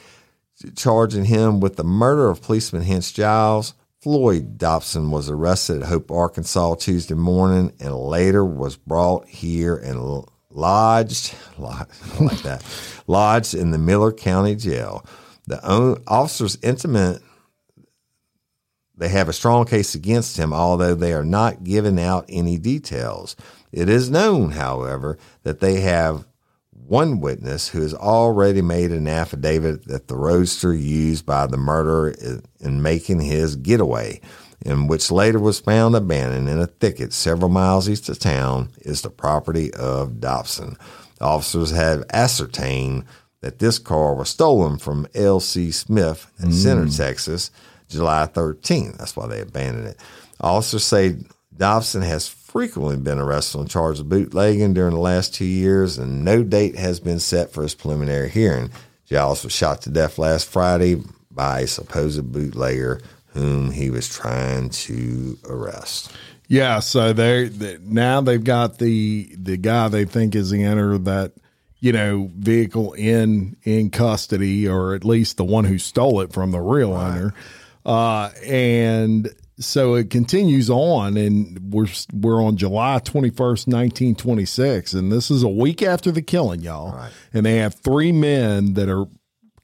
charging 0.76 1.26
him 1.26 1.60
with 1.60 1.76
the 1.76 1.84
murder 1.84 2.30
of 2.30 2.42
policeman 2.42 2.84
Hence 2.84 3.12
Giles. 3.12 3.74
Floyd 4.00 4.58
Dobson 4.58 5.12
was 5.12 5.30
arrested 5.30 5.82
at 5.82 5.90
Hope, 5.90 6.12
Arkansas 6.12 6.76
Tuesday 6.76 7.16
morning 7.16 7.74
and 7.80 7.94
later 7.96 8.46
was 8.46 8.78
brought 8.78 9.28
here 9.28 9.76
and 9.76 10.24
lodged, 10.50 11.36
lodged 11.58 11.90
like 12.22 12.42
that, 12.44 12.64
lodged 13.08 13.54
in 13.54 13.72
the 13.72 13.78
Miller 13.78 14.14
County 14.14 14.56
Jail. 14.56 15.06
The 15.48 15.60
officers 16.08 16.58
intimate 16.62 17.22
they 18.98 19.10
have 19.10 19.30
a 19.30 19.34
strong 19.34 19.66
case 19.66 19.96
against 19.96 20.38
him, 20.38 20.54
although 20.54 20.96
they 20.96 21.14
are 21.14 21.26
not 21.26 21.64
giving 21.64 22.00
out 22.00 22.26
any 22.30 22.58
details. 22.58 23.36
It 23.72 23.90
is 23.90 24.10
known, 24.10 24.52
however, 24.52 25.18
that 25.44 25.60
they 25.60 25.82
have 25.82 26.26
one 26.72 27.20
witness 27.20 27.70
who 27.70 27.82
has 27.82 27.94
already 27.94 28.62
made 28.62 28.92
an 28.92 29.08
affidavit 29.08 29.88
that 29.88 30.08
the 30.08 30.16
roadster 30.16 30.74
used 30.74 31.26
by 31.26 31.48
the 31.48 31.58
murderer 31.58 32.10
in- 32.10 32.44
in 32.60 32.82
making 32.82 33.22
his 33.22 33.56
getaway, 33.56 34.22
and 34.64 34.88
which 34.88 35.12
later 35.12 35.40
was 35.40 35.60
found 35.60 35.96
abandoned 35.96 36.48
in 36.48 36.60
a 36.60 36.68
thicket 36.68 37.12
several 37.12 37.50
miles 37.50 37.90
east 37.90 38.08
of 38.08 38.20
town, 38.20 38.70
is 38.82 39.02
the 39.02 39.10
property 39.10 39.74
of 39.74 40.22
Dobson. 40.22 40.78
Officers 41.20 41.72
have 41.72 42.04
ascertained 42.14 43.04
that 43.42 43.60
this 43.60 43.80
car 43.80 44.16
was 44.16 44.30
stolen 44.30 44.78
from 44.78 45.08
L.C. 45.14 45.72
Smith 45.72 46.28
in 46.42 46.52
Center, 46.52 46.86
mm. 46.86 46.98
Texas, 46.98 47.52
July 47.90 48.28
13th. 48.32 48.98
That's 48.98 49.16
why 49.16 49.28
they 49.28 49.42
abandoned 49.42 49.88
it. 49.88 49.98
Officers 50.42 50.84
say 50.84 51.16
Dobson 51.56 52.02
has 52.02 52.28
frequently 52.28 52.98
been 52.98 53.20
arrested 53.20 53.60
on 53.60 53.68
charges 53.68 54.00
of 54.02 54.10
bootlegging 54.10 54.74
during 54.74 54.94
the 54.94 55.00
last 55.00 55.34
two 55.34 55.46
years, 55.46 55.98
and 55.98 56.24
no 56.26 56.44
date 56.44 56.76
has 56.76 57.00
been 57.00 57.20
set 57.20 57.52
for 57.52 57.64
his 57.64 57.76
preliminary 57.76 58.30
hearing. 58.30 58.70
Giles 59.06 59.44
was 59.44 59.54
shot 59.54 59.82
to 59.84 59.90
death 59.90 60.18
last 60.18 60.48
Friday 60.48 61.02
by 61.32 61.62
a 61.62 61.68
supposed 61.68 62.32
bootlegger 62.32 63.02
whom 63.28 63.72
he 63.72 63.90
was 63.90 64.08
trying 64.10 64.70
to 64.70 65.38
arrest. 65.48 66.12
Yeah, 66.48 66.80
so 66.80 67.12
they 67.14 67.50
they- 67.50 67.78
now 67.82 68.22
they've 68.22 68.44
got 68.44 68.78
the 68.78 69.36
the 69.38 69.58
guy 69.58 69.88
they 69.90 70.06
think 70.06 70.36
is 70.36 70.50
the 70.52 70.66
owner 70.66 70.94
of 70.94 71.06
that 71.06 71.34
you 71.80 71.92
know 71.92 72.32
vehicle 72.38 72.94
in 72.94 73.58
in 73.64 73.90
custody, 73.90 74.68
or 74.68 74.94
at 74.96 75.04
least 75.04 75.38
the 75.38 75.44
one 75.46 75.66
who 75.66 75.78
stole 75.78 76.22
it 76.22 76.32
from 76.34 76.52
the 76.52 76.62
real 76.62 76.94
owner. 76.94 77.34
Uh, 77.86 78.32
and 78.46 79.30
so 79.60 79.94
it 79.96 80.10
continues 80.10 80.70
on, 80.70 81.16
and 81.18 81.72
we're 81.74 81.88
we're 82.14 82.44
on 82.44 82.58
July 82.58 83.00
twenty 83.00 83.30
first, 83.30 83.68
nineteen 83.68 84.16
twenty 84.16 84.46
six, 84.46 84.94
and 84.94 85.12
this 85.12 85.30
is 85.32 85.44
a 85.44 85.48
week 85.50 85.82
after 85.82 86.12
the 86.12 86.22
killing, 86.22 86.62
y'all. 86.62 86.92
Right. 86.94 87.12
And 87.34 87.46
they 87.46 87.58
have 87.58 87.76
three 87.76 88.12
men 88.12 88.74
that 88.74 88.90
are 88.90 89.06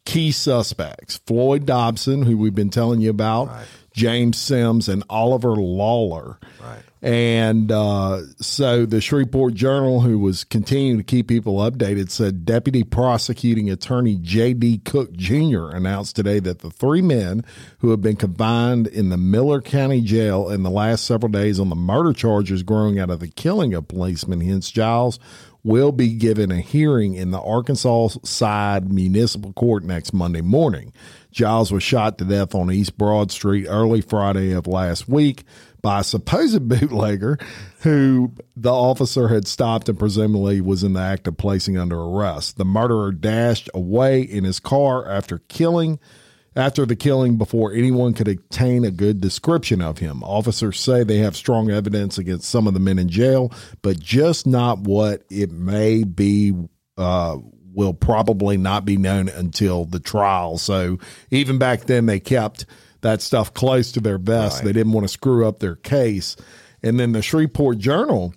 key 0.05 0.32
suspects: 0.32 1.17
Floyd 1.26 1.65
Dobson, 1.65 2.24
who 2.24 2.38
we've 2.38 2.55
been 2.55 2.69
telling 2.69 3.01
you 3.01 3.09
about, 3.09 3.47
Right. 3.47 3.65
James 3.93 4.38
Sims, 4.38 4.88
and 4.88 5.03
Oliver 5.09 5.55
Lawler. 5.55 6.38
Right. 6.63 6.84
And 7.04 7.72
uh, 7.72 8.22
so 8.39 8.86
the 8.86 9.02
Shreveport 9.02 9.56
Journal, 9.56 10.02
who 10.02 10.20
was 10.20 10.43
continuing 10.43 10.97
to 10.99 11.04
keep 11.04 11.28
people 11.28 11.56
updated, 11.56 12.12
said 12.12 12.45
Deputy 12.45 12.84
Prosecuting 12.84 13.72
Attorney 13.72 14.18
J.D. 14.22 14.80
Cook 14.86 15.14
Jr. 15.14 15.70
announced 15.70 16.16
today 16.16 16.39
that 16.41 16.60
the 16.60 16.70
three 16.70 17.02
men 17.02 17.43
who 17.80 17.89
have 17.89 18.02
been 18.02 18.18
confined 18.18 18.86
in 18.86 19.10
the 19.10 19.18
Miller 19.18 19.62
County 19.62 20.02
Jail 20.02 20.49
in 20.49 20.62
the 20.62 20.70
last 20.70 21.06
several 21.06 21.32
days 21.32 21.60
on 21.60 21.70
the 21.70 21.76
murder 21.76 22.14
charges 22.14 22.62
growing 22.62 22.99
out 22.99 23.10
of 23.10 23.20
the 23.20 23.30
killing 23.30 23.74
of 23.74 23.88
policeman 23.88 24.41
Hence 24.41 24.70
Giles 24.70 25.18
will 25.64 25.91
be 25.91 26.14
given 26.14 26.52
a 26.52 26.60
hearing 26.60 27.16
in 27.16 27.32
the 27.32 27.41
Arkansas 27.41 28.10
side 28.24 28.91
municipal 28.91 29.54
court 29.54 29.84
next 29.84 30.14
Monday 30.14 30.41
morning. 30.41 30.91
Giles 31.32 31.72
was 31.72 31.84
shot 31.84 32.18
to 32.18 32.26
death 32.26 32.56
on 32.56 32.72
East 32.72 32.97
Broad 32.97 33.32
Street 33.32 33.68
early 33.68 34.02
Friday 34.02 34.52
of 34.52 34.68
last 34.68 35.08
week 35.08 35.45
by 35.82 36.01
a 36.01 36.03
supposed 36.03 36.67
bootlegger 36.69 37.38
who 37.82 38.34
the 38.55 38.71
officer 38.71 39.27
had 39.27 39.47
stopped 39.47 39.89
and 39.89 39.97
presumably 39.97 40.61
was 40.61 40.84
in 40.84 40.93
the 40.93 41.01
act 41.01 41.27
of 41.27 41.38
placing 41.38 41.77
under 41.77 41.99
arrest. 41.99 42.57
The 42.57 42.65
murderer 42.65 43.11
dashed 43.11 43.69
away 43.73 44.21
in 44.21 44.43
his 44.43 44.59
car 44.59 45.07
after 45.07 45.39
killing 45.47 45.99
after 46.55 46.86
the 46.86 46.95
killing 46.95 47.38
before 47.38 47.73
anyone 47.73 48.13
could 48.13 48.27
obtain 48.27 48.84
a 48.84 48.91
good 48.91 49.21
description 49.21 49.82
of 49.82 49.99
him. 49.99 50.21
Officers 50.23 50.79
say 50.79 51.03
they 51.03 51.19
have 51.19 51.36
strong 51.36 51.71
evidence 51.71 52.17
against 52.17 52.49
some 52.49 52.67
of 52.67 52.73
the 52.73 52.79
men 52.79 52.99
in 52.99 53.07
jail, 53.07 53.53
but 53.82 53.99
just 53.99 54.45
not 54.45 54.79
what 54.79 55.23
it 55.29 55.49
may 55.49 56.03
be 56.03 56.53
uh, 56.97 57.38
will 57.73 57.93
probably 57.93 58.57
not 58.57 58.84
be 58.84 58.97
known 58.97 59.29
until 59.29 59.86
the 59.86 59.99
trial. 59.99 60.57
So 60.57 60.99
even 61.29 61.57
back 61.57 61.86
then 61.86 62.05
they 62.05 62.19
kept 62.19 62.65
that 63.02 63.22
stuff 63.22 63.54
close 63.54 63.91
to 63.93 63.99
their 63.99 64.18
vest. 64.18 64.58
Right. 64.58 64.66
They 64.66 64.74
didn't 64.74 64.93
want 64.93 65.06
to 65.06 65.14
screw 65.14 65.47
up 65.47 65.60
their 65.60 65.76
case. 65.76 66.36
And 66.84 66.99
then 66.99 67.12
the 67.12 67.22
Shreveport 67.22 67.78
Journal 67.78 68.34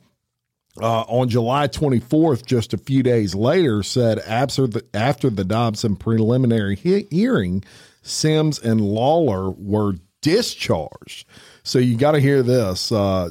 uh, 0.80 1.02
on 1.02 1.28
July 1.28 1.68
24th, 1.68 2.44
just 2.44 2.74
a 2.74 2.78
few 2.78 3.02
days 3.02 3.34
later, 3.34 3.82
said 3.82 4.18
after 4.20 4.66
the, 4.66 4.84
after 4.92 5.30
the 5.30 5.44
Dobson 5.44 5.96
preliminary 5.96 6.76
he- 6.76 7.06
hearing, 7.10 7.64
Sims 8.02 8.58
and 8.58 8.80
Lawler 8.80 9.50
were 9.50 9.94
discharged. 10.20 11.26
So 11.62 11.78
you 11.78 11.96
got 11.96 12.12
to 12.12 12.20
hear 12.20 12.42
this 12.42 12.90
uh, 12.92 13.30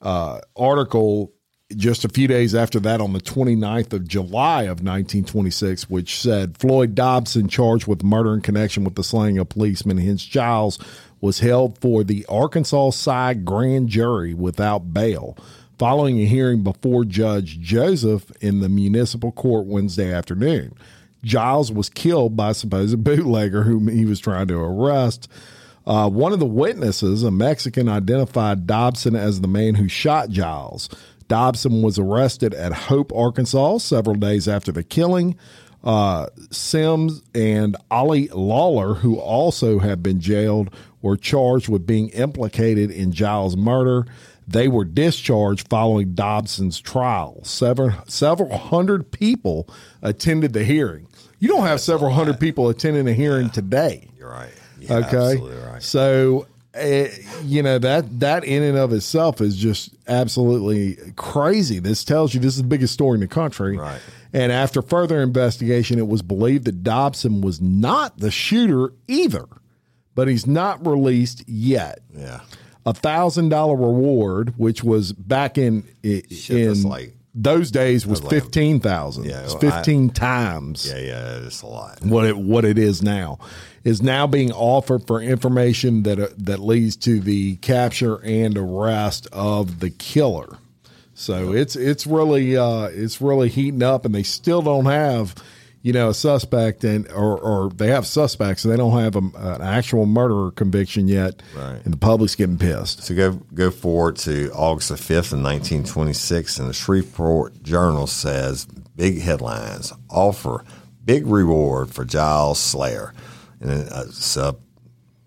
uh, 0.00 0.40
article 0.56 1.31
just 1.76 2.04
a 2.04 2.08
few 2.08 2.28
days 2.28 2.54
after 2.54 2.80
that 2.80 3.00
on 3.00 3.12
the 3.12 3.20
29th 3.20 3.92
of 3.92 4.08
July 4.08 4.62
of 4.62 4.82
1926, 4.82 5.88
which 5.90 6.20
said 6.20 6.56
Floyd 6.56 6.94
Dobson, 6.94 7.48
charged 7.48 7.86
with 7.86 8.02
murder 8.02 8.34
in 8.34 8.40
connection 8.40 8.84
with 8.84 8.94
the 8.94 9.04
slaying 9.04 9.38
of 9.38 9.48
policeman 9.48 9.98
Hence 9.98 10.24
Giles, 10.24 10.78
was 11.20 11.40
held 11.40 11.78
for 11.78 12.04
the 12.04 12.26
Arkansas 12.28 12.90
side 12.90 13.44
grand 13.44 13.88
jury 13.88 14.34
without 14.34 14.92
bail 14.92 15.36
following 15.78 16.20
a 16.20 16.24
hearing 16.24 16.62
before 16.62 17.04
Judge 17.04 17.58
Joseph 17.58 18.30
in 18.40 18.60
the 18.60 18.68
municipal 18.68 19.32
court 19.32 19.66
Wednesday 19.66 20.12
afternoon. 20.12 20.76
Giles 21.24 21.72
was 21.72 21.88
killed 21.88 22.36
by 22.36 22.50
a 22.50 22.54
supposed 22.54 23.02
bootlegger 23.02 23.64
whom 23.64 23.88
he 23.88 24.04
was 24.04 24.20
trying 24.20 24.48
to 24.48 24.58
arrest. 24.58 25.28
Uh, 25.84 26.08
one 26.08 26.32
of 26.32 26.38
the 26.38 26.46
witnesses, 26.46 27.24
a 27.24 27.30
Mexican, 27.30 27.88
identified 27.88 28.66
Dobson 28.66 29.16
as 29.16 29.40
the 29.40 29.48
man 29.48 29.74
who 29.74 29.88
shot 29.88 30.30
Giles. 30.30 30.88
Dobson 31.32 31.80
was 31.80 31.98
arrested 31.98 32.52
at 32.52 32.74
Hope, 32.74 33.10
Arkansas, 33.14 33.78
several 33.78 34.16
days 34.16 34.46
after 34.46 34.70
the 34.70 34.82
killing. 34.82 35.38
Uh, 35.82 36.26
Sims 36.50 37.22
and 37.34 37.74
Ollie 37.90 38.28
Lawler, 38.28 38.92
who 38.92 39.18
also 39.18 39.78
have 39.78 40.02
been 40.02 40.20
jailed, 40.20 40.68
were 41.00 41.16
charged 41.16 41.70
with 41.70 41.86
being 41.86 42.10
implicated 42.10 42.90
in 42.90 43.12
Giles' 43.12 43.56
murder. 43.56 44.04
They 44.46 44.68
were 44.68 44.84
discharged 44.84 45.68
following 45.68 46.12
Dobson's 46.12 46.78
trial. 46.78 47.42
Several, 47.44 47.92
several 48.08 48.54
hundred 48.58 49.10
people 49.10 49.66
attended 50.02 50.52
the 50.52 50.64
hearing. 50.64 51.06
You 51.38 51.48
don't 51.48 51.60
have 51.60 51.70
That's 51.70 51.84
several 51.84 52.10
hundred 52.10 52.40
people 52.40 52.68
attending 52.68 53.08
a 53.08 53.14
hearing 53.14 53.46
yeah, 53.46 53.52
today. 53.52 54.10
You're 54.18 54.28
right. 54.28 54.52
Yeah, 54.78 54.96
okay. 54.96 55.40
Right. 55.40 55.82
So 55.82 56.46
uh, 56.74 57.04
you 57.42 57.62
know 57.62 57.78
that 57.78 58.20
that 58.20 58.44
in 58.44 58.62
and 58.62 58.78
of 58.78 58.92
itself 58.92 59.40
is 59.40 59.56
just 59.56 59.90
absolutely 60.08 60.96
crazy. 61.16 61.78
This 61.78 62.04
tells 62.04 62.32
you 62.34 62.40
this 62.40 62.54
is 62.56 62.62
the 62.62 62.68
biggest 62.68 62.94
story 62.94 63.16
in 63.16 63.20
the 63.20 63.28
country. 63.28 63.76
Right. 63.76 64.00
And 64.32 64.50
after 64.50 64.80
further 64.80 65.20
investigation, 65.20 65.98
it 65.98 66.08
was 66.08 66.22
believed 66.22 66.64
that 66.64 66.82
Dobson 66.82 67.42
was 67.42 67.60
not 67.60 68.18
the 68.18 68.30
shooter 68.30 68.94
either, 69.06 69.44
but 70.14 70.28
he's 70.28 70.46
not 70.46 70.86
released 70.86 71.46
yet. 71.46 72.00
Yeah. 72.16 72.40
A 72.86 72.94
thousand 72.94 73.50
dollar 73.50 73.76
reward, 73.76 74.54
which 74.56 74.82
was 74.82 75.12
back 75.12 75.58
in 75.58 75.86
in 76.02 76.82
like 76.84 77.14
those 77.34 77.70
days 77.70 78.06
was 78.06 78.20
fifteen 78.20 78.80
thousand. 78.80 79.24
Yeah, 79.24 79.46
well, 79.46 79.58
fifteen 79.58 80.10
I, 80.10 80.12
times. 80.12 80.86
Yeah, 80.86 80.98
yeah, 80.98 81.46
it's 81.46 81.62
a 81.62 81.66
lot. 81.66 82.02
What 82.02 82.26
it 82.26 82.36
what 82.36 82.64
it 82.64 82.78
is 82.78 83.02
now 83.02 83.38
is 83.84 84.02
now 84.02 84.26
being 84.26 84.52
offered 84.52 85.06
for 85.06 85.20
information 85.20 86.02
that 86.02 86.18
uh, 86.18 86.28
that 86.36 86.60
leads 86.60 86.96
to 86.96 87.20
the 87.20 87.56
capture 87.56 88.22
and 88.24 88.56
arrest 88.56 89.28
of 89.32 89.80
the 89.80 89.90
killer. 89.90 90.58
So 91.14 91.52
it's 91.52 91.76
it's 91.76 92.06
really 92.06 92.56
uh, 92.56 92.84
it's 92.84 93.20
really 93.20 93.48
heating 93.48 93.82
up, 93.82 94.04
and 94.04 94.14
they 94.14 94.22
still 94.22 94.62
don't 94.62 94.86
have 94.86 95.34
you 95.82 95.92
know, 95.92 96.10
a 96.10 96.14
suspect 96.14 96.84
and 96.84 97.10
or, 97.10 97.38
or 97.38 97.70
they 97.70 97.88
have 97.88 98.06
suspects, 98.06 98.64
and 98.64 98.72
they 98.72 98.76
don't 98.76 98.98
have 98.98 99.16
a, 99.16 99.18
an 99.18 99.62
actual 99.62 100.06
murder 100.06 100.52
conviction 100.52 101.08
yet, 101.08 101.42
right. 101.56 101.80
and 101.84 101.92
the 101.92 101.98
public's 101.98 102.36
getting 102.36 102.56
pissed. 102.56 103.02
So 103.02 103.14
go 103.16 103.32
go 103.52 103.70
forward 103.70 104.16
to 104.18 104.50
August 104.54 104.90
the 104.90 104.96
fifth 104.96 105.32
in 105.32 105.42
nineteen 105.42 105.82
twenty 105.82 106.12
six, 106.12 106.58
and 106.58 106.68
the 106.68 106.72
Shreveport 106.72 107.62
Journal 107.62 108.06
says 108.06 108.64
big 108.94 109.20
headlines 109.20 109.92
offer 110.08 110.64
big 111.04 111.26
reward 111.26 111.92
for 111.92 112.04
Giles 112.04 112.60
Slayer, 112.60 113.12
and 113.60 113.70
a 113.70 113.92
uh, 113.92 114.04
sub 114.06 114.60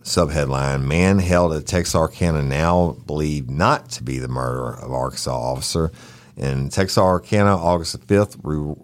sub 0.04 0.32
headline: 0.32 0.88
Man 0.88 1.20
held 1.20 1.52
at 1.52 1.68
Texarkana 1.68 2.42
now 2.44 2.92
believed 3.06 3.52
not 3.52 3.90
to 3.90 4.04
be 4.04 4.20
the 4.20 4.30
murderer 4.30 4.80
of 4.80 4.94
Arkansas 4.94 5.38
officer. 5.38 5.92
In 6.38 6.70
Texarkana, 6.70 7.58
August 7.58 8.00
the 8.00 8.06
fifth. 8.06 8.38
Re- 8.42 8.76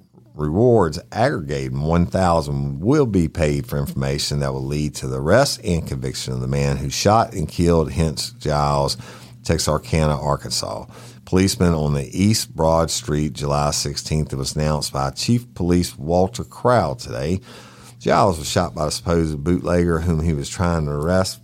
rewards 0.41 0.99
aggregating 1.11 1.81
1000 1.81 2.81
will 2.81 3.05
be 3.05 3.27
paid 3.27 3.67
for 3.67 3.77
information 3.77 4.39
that 4.39 4.53
will 4.53 4.65
lead 4.65 4.95
to 4.95 5.07
the 5.07 5.19
arrest 5.21 5.61
and 5.63 5.87
conviction 5.87 6.33
of 6.33 6.41
the 6.41 6.47
man 6.47 6.77
who 6.77 6.89
shot 6.89 7.33
and 7.33 7.47
killed 7.47 7.91
Hence 7.91 8.31
Giles, 8.31 8.97
Texarkana, 9.43 10.19
Arkansas. 10.19 10.85
Policeman 11.25 11.73
on 11.73 11.93
the 11.93 12.09
East 12.19 12.53
Broad 12.55 12.89
Street, 12.89 13.33
July 13.33 13.69
16th, 13.69 14.33
it 14.33 14.35
was 14.35 14.55
announced 14.55 14.91
by 14.91 15.11
Chief 15.11 15.53
Police 15.53 15.97
Walter 15.97 16.43
Crowd 16.43 16.99
today. 16.99 17.39
Giles 17.99 18.39
was 18.39 18.49
shot 18.49 18.73
by 18.73 18.87
a 18.87 18.91
supposed 18.91 19.43
bootlegger 19.43 19.99
whom 19.99 20.21
he 20.21 20.33
was 20.33 20.49
trying 20.49 20.85
to 20.85 20.91
arrest. 20.91 21.39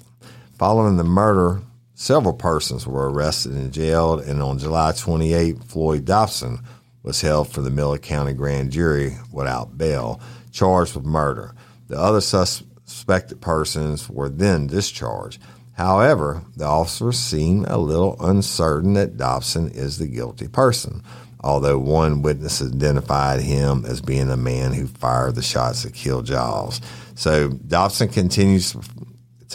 Following 0.58 0.98
the 0.98 1.04
murder, 1.04 1.62
several 1.94 2.34
persons 2.34 2.88
were 2.88 3.12
arrested 3.12 3.52
and 3.52 3.72
jailed, 3.72 4.22
and 4.22 4.42
on 4.42 4.58
July 4.58 4.92
28, 4.92 5.64
Floyd 5.64 6.04
Dobson 6.06 6.60
was 7.04 7.22
held 7.22 7.50
for 7.50 7.62
the 7.62 7.70
Miller 7.70 7.98
County 7.98 8.34
grand 8.34 8.72
jury 8.72 9.18
without 9.32 9.78
bail, 9.78 10.20
charged 10.52 10.96
with 10.96 11.06
murder. 11.06 11.54
The 11.88 11.98
other 11.98 12.22
suspected 12.22 13.42
persons 13.42 14.10
were 14.10 14.30
then 14.30 14.68
discharged. 14.68 15.42
However, 15.74 16.44
the 16.56 16.66
officers 16.66 17.20
seem 17.20 17.66
a 17.66 17.78
little 17.78 18.18
uncertain 18.20 18.94
that 18.96 19.18
Dobson 19.18 19.70
is 19.70 20.00
the 20.00 20.08
guilty 20.08 20.48
person, 20.48 21.04
although 21.40 21.78
one 21.78 22.24
witness 22.24 22.62
identified 22.62 23.42
him 23.42 23.86
as 23.86 24.02
being 24.02 24.28
the 24.28 24.38
man 24.38 24.74
who 24.74 24.88
fired 24.88 25.36
the 25.36 25.44
shots 25.44 25.84
that 25.84 25.94
killed 25.94 26.26
Giles. 26.26 26.82
So 27.14 27.50
Dobson 27.50 28.10
continues 28.10 28.72
to 28.72 28.82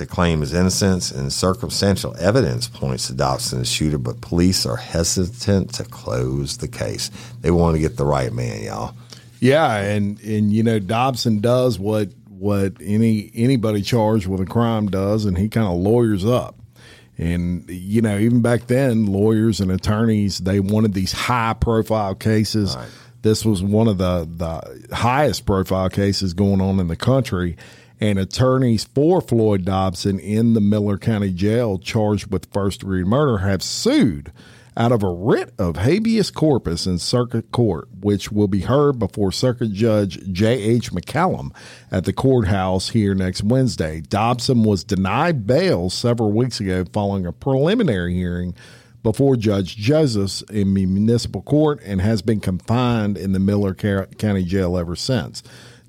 claim 0.06 0.40
his 0.40 0.54
innocence, 0.54 1.10
and 1.10 1.32
circumstantial 1.32 2.16
evidence 2.18 2.66
points 2.66 3.08
to 3.08 3.14
Dobson 3.14 3.60
as 3.60 3.70
shooter, 3.70 3.98
but 3.98 4.20
police 4.20 4.64
are 4.64 4.76
hesitant 4.76 5.74
to 5.74 5.84
close 5.84 6.56
the 6.58 6.68
case. 6.68 7.10
They 7.40 7.50
want 7.50 7.76
to 7.76 7.80
get 7.80 7.96
the 7.96 8.06
right 8.06 8.32
man, 8.32 8.62
y'all. 8.62 8.94
Yeah, 9.40 9.76
and 9.76 10.20
and 10.20 10.52
you 10.52 10.62
know 10.62 10.78
Dobson 10.78 11.40
does 11.40 11.78
what 11.78 12.10
what 12.38 12.72
any 12.80 13.30
anybody 13.34 13.82
charged 13.82 14.26
with 14.26 14.40
a 14.40 14.46
crime 14.46 14.88
does, 14.88 15.24
and 15.24 15.36
he 15.36 15.48
kind 15.48 15.66
of 15.66 15.74
lawyers 15.74 16.24
up. 16.24 16.56
And 17.18 17.68
you 17.68 18.00
know, 18.00 18.18
even 18.18 18.40
back 18.40 18.68
then, 18.68 19.06
lawyers 19.06 19.60
and 19.60 19.70
attorneys 19.70 20.38
they 20.38 20.60
wanted 20.60 20.94
these 20.94 21.12
high 21.12 21.54
profile 21.54 22.14
cases. 22.14 22.76
Right. 22.76 22.88
This 23.22 23.44
was 23.44 23.62
one 23.62 23.88
of 23.88 23.98
the 23.98 24.28
the 24.28 24.94
highest 24.94 25.44
profile 25.44 25.90
cases 25.90 26.34
going 26.34 26.60
on 26.60 26.80
in 26.80 26.88
the 26.88 26.96
country 26.96 27.56
and 28.02 28.18
attorneys 28.18 28.82
for 28.82 29.20
Floyd 29.20 29.64
Dobson 29.64 30.18
in 30.18 30.54
the 30.54 30.60
Miller 30.60 30.98
County 30.98 31.32
Jail 31.32 31.78
charged 31.78 32.32
with 32.32 32.52
first 32.52 32.80
degree 32.80 33.04
murder 33.04 33.38
have 33.38 33.62
sued 33.62 34.32
out 34.76 34.90
of 34.90 35.04
a 35.04 35.08
writ 35.08 35.54
of 35.56 35.76
habeas 35.76 36.32
corpus 36.32 36.84
in 36.84 36.98
circuit 36.98 37.52
court, 37.52 37.86
which 38.00 38.32
will 38.32 38.48
be 38.48 38.62
heard 38.62 38.98
before 38.98 39.30
Circuit 39.30 39.72
Judge 39.72 40.18
J.H. 40.32 40.90
McCallum 40.90 41.54
at 41.92 42.04
the 42.04 42.12
courthouse 42.12 42.88
here 42.88 43.14
next 43.14 43.44
Wednesday. 43.44 44.00
Dobson 44.00 44.64
was 44.64 44.82
denied 44.82 45.46
bail 45.46 45.88
several 45.88 46.32
weeks 46.32 46.58
ago 46.58 46.84
following 46.92 47.24
a 47.24 47.32
preliminary 47.32 48.14
hearing 48.14 48.52
before 49.04 49.36
Judge 49.36 49.76
Josephs 49.76 50.42
in 50.50 50.72
municipal 50.74 51.42
court 51.42 51.80
and 51.84 52.00
has 52.00 52.20
been 52.20 52.40
confined 52.40 53.16
in 53.16 53.30
the 53.30 53.38
Miller 53.38 53.74
County 53.74 54.42
Jail 54.42 54.76
ever 54.76 54.96
since. 54.96 55.44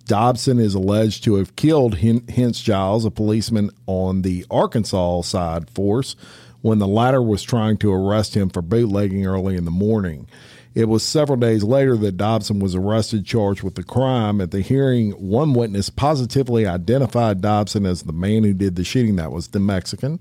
Dobson 0.05 0.59
is 0.59 0.73
alleged 0.73 1.23
to 1.23 1.35
have 1.35 1.55
killed 1.55 1.95
Hence 1.95 2.61
Giles, 2.61 3.05
a 3.05 3.11
policeman 3.11 3.69
on 3.87 4.21
the 4.21 4.45
Arkansas 4.51 5.21
side 5.21 5.69
force, 5.69 6.15
when 6.61 6.79
the 6.79 6.87
latter 6.87 7.21
was 7.21 7.43
trying 7.43 7.77
to 7.77 7.93
arrest 7.93 8.35
him 8.35 8.49
for 8.49 8.61
bootlegging 8.61 9.25
early 9.25 9.55
in 9.55 9.65
the 9.65 9.71
morning. 9.71 10.27
It 10.75 10.89
was 10.89 11.03
several 11.03 11.37
days 11.37 11.63
later 11.63 11.95
that 11.97 12.17
Dobson 12.17 12.59
was 12.59 12.73
arrested, 12.73 13.25
charged 13.25 13.61
with 13.61 13.75
the 13.75 13.83
crime. 13.83 14.41
At 14.41 14.51
the 14.51 14.61
hearing, 14.61 15.11
one 15.11 15.53
witness 15.53 15.89
positively 15.89 16.65
identified 16.65 17.41
Dobson 17.41 17.85
as 17.85 18.03
the 18.03 18.13
man 18.13 18.43
who 18.43 18.53
did 18.53 18.75
the 18.75 18.83
shooting. 18.83 19.17
That 19.17 19.31
was 19.31 19.49
the 19.49 19.59
Mexican. 19.59 20.19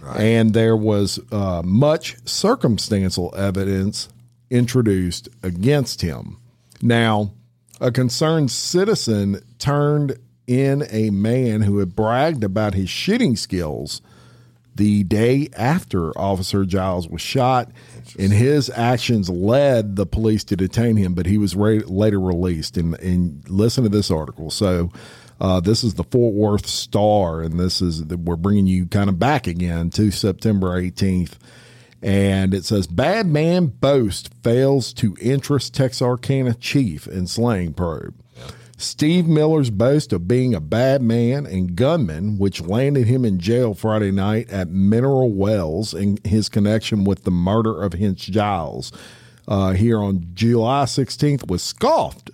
Right. 0.00 0.20
And 0.20 0.54
there 0.54 0.76
was 0.76 1.18
uh, 1.32 1.62
much 1.64 2.16
circumstantial 2.24 3.34
evidence 3.36 4.08
introduced 4.50 5.28
against 5.42 6.00
him. 6.00 6.36
Now, 6.80 7.32
a 7.80 7.90
concerned 7.90 8.50
citizen 8.50 9.40
turned 9.58 10.18
in 10.46 10.86
a 10.90 11.10
man 11.10 11.62
who 11.62 11.78
had 11.78 11.94
bragged 11.94 12.42
about 12.42 12.74
his 12.74 12.88
shooting 12.88 13.36
skills 13.36 14.00
the 14.78 15.02
day 15.04 15.48
after 15.56 16.16
Officer 16.16 16.64
Giles 16.64 17.08
was 17.08 17.20
shot, 17.20 17.70
and 18.18 18.32
his 18.32 18.70
actions 18.70 19.28
led 19.28 19.96
the 19.96 20.06
police 20.06 20.44
to 20.44 20.56
detain 20.56 20.96
him, 20.96 21.14
but 21.14 21.26
he 21.26 21.36
was 21.36 21.56
later 21.56 22.20
released. 22.20 22.76
And, 22.76 22.94
and 23.00 23.42
listen 23.50 23.82
to 23.82 23.90
this 23.90 24.10
article. 24.10 24.50
So, 24.50 24.90
uh, 25.40 25.60
this 25.60 25.84
is 25.84 25.94
the 25.94 26.04
Fort 26.04 26.34
Worth 26.34 26.66
Star, 26.66 27.42
and 27.42 27.58
this 27.58 27.82
is 27.82 28.04
we're 28.04 28.36
bringing 28.36 28.66
you 28.66 28.86
kind 28.86 29.08
of 29.08 29.18
back 29.18 29.46
again 29.46 29.90
to 29.90 30.10
September 30.10 30.80
18th. 30.80 31.34
And 32.02 32.54
it 32.54 32.64
says, 32.64 32.86
Bad 32.86 33.26
man 33.26 33.66
boast 33.66 34.32
fails 34.42 34.92
to 34.94 35.16
interest 35.20 35.74
Texarkana 35.74 36.54
chief 36.54 37.06
in 37.06 37.26
slaying 37.26 37.74
probe. 37.74 38.14
Steve 38.76 39.26
Miller's 39.26 39.70
boast 39.70 40.12
of 40.12 40.28
being 40.28 40.54
a 40.54 40.60
bad 40.60 41.02
man 41.02 41.46
and 41.46 41.74
gunman, 41.74 42.38
which 42.38 42.60
landed 42.60 43.08
him 43.08 43.24
in 43.24 43.40
jail 43.40 43.74
Friday 43.74 44.12
night 44.12 44.48
at 44.50 44.68
Mineral 44.68 45.32
Wells 45.32 45.92
in 45.92 46.18
his 46.22 46.48
connection 46.48 47.02
with 47.02 47.24
the 47.24 47.32
murder 47.32 47.82
of 47.82 47.94
Hence 47.94 48.24
Giles 48.24 48.92
uh, 49.48 49.72
here 49.72 49.98
on 49.98 50.28
July 50.32 50.84
16th, 50.84 51.50
was 51.50 51.62
scoffed 51.62 52.30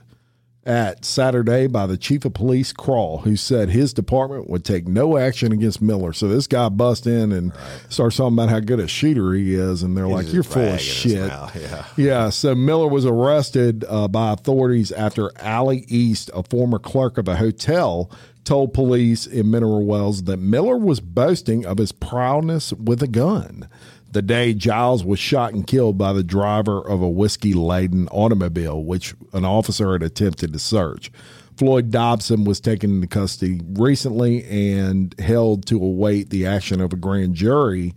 at 0.67 1.05
Saturday 1.05 1.67
by 1.67 1.87
the 1.87 1.97
chief 1.97 2.25
of 2.25 2.35
police, 2.35 2.73
Krall, 2.73 3.23
who 3.23 3.37
said 3.37 3.69
his 3.69 3.93
department 3.93 4.49
would 4.49 4.65
take 4.65 4.89
no 4.89 5.19
action 5.19 5.53
against 5.53 5.83
Miller. 5.83 6.13
So 6.13 6.29
this 6.29 6.47
guy 6.47 6.69
busts 6.69 7.07
in 7.07 7.33
and 7.33 7.55
right. 7.55 7.81
starts 7.89 8.17
talking 8.17 8.35
about 8.35 8.49
how 8.49 8.61
good 8.61 8.81
a 8.81 8.89
shooter 8.89 9.33
he 9.33 9.55
is, 9.55 9.83
and 9.83 9.97
they're 9.97 10.07
He's 10.07 10.15
like, 10.15 10.33
"You're 10.33 10.43
full 10.43 10.63
of 10.63 10.81
shit." 10.81 11.15
Yeah. 11.55 11.87
yeah. 11.97 12.31
So 12.31 12.55
Miller 12.55 12.89
was 12.89 13.07
arrested 13.07 13.85
uh, 13.89 14.09
by 14.09 14.33
authorities 14.33 14.91
after 14.93 15.31
Allie 15.39 15.85
East, 15.89 16.31
a 16.35 16.43
former 16.43 16.79
clerk 16.79 17.19
of 17.19 17.29
a 17.29 17.37
hotel, 17.37 18.11
told 18.45 18.73
police 18.75 19.27
in 19.27 19.51
Mineral 19.51 19.85
Wells 19.85 20.25
that 20.25 20.39
Miller 20.39 20.77
was 20.77 21.01
boasting 21.01 21.65
of 21.65 21.79
his 21.79 21.93
prowess 21.93 22.73
with 22.73 23.03
a 23.03 23.09
gun 23.09 23.69
the 24.15 24.23
day 24.23 24.55
Giles 24.55 25.05
was 25.05 25.19
shot 25.19 25.53
and 25.53 25.67
killed 25.67 25.99
by 25.99 26.13
the 26.13 26.23
driver 26.23 26.81
of 26.81 27.03
a 27.03 27.09
whiskey 27.09 27.53
laden 27.53 28.09
automobile, 28.09 28.83
which 28.83 29.13
an 29.33 29.45
officer 29.45 29.93
had 29.93 30.03
attempted 30.03 30.53
to 30.53 30.59
search. 30.59 31.11
Floyd 31.57 31.91
Dobson 31.91 32.45
was 32.45 32.61
taken 32.61 32.95
into 32.95 33.07
custody 33.09 33.61
recently 33.73 34.45
and 34.45 35.15
held 35.19 35.67
to 35.67 35.77
await 35.77 36.31
the 36.31 36.47
action 36.47 36.81
of 36.81 36.93
a 36.93 36.97
grand 36.97 37.35
jury 37.35 37.93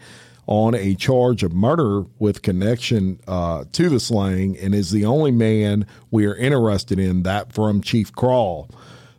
on 0.47 0.73
a 0.73 0.95
charge 0.95 1.43
of 1.43 1.53
murder 1.53 2.05
with 2.19 2.41
connection 2.41 3.19
uh, 3.27 3.65
to 3.73 3.87
the 3.87 3.99
slaying 3.99 4.57
and 4.57 4.73
is 4.73 4.91
the 4.91 5.05
only 5.05 5.31
man 5.31 5.85
we 6.09 6.25
are 6.25 6.35
interested 6.35 6.97
in, 6.97 7.23
that 7.23 7.53
from 7.53 7.81
Chief 7.81 8.11
Crawl. 8.11 8.69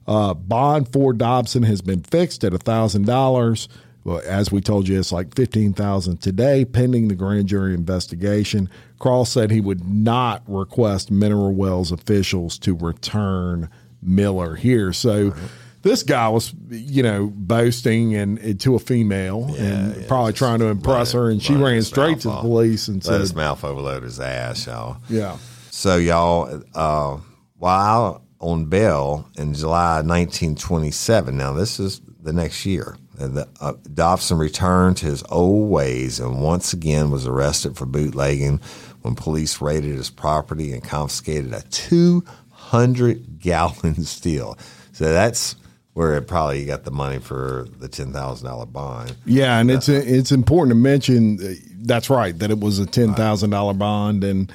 Uh, 0.06 0.34
bond 0.34 0.90
for 0.92 1.12
Dobson 1.12 1.62
has 1.64 1.82
been 1.82 2.02
fixed 2.02 2.42
at 2.42 2.52
$1,000. 2.52 3.68
Well, 4.08 4.22
as 4.24 4.50
we 4.50 4.62
told 4.62 4.88
you, 4.88 4.98
it's 4.98 5.12
like 5.12 5.34
fifteen 5.34 5.74
thousand 5.74 6.22
today, 6.22 6.64
pending 6.64 7.08
the 7.08 7.14
grand 7.14 7.46
jury 7.46 7.74
investigation. 7.74 8.70
Krall 8.98 9.26
said 9.26 9.50
he 9.50 9.60
would 9.60 9.86
not 9.86 10.42
request 10.46 11.10
Mineral 11.10 11.52
Wells 11.52 11.92
officials 11.92 12.58
to 12.60 12.74
return 12.74 13.68
Miller 14.02 14.54
here. 14.56 14.92
So. 14.92 15.28
Right. 15.28 15.50
This 15.80 16.02
guy 16.02 16.28
was, 16.28 16.52
you 16.70 17.04
know, 17.04 17.28
boasting 17.32 18.16
and, 18.16 18.36
and 18.40 18.60
to 18.60 18.74
a 18.74 18.80
female 18.80 19.46
yeah, 19.50 19.62
and 19.62 19.96
yeah, 19.96 20.08
probably 20.08 20.32
trying 20.32 20.58
to 20.58 20.66
impress 20.66 21.12
her, 21.12 21.30
and 21.30 21.40
she 21.40 21.54
ran 21.54 21.80
straight 21.82 22.18
to 22.22 22.28
the 22.28 22.40
police 22.40 22.88
and 22.88 22.96
let 22.96 23.12
said, 23.12 23.20
his 23.20 23.32
mouth 23.32 23.62
overload 23.62 24.02
his 24.02 24.18
ass, 24.18 24.66
y'all." 24.66 24.96
Yeah. 25.08 25.38
So 25.70 25.96
y'all, 25.96 26.62
uh, 26.74 27.18
while 27.58 28.24
on 28.40 28.64
bail 28.64 29.30
in 29.38 29.54
July 29.54 30.02
1927, 30.02 31.36
now 31.36 31.52
this 31.52 31.78
is 31.78 32.00
the 32.20 32.32
next 32.32 32.66
year. 32.66 32.96
The, 33.18 33.48
uh, 33.60 33.72
Dobson 33.92 34.38
returned 34.38 34.96
to 34.98 35.06
his 35.06 35.24
old 35.28 35.70
ways 35.70 36.20
and 36.20 36.40
once 36.40 36.72
again 36.72 37.10
was 37.10 37.26
arrested 37.26 37.76
for 37.76 37.84
bootlegging 37.84 38.60
when 39.02 39.14
police 39.14 39.60
raided 39.60 39.96
his 39.96 40.10
property 40.10 40.72
and 40.72 40.82
confiscated 40.82 41.52
a 41.52 41.62
200 41.62 43.40
gallon 43.40 43.94
steel. 44.04 44.56
So 44.92 45.12
that's 45.12 45.56
where 45.94 46.16
it 46.16 46.28
probably 46.28 46.64
got 46.64 46.84
the 46.84 46.92
money 46.92 47.18
for 47.18 47.66
the 47.78 47.88
ten 47.88 48.12
thousand 48.12 48.46
dollar 48.46 48.66
bond. 48.66 49.16
Yeah, 49.26 49.58
and 49.58 49.68
uh, 49.68 49.74
it's 49.74 49.88
it's 49.88 50.30
important 50.30 50.70
to 50.70 50.80
mention 50.80 51.40
uh, 51.42 51.54
that's 51.80 52.08
right 52.08 52.38
that 52.38 52.52
it 52.52 52.60
was 52.60 52.78
a 52.78 52.86
ten 52.86 53.14
thousand 53.14 53.50
dollar 53.50 53.74
bond 53.74 54.22
and 54.22 54.52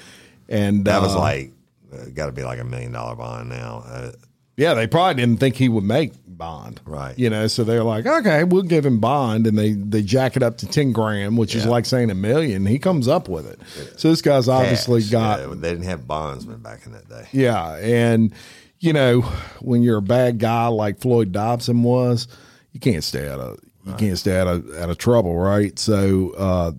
and 0.48 0.86
that 0.86 1.00
uh, 1.00 1.02
was 1.02 1.16
like 1.16 1.52
uh, 1.94 2.06
got 2.14 2.28
to 2.28 2.32
be 2.32 2.44
like 2.44 2.60
a 2.60 2.64
million 2.64 2.94
dollar 2.94 3.16
bond 3.16 3.50
now. 3.50 4.12
Yeah, 4.56 4.76
they 4.76 4.88
probably 4.88 5.22
didn't 5.22 5.40
think 5.40 5.56
he 5.56 5.68
would 5.68 5.84
make 5.84 6.14
bond. 6.28 6.82
Right. 6.86 7.18
You 7.18 7.30
know, 7.30 7.48
so 7.48 7.64
they're 7.64 7.84
like, 7.84 8.06
okay, 8.06 8.44
we'll 8.44 8.64
give 8.64 8.86
him 8.86 9.00
bond. 9.00 9.48
And 9.48 9.58
they, 9.58 9.72
they 9.72 10.02
jack 10.02 10.36
it 10.36 10.44
up 10.44 10.58
to 10.60 10.68
10 10.68 10.92
grand, 10.92 11.38
which 11.38 11.56
yeah. 11.56 11.62
is 11.62 11.68
like 11.68 11.86
saying 11.86 12.12
a 12.12 12.16
million. 12.16 12.66
He 12.66 12.80
comes 12.80 13.08
up 13.08 13.28
with 13.28 13.48
it. 13.48 13.60
So 14.00 14.10
this 14.10 14.22
guy's 14.22 14.48
obviously 14.48 15.02
Cash. 15.02 15.12
got. 15.12 15.40
Yeah, 15.40 15.56
they 15.56 15.70
didn't 15.70 15.86
have 15.86 16.08
bondsmen 16.08 16.60
back 16.60 16.86
in 16.86 16.92
that 16.92 17.10
day. 17.10 17.28
Yeah. 17.32 17.78
And, 17.78 18.34
you 18.80 18.94
know, 18.94 19.22
when 19.62 19.82
you're 19.82 19.98
a 19.98 20.04
bad 20.04 20.40
guy 20.40 20.68
like 20.68 21.00
Floyd 21.00 21.32
Dobson 21.32 21.82
was, 21.84 22.28
you 22.74 22.80
can't 22.80 23.04
stay 23.04 23.28
out 23.28 23.40
of. 23.40 23.60
You 23.86 23.92
right. 23.92 24.00
can't 24.00 24.18
stay 24.18 24.40
out 24.40 24.48
of 24.48 24.78
out 24.78 24.90
of 24.90 24.98
trouble, 24.98 25.36
right? 25.36 25.78
So 25.78 26.32
uh, 26.38 26.72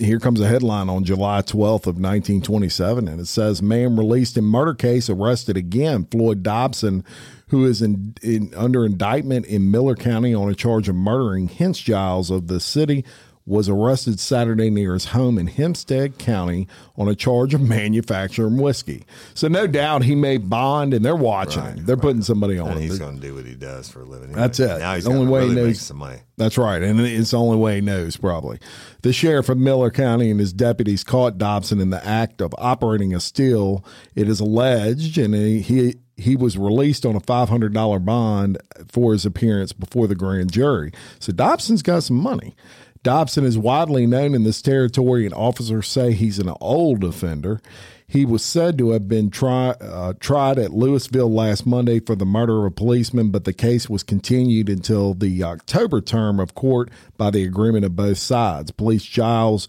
here 0.00 0.18
comes 0.18 0.40
a 0.40 0.48
headline 0.48 0.88
on 0.88 1.04
July 1.04 1.42
12th 1.42 1.86
of 1.86 1.96
1927, 1.96 3.06
and 3.06 3.20
it 3.20 3.26
says, 3.26 3.62
"Man 3.62 3.96
released 3.96 4.36
in 4.36 4.44
murder 4.44 4.74
case 4.74 5.10
arrested 5.10 5.56
again. 5.56 6.06
Floyd 6.10 6.42
Dobson, 6.42 7.04
who 7.48 7.66
is 7.66 7.82
in, 7.82 8.14
in, 8.22 8.52
under 8.56 8.84
indictment 8.84 9.46
in 9.46 9.70
Miller 9.70 9.94
County 9.94 10.34
on 10.34 10.48
a 10.48 10.54
charge 10.54 10.88
of 10.88 10.94
murdering 10.94 11.48
Hence 11.48 11.78
Giles 11.78 12.30
of 12.30 12.46
the 12.46 12.60
city 12.60 13.04
was 13.46 13.68
arrested 13.68 14.20
Saturday 14.20 14.70
near 14.70 14.92
his 14.92 15.06
home 15.06 15.38
in 15.38 15.46
Hempstead 15.46 16.18
County 16.18 16.68
on 16.96 17.08
a 17.08 17.14
charge 17.14 17.54
of 17.54 17.60
manufacturing 17.60 18.58
whiskey. 18.58 19.04
So 19.34 19.48
no 19.48 19.66
doubt 19.66 20.04
he 20.04 20.14
made 20.14 20.48
bond, 20.50 20.94
and 20.94 21.04
they're 21.04 21.16
watching 21.16 21.62
right, 21.62 21.74
him. 21.74 21.86
They're 21.86 21.96
right. 21.96 22.02
putting 22.02 22.22
somebody 22.22 22.58
on. 22.58 22.72
And 22.72 22.80
he's 22.80 22.98
going 22.98 23.16
to 23.16 23.20
do 23.20 23.34
what 23.34 23.46
he 23.46 23.54
does 23.54 23.88
for 23.88 24.02
a 24.02 24.04
living. 24.04 24.32
That's 24.32 24.60
it. 24.60 24.78
Now 24.78 24.94
he's 24.94 25.04
the 25.04 25.10
only 25.10 25.26
way 25.26 25.40
really 25.40 25.54
he 25.54 25.60
knows 25.62 25.80
some 25.80 25.96
money. 25.96 26.18
That's 26.36 26.56
right, 26.56 26.82
and 26.82 27.00
it's 27.00 27.32
the 27.32 27.38
only 27.38 27.56
way 27.56 27.76
he 27.76 27.80
knows 27.80 28.16
probably. 28.16 28.58
The 29.02 29.12
sheriff 29.12 29.48
of 29.48 29.58
Miller 29.58 29.90
County 29.90 30.30
and 30.30 30.40
his 30.40 30.52
deputies 30.52 31.04
caught 31.04 31.36
Dobson 31.36 31.80
in 31.80 31.90
the 31.90 32.04
act 32.06 32.40
of 32.40 32.54
operating 32.56 33.14
a 33.14 33.20
still. 33.20 33.84
It 34.14 34.28
is 34.28 34.40
alleged, 34.40 35.18
and 35.18 35.34
he, 35.34 35.60
he 35.60 35.94
he 36.20 36.36
was 36.36 36.56
released 36.56 37.04
on 37.06 37.16
a 37.16 37.20
$500 37.20 38.04
bond 38.04 38.58
for 38.88 39.12
his 39.12 39.24
appearance 39.26 39.72
before 39.72 40.06
the 40.06 40.14
grand 40.14 40.52
jury. 40.52 40.92
So 41.18 41.32
Dobson's 41.32 41.82
got 41.82 42.02
some 42.02 42.16
money. 42.16 42.54
Dobson 43.02 43.44
is 43.44 43.56
widely 43.56 44.06
known 44.06 44.34
in 44.34 44.44
this 44.44 44.60
territory, 44.60 45.24
and 45.24 45.34
officers 45.34 45.88
say 45.88 46.12
he's 46.12 46.38
an 46.38 46.52
old 46.60 47.02
offender. 47.02 47.60
He 48.06 48.24
was 48.24 48.44
said 48.44 48.76
to 48.78 48.90
have 48.90 49.08
been 49.08 49.30
try, 49.30 49.70
uh, 49.70 50.14
tried 50.18 50.58
at 50.58 50.72
Louisville 50.72 51.32
last 51.32 51.64
Monday 51.64 52.00
for 52.00 52.16
the 52.16 52.26
murder 52.26 52.58
of 52.58 52.72
a 52.72 52.74
policeman, 52.74 53.30
but 53.30 53.44
the 53.44 53.52
case 53.52 53.88
was 53.88 54.02
continued 54.02 54.68
until 54.68 55.14
the 55.14 55.44
October 55.44 56.00
term 56.00 56.40
of 56.40 56.54
court 56.54 56.90
by 57.16 57.30
the 57.30 57.44
agreement 57.44 57.84
of 57.84 57.94
both 57.94 58.18
sides. 58.18 58.72
Police 58.72 59.04
Giles, 59.04 59.68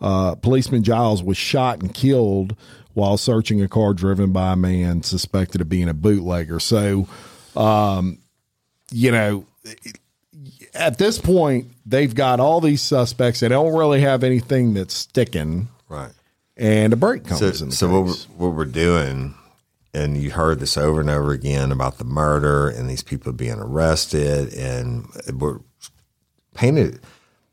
uh, 0.00 0.36
policeman 0.36 0.84
Giles 0.84 1.22
was 1.22 1.36
shot 1.36 1.82
and 1.82 1.92
killed 1.92 2.56
while 2.94 3.16
searching 3.16 3.60
a 3.60 3.68
car 3.68 3.92
driven 3.92 4.32
by 4.32 4.52
a 4.52 4.56
man 4.56 5.02
suspected 5.02 5.60
of 5.60 5.68
being 5.68 5.88
a 5.88 5.94
bootlegger. 5.94 6.60
So, 6.60 7.08
um, 7.56 8.18
you 8.92 9.10
know, 9.10 9.46
at 10.74 10.98
this 10.98 11.18
point, 11.18 11.68
they've 11.86 12.14
got 12.14 12.40
all 12.40 12.60
these 12.60 12.82
suspects. 12.82 13.40
They 13.40 13.48
don't 13.48 13.76
really 13.76 14.00
have 14.00 14.24
anything 14.24 14.74
that's 14.74 14.94
sticking. 14.94 15.68
Right. 15.88 16.12
And 16.56 16.92
a 16.92 16.96
break 16.96 17.24
comes 17.24 17.58
so, 17.58 17.64
in. 17.64 17.70
so 17.70 17.88
what 17.88 18.04
we're, 18.04 18.48
what 18.48 18.56
we're 18.56 18.64
doing, 18.66 19.34
and 19.94 20.16
you 20.16 20.30
heard 20.30 20.60
this 20.60 20.76
over 20.76 21.00
and 21.00 21.10
over 21.10 21.32
again 21.32 21.72
about 21.72 21.98
the 21.98 22.04
murder 22.04 22.68
and 22.68 22.88
these 22.88 23.02
people 23.02 23.32
being 23.32 23.58
arrested, 23.58 24.52
and 24.54 25.06
we're 25.32 25.60
painted 26.54 27.00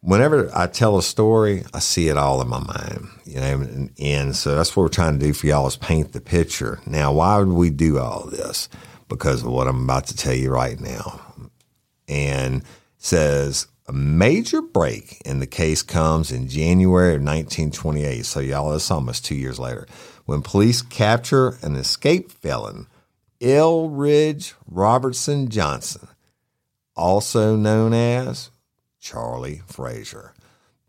whenever 0.02 0.50
I 0.56 0.68
tell 0.68 0.98
a 0.98 1.04
story, 1.04 1.64
I 1.74 1.80
see 1.80 2.08
it 2.08 2.18
all 2.18 2.42
in 2.42 2.48
my 2.48 2.60
mind, 2.60 3.10
you 3.26 3.36
know, 3.36 3.62
and, 3.62 3.92
and 4.00 4.36
so 4.36 4.56
that's 4.56 4.76
what 4.76 4.84
we're 4.84 4.90
trying 4.90 5.20
to 5.20 5.26
do 5.26 5.34
for 5.34 5.48
y'all 5.48 5.68
is 5.68 5.76
paint 5.76 6.14
the 6.14 6.22
picture. 6.22 6.80
Now, 6.86 7.12
why 7.12 7.38
would 7.38 7.50
we 7.50 7.70
do 7.70 8.00
all 8.00 8.26
this? 8.28 8.70
Because 9.10 9.44
of 9.44 9.50
what 9.50 9.68
I'm 9.68 9.84
about 9.84 10.08
to 10.08 10.16
tell 10.16 10.34
you 10.34 10.50
right 10.50 10.80
now. 10.80 11.22
And 12.08 12.64
says 12.98 13.68
a 13.88 13.94
major 13.94 14.62
break 14.62 15.22
in 15.26 15.40
the 15.40 15.48
case 15.48 15.82
comes 15.82 16.32
in 16.32 16.48
January 16.48 17.16
of 17.16 17.22
1928. 17.22 18.26
So 18.26 18.40
y'all, 18.40 18.74
it's 18.74 18.92
almost 18.92 19.26
two 19.26 19.36
years 19.36 19.60
later 19.60 19.88
when 20.26 20.42
police 20.42 20.82
capture 20.82 21.58
an 21.62 21.76
escaped 21.76 22.32
felon, 22.32 22.88
Eldridge 23.42 24.56
Robertson 24.70 25.50
Johnson, 25.50 26.08
also 26.96 27.56
known 27.56 27.94
as 27.94 28.52
Charlie 29.00 29.62
Frazier. 29.68 30.34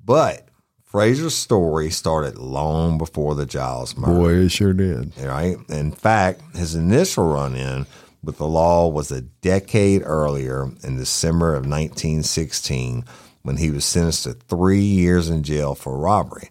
But 0.04 0.48
Frazier's 0.82 1.36
story 1.36 1.90
started 1.90 2.36
long 2.36 2.98
before 2.98 3.34
the 3.34 3.46
Giles 3.46 3.96
murder. 3.96 4.18
Boy, 4.18 4.32
it 4.34 4.48
sure 4.48 4.72
did. 4.72 5.12
Right? 5.18 5.56
In 5.68 5.92
fact, 5.92 6.40
his 6.56 6.74
initial 6.74 7.28
run 7.28 7.54
in 7.54 7.86
with 8.28 8.36
the 8.36 8.46
law 8.46 8.86
was 8.86 9.10
a 9.10 9.22
decade 9.22 10.02
earlier 10.04 10.70
in 10.84 10.98
December 10.98 11.54
of 11.54 11.64
1916 11.64 13.02
when 13.40 13.56
he 13.56 13.70
was 13.70 13.86
sentenced 13.86 14.24
to 14.24 14.34
three 14.34 14.82
years 14.82 15.30
in 15.30 15.42
jail 15.42 15.74
for 15.74 15.96
robbery. 15.96 16.50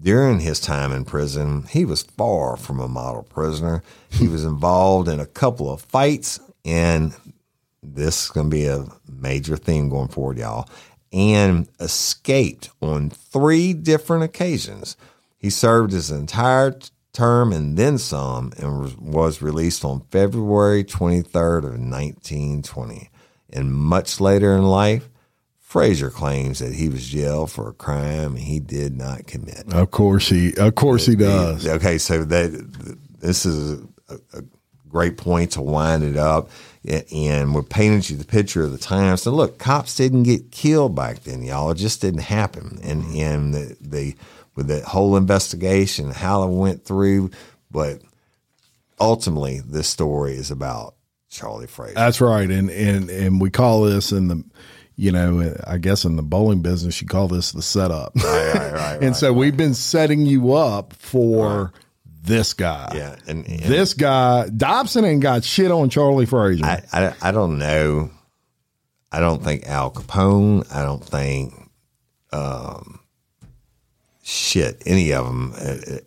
During 0.00 0.40
his 0.40 0.58
time 0.58 0.90
in 0.90 1.04
prison, 1.04 1.62
he 1.70 1.84
was 1.84 2.02
far 2.02 2.56
from 2.56 2.80
a 2.80 2.88
model 2.88 3.22
prisoner. 3.22 3.84
He 4.10 4.26
was 4.26 4.44
involved 4.44 5.06
in 5.06 5.20
a 5.20 5.26
couple 5.26 5.72
of 5.72 5.82
fights, 5.82 6.40
and 6.64 7.14
this 7.84 8.24
is 8.24 8.30
going 8.32 8.50
to 8.50 8.56
be 8.56 8.66
a 8.66 8.86
major 9.08 9.56
theme 9.56 9.88
going 9.88 10.08
forward, 10.08 10.38
y'all, 10.38 10.68
and 11.12 11.68
escaped 11.78 12.68
on 12.80 13.10
three 13.10 13.74
different 13.74 14.24
occasions. 14.24 14.96
He 15.38 15.50
served 15.50 15.92
his 15.92 16.10
entire 16.10 16.76
term 17.12 17.52
and 17.52 17.76
then 17.76 17.98
some 17.98 18.52
and 18.56 18.80
was- 18.80 18.96
was 18.96 19.42
released 19.42 19.84
on 19.84 20.02
February 20.10 20.82
23rd 20.84 21.64
of 21.64 21.78
1920. 21.78 23.10
And 23.50 23.74
much 23.74 24.20
later 24.20 24.56
in 24.56 24.64
life, 24.64 25.08
Frazier 25.60 26.10
claims 26.10 26.58
that 26.58 26.74
he 26.74 26.88
was 26.88 27.06
jailed 27.06 27.50
for 27.50 27.68
a 27.68 27.72
crime 27.72 28.36
he 28.36 28.60
did 28.60 28.96
not 28.96 29.26
commit. 29.26 29.72
Of 29.72 29.90
course 29.90 30.28
he. 30.28 30.54
Of 30.54 30.74
course 30.74 31.06
he 31.06 31.16
does. 31.16 31.66
Okay, 31.66 31.96
so 31.98 32.24
that 32.24 32.50
this 33.20 33.46
is 33.46 33.80
a, 34.10 34.18
a 34.34 34.42
great 34.88 35.16
point 35.16 35.52
to 35.52 35.62
wind 35.62 36.02
it 36.02 36.18
up, 36.18 36.50
and 37.10 37.54
we're 37.54 37.62
painting 37.62 38.02
you 38.04 38.18
the 38.22 38.26
picture 38.28 38.62
of 38.64 38.72
the 38.72 38.76
times. 38.78 39.22
So 39.22 39.30
look, 39.30 39.58
cops 39.58 39.94
didn't 39.96 40.24
get 40.24 40.50
killed 40.50 40.94
back 40.94 41.22
then, 41.24 41.42
y'all. 41.42 41.70
It 41.70 41.76
just 41.76 42.02
didn't 42.02 42.20
happen, 42.20 42.78
and 42.82 43.04
and 43.16 43.54
the, 43.54 43.76
the 43.80 44.14
with 44.54 44.68
the 44.68 44.80
whole 44.82 45.16
investigation, 45.16 46.10
how 46.10 46.42
it 46.44 46.50
went 46.50 46.84
through, 46.84 47.30
but 47.70 48.00
ultimately, 49.00 49.60
this 49.60 49.88
story 49.88 50.34
is 50.34 50.50
about 50.50 50.94
Charlie 51.30 51.66
Frazier. 51.66 51.94
That's 51.94 52.20
right, 52.20 52.50
and 52.50 52.70
and 52.70 53.10
and 53.10 53.40
we 53.40 53.50
call 53.50 53.82
this 53.82 54.12
in 54.12 54.28
the, 54.28 54.44
you 54.96 55.10
know, 55.10 55.54
I 55.66 55.78
guess 55.78 56.04
in 56.04 56.16
the 56.16 56.22
bowling 56.22 56.60
business, 56.60 57.00
you 57.00 57.08
call 57.08 57.28
this 57.28 57.52
the 57.52 57.62
setup. 57.62 58.12
right, 58.16 58.54
right, 58.54 58.72
right, 58.72 58.98
and 59.02 59.16
so 59.16 59.32
we've 59.32 59.56
been 59.56 59.74
setting 59.74 60.26
you 60.26 60.52
up 60.52 60.92
for 60.92 61.72
this 62.22 62.52
guy. 62.52 62.92
yeah, 62.94 63.16
and, 63.26 63.46
and 63.48 63.60
This 63.60 63.94
guy 63.94 64.48
Dobson 64.48 65.04
ain't 65.04 65.22
got 65.22 65.44
shit 65.44 65.70
on 65.70 65.90
Charlie 65.90 66.26
Frazier. 66.26 66.64
I, 66.64 66.82
I, 66.92 67.14
I 67.20 67.32
don't 67.32 67.58
know. 67.58 68.10
I 69.10 69.20
don't 69.20 69.42
think 69.42 69.66
Al 69.66 69.90
Capone. 69.90 70.72
I 70.74 70.82
don't 70.82 71.04
think 71.04 71.52
um, 72.32 73.00
shit 74.32 74.82
any 74.86 75.12
of 75.12 75.26
them 75.26 75.52
uh, 75.52 75.58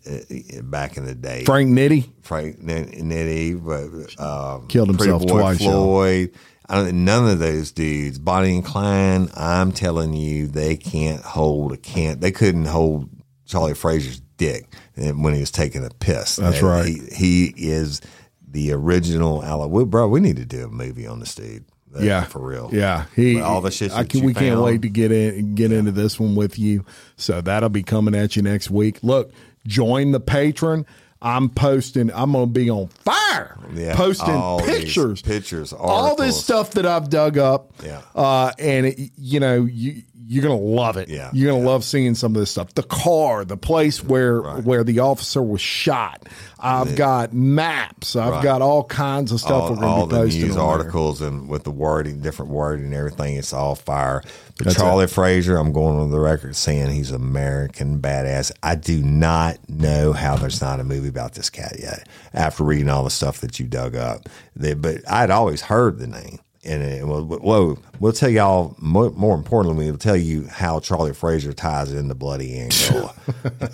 uh, 0.10 0.58
uh, 0.58 0.62
back 0.64 0.98
in 0.98 1.06
the 1.06 1.16
day. 1.16 1.44
Frank 1.46 1.70
Nitti. 1.70 2.10
Frank 2.24 2.58
N- 2.68 2.92
Nitti, 3.10 3.64
but 3.64 4.24
um, 4.24 4.68
Killed 4.68 4.90
himself 4.90 5.26
Boy 5.26 5.40
twice. 5.40 5.58
Floyd. 5.60 6.32
I 6.68 6.76
don't, 6.76 7.06
none 7.06 7.28
of 7.30 7.38
those 7.38 7.72
dudes, 7.72 8.18
Bonnie 8.18 8.56
and 8.56 8.66
Clyde. 8.66 9.30
I'm 9.38 9.72
telling 9.72 10.14
you, 10.14 10.48
they 10.48 10.76
can't 10.76 11.22
hold 11.22 11.74
a 11.74 11.78
can't. 11.78 12.20
They 12.22 12.32
couldn't 12.32 12.66
hold 12.66 13.10
Charlie 13.46 13.76
Frazier's 13.76 14.20
dick 14.38 14.74
when 14.96 15.34
he 15.34 15.40
was 15.40 15.52
taking 15.52 15.86
a 15.86 15.90
piss. 15.92 16.38
That's 16.38 16.64
right. 16.64 16.86
He, 16.86 17.54
he 17.54 17.54
is 17.56 18.02
the 18.48 18.72
original 18.74 19.44
Al. 19.44 19.70
We, 19.70 19.86
bro, 19.86 20.08
we 20.08 20.20
need 20.20 20.38
to 20.38 20.46
do 20.46 20.66
a 20.66 20.70
movie 20.70 21.06
on 21.06 21.20
this 21.20 21.36
dude. 21.36 21.66
Uh, 21.94 22.00
Yeah, 22.00 22.24
for 22.24 22.40
real. 22.40 22.70
Yeah, 22.74 23.06
he 23.16 23.36
With 23.36 23.44
all 23.44 23.62
the 23.62 23.72
shit 23.72 23.92
I 23.92 24.04
that 24.04 24.10
can, 24.10 24.24
we 24.24 24.34
can't 24.34 24.62
wait 24.62 24.82
to 24.84 24.90
get 24.90 25.12
in 25.12 25.56
get 25.56 25.72
into 25.72 25.92
this 25.92 26.20
one 26.20 26.36
with 26.36 26.58
you. 26.58 26.86
So 27.18 27.42
that'll 27.42 27.70
be 27.70 27.84
coming 27.84 28.16
at 28.16 28.36
you 28.36 28.42
next 28.42 28.70
week. 28.72 29.00
Look, 29.04 29.32
join 29.68 30.12
the 30.12 30.20
Patreon. 30.22 30.86
I'm 31.22 31.50
posting. 31.50 32.12
I'm 32.14 32.34
going 32.34 32.54
to 32.54 32.60
be 32.60 32.70
on 32.70 32.88
fire. 32.88 33.58
Yeah, 33.74 33.96
posting 33.96 34.36
all 34.36 34.60
pictures, 34.60 35.22
pictures, 35.22 35.74
all 35.74 36.16
this 36.16 36.42
stuff 36.44 36.72
that 36.72 36.86
I've 36.86 37.10
dug 37.10 37.38
up. 37.38 37.74
Yeah. 37.84 38.02
uh, 38.14 38.52
and 38.60 38.86
it, 38.86 39.12
you 39.18 39.40
know 39.40 39.64
you. 39.64 40.04
You're 40.28 40.42
gonna 40.44 40.56
love 40.60 40.98
it. 40.98 41.08
Yeah, 41.10 41.30
you're 41.34 41.52
gonna 41.54 41.64
love 41.66 41.84
seeing 41.84 42.16
some 42.16 42.36
of 42.36 42.40
this 42.40 42.50
stuff. 42.52 42.74
The 42.74 42.84
car, 42.84 43.46
the 43.46 43.58
place 43.58 44.04
where 44.04 44.42
where 44.42 44.84
the 44.84 45.00
officer 45.00 45.42
was 45.44 45.62
shot. 45.62 46.28
I've 46.60 46.96
got 46.96 47.32
maps. 47.34 48.16
I've 48.16 48.32
Right. 48.34 48.44
got 48.44 48.62
all 48.64 48.84
kinds 48.86 49.32
of 49.32 49.40
stuff 49.40 49.70
all, 49.70 49.84
all 49.84 50.08
be 50.08 50.16
the 50.16 50.22
posting. 50.24 50.42
news 50.42 50.52
on 50.52 50.58
there. 50.58 50.66
articles 50.80 51.22
and 51.22 51.48
with 51.48 51.64
the 51.64 51.70
wording, 51.72 52.22
different 52.22 52.50
wording 52.52 52.86
and 52.86 52.94
everything, 52.96 53.36
it's 53.36 53.54
all 53.54 53.76
fire. 53.76 54.24
But 54.58 54.74
Charlie 54.76 55.06
Frazier. 55.08 55.58
I'm 55.58 55.72
going 55.74 56.00
on 56.00 56.10
the 56.12 56.20
record 56.20 56.56
saying 56.56 56.90
he's 56.92 57.12
American 57.12 58.00
badass. 58.00 58.52
I 58.64 58.76
do 58.76 59.02
not 59.04 59.58
know 59.70 60.14
how 60.14 60.38
there's 60.38 60.62
not 60.62 60.80
a 60.80 60.84
movie 60.84 61.10
about 61.10 61.34
this 61.34 61.50
cat 61.52 61.76
yet. 61.80 62.08
After 62.34 62.64
reading 62.64 62.90
all 62.90 63.04
the 63.04 63.10
stuff 63.12 63.42
that 63.42 63.60
you 63.60 63.68
dug 63.68 63.96
up, 63.96 64.28
They- 64.56 64.74
but 64.74 65.02
I'd 65.08 65.30
always 65.30 65.62
heard 65.64 66.00
the 66.00 66.08
name. 66.08 66.40
And 66.66 66.82
uh, 66.84 66.86
it, 66.88 67.08
well, 67.08 67.24
whoa, 67.24 67.78
we'll 68.00 68.12
tell 68.14 68.30
y'all 68.30 68.76
more, 68.80 69.12
more 69.12 69.36
importantly, 69.36 69.86
we'll 69.86 69.98
tell 70.00 70.16
you 70.18 70.48
how 70.48 70.80
Charlie 70.80 71.14
Frazier 71.14 71.54
ties 71.54 71.94
in 71.94 72.08
the 72.08 72.16
Bloody 72.16 72.60
Angola. 72.60 73.14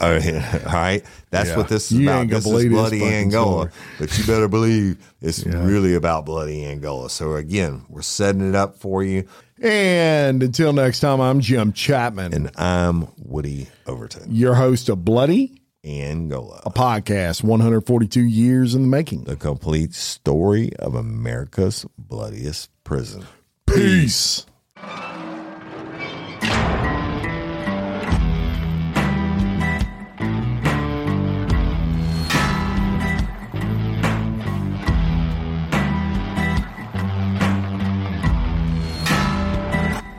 Yeah, 0.02 0.60
all 0.68 0.74
right, 0.74 1.04
that's 1.30 1.50
Yeah. 1.50 1.58
what 1.58 1.68
this 1.70 1.92
is 1.92 1.98
You 2.00 2.10
about. 2.10 2.28
This 2.30 2.46
is 2.46 2.66
Bloody 2.70 3.04
Angola. 3.04 3.70
But 4.00 4.18
you 4.18 4.26
better 4.26 4.48
believe 4.48 4.98
it's 5.22 5.46
really 5.46 5.94
about 5.96 6.26
bloody 6.26 6.66
Angola. 6.66 7.10
So 7.10 7.36
again, 7.36 7.84
we're 7.90 8.02
setting 8.02 8.48
it 8.48 8.56
up 8.56 8.78
for 8.78 9.04
you. 9.04 9.26
And 9.62 10.42
until 10.42 10.74
next 10.74 11.02
time, 11.02 11.22
I'm 11.22 11.40
Jim 11.40 11.72
Chapman, 11.72 12.34
And 12.34 12.52
I'm 12.58 13.08
Woody 13.18 13.68
Overton. 13.86 14.24
your 14.34 14.56
host 14.56 14.90
of 14.90 15.06
Bloody, 15.06 15.61
Angola. 15.84 16.62
a 16.64 16.70
podcast 16.70 17.44
142 17.44 18.22
years 18.22 18.76
in 18.76 18.84
the 18.84 18.88
making. 18.88 19.24
The 19.24 19.36
complete 19.36 19.94
story 19.96 20.76
of 20.78 20.94
America's 20.94 21.86
bloodiest 21.98 22.70
prison. 22.84 23.26
Peace. 23.66 24.46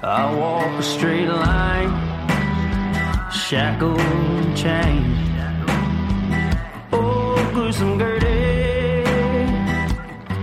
I 0.04 0.34
walk 0.34 0.66
a 0.66 0.82
straight 0.82 1.28
line, 1.28 1.88
shackled 3.30 4.00
and 4.00 4.56
chained. 4.56 5.31
Gruesome 7.72 7.98
Gertie 7.98 9.08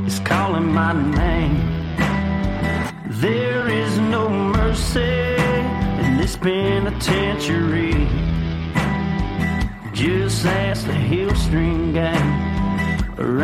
is 0.08 0.20
calling 0.22 0.74
my 0.74 0.94
name. 0.94 1.60
There 3.06 3.70
is 3.70 4.00
no 4.00 4.28
mercy 4.28 5.36
in 6.04 6.18
this 6.18 6.36
penitentiary. 6.36 8.08
Just 9.94 10.44
ask 10.44 10.88
the 10.88 10.96
Heel 10.96 11.36
String 11.36 11.94
Gang, 11.94 13.20
or 13.20 13.44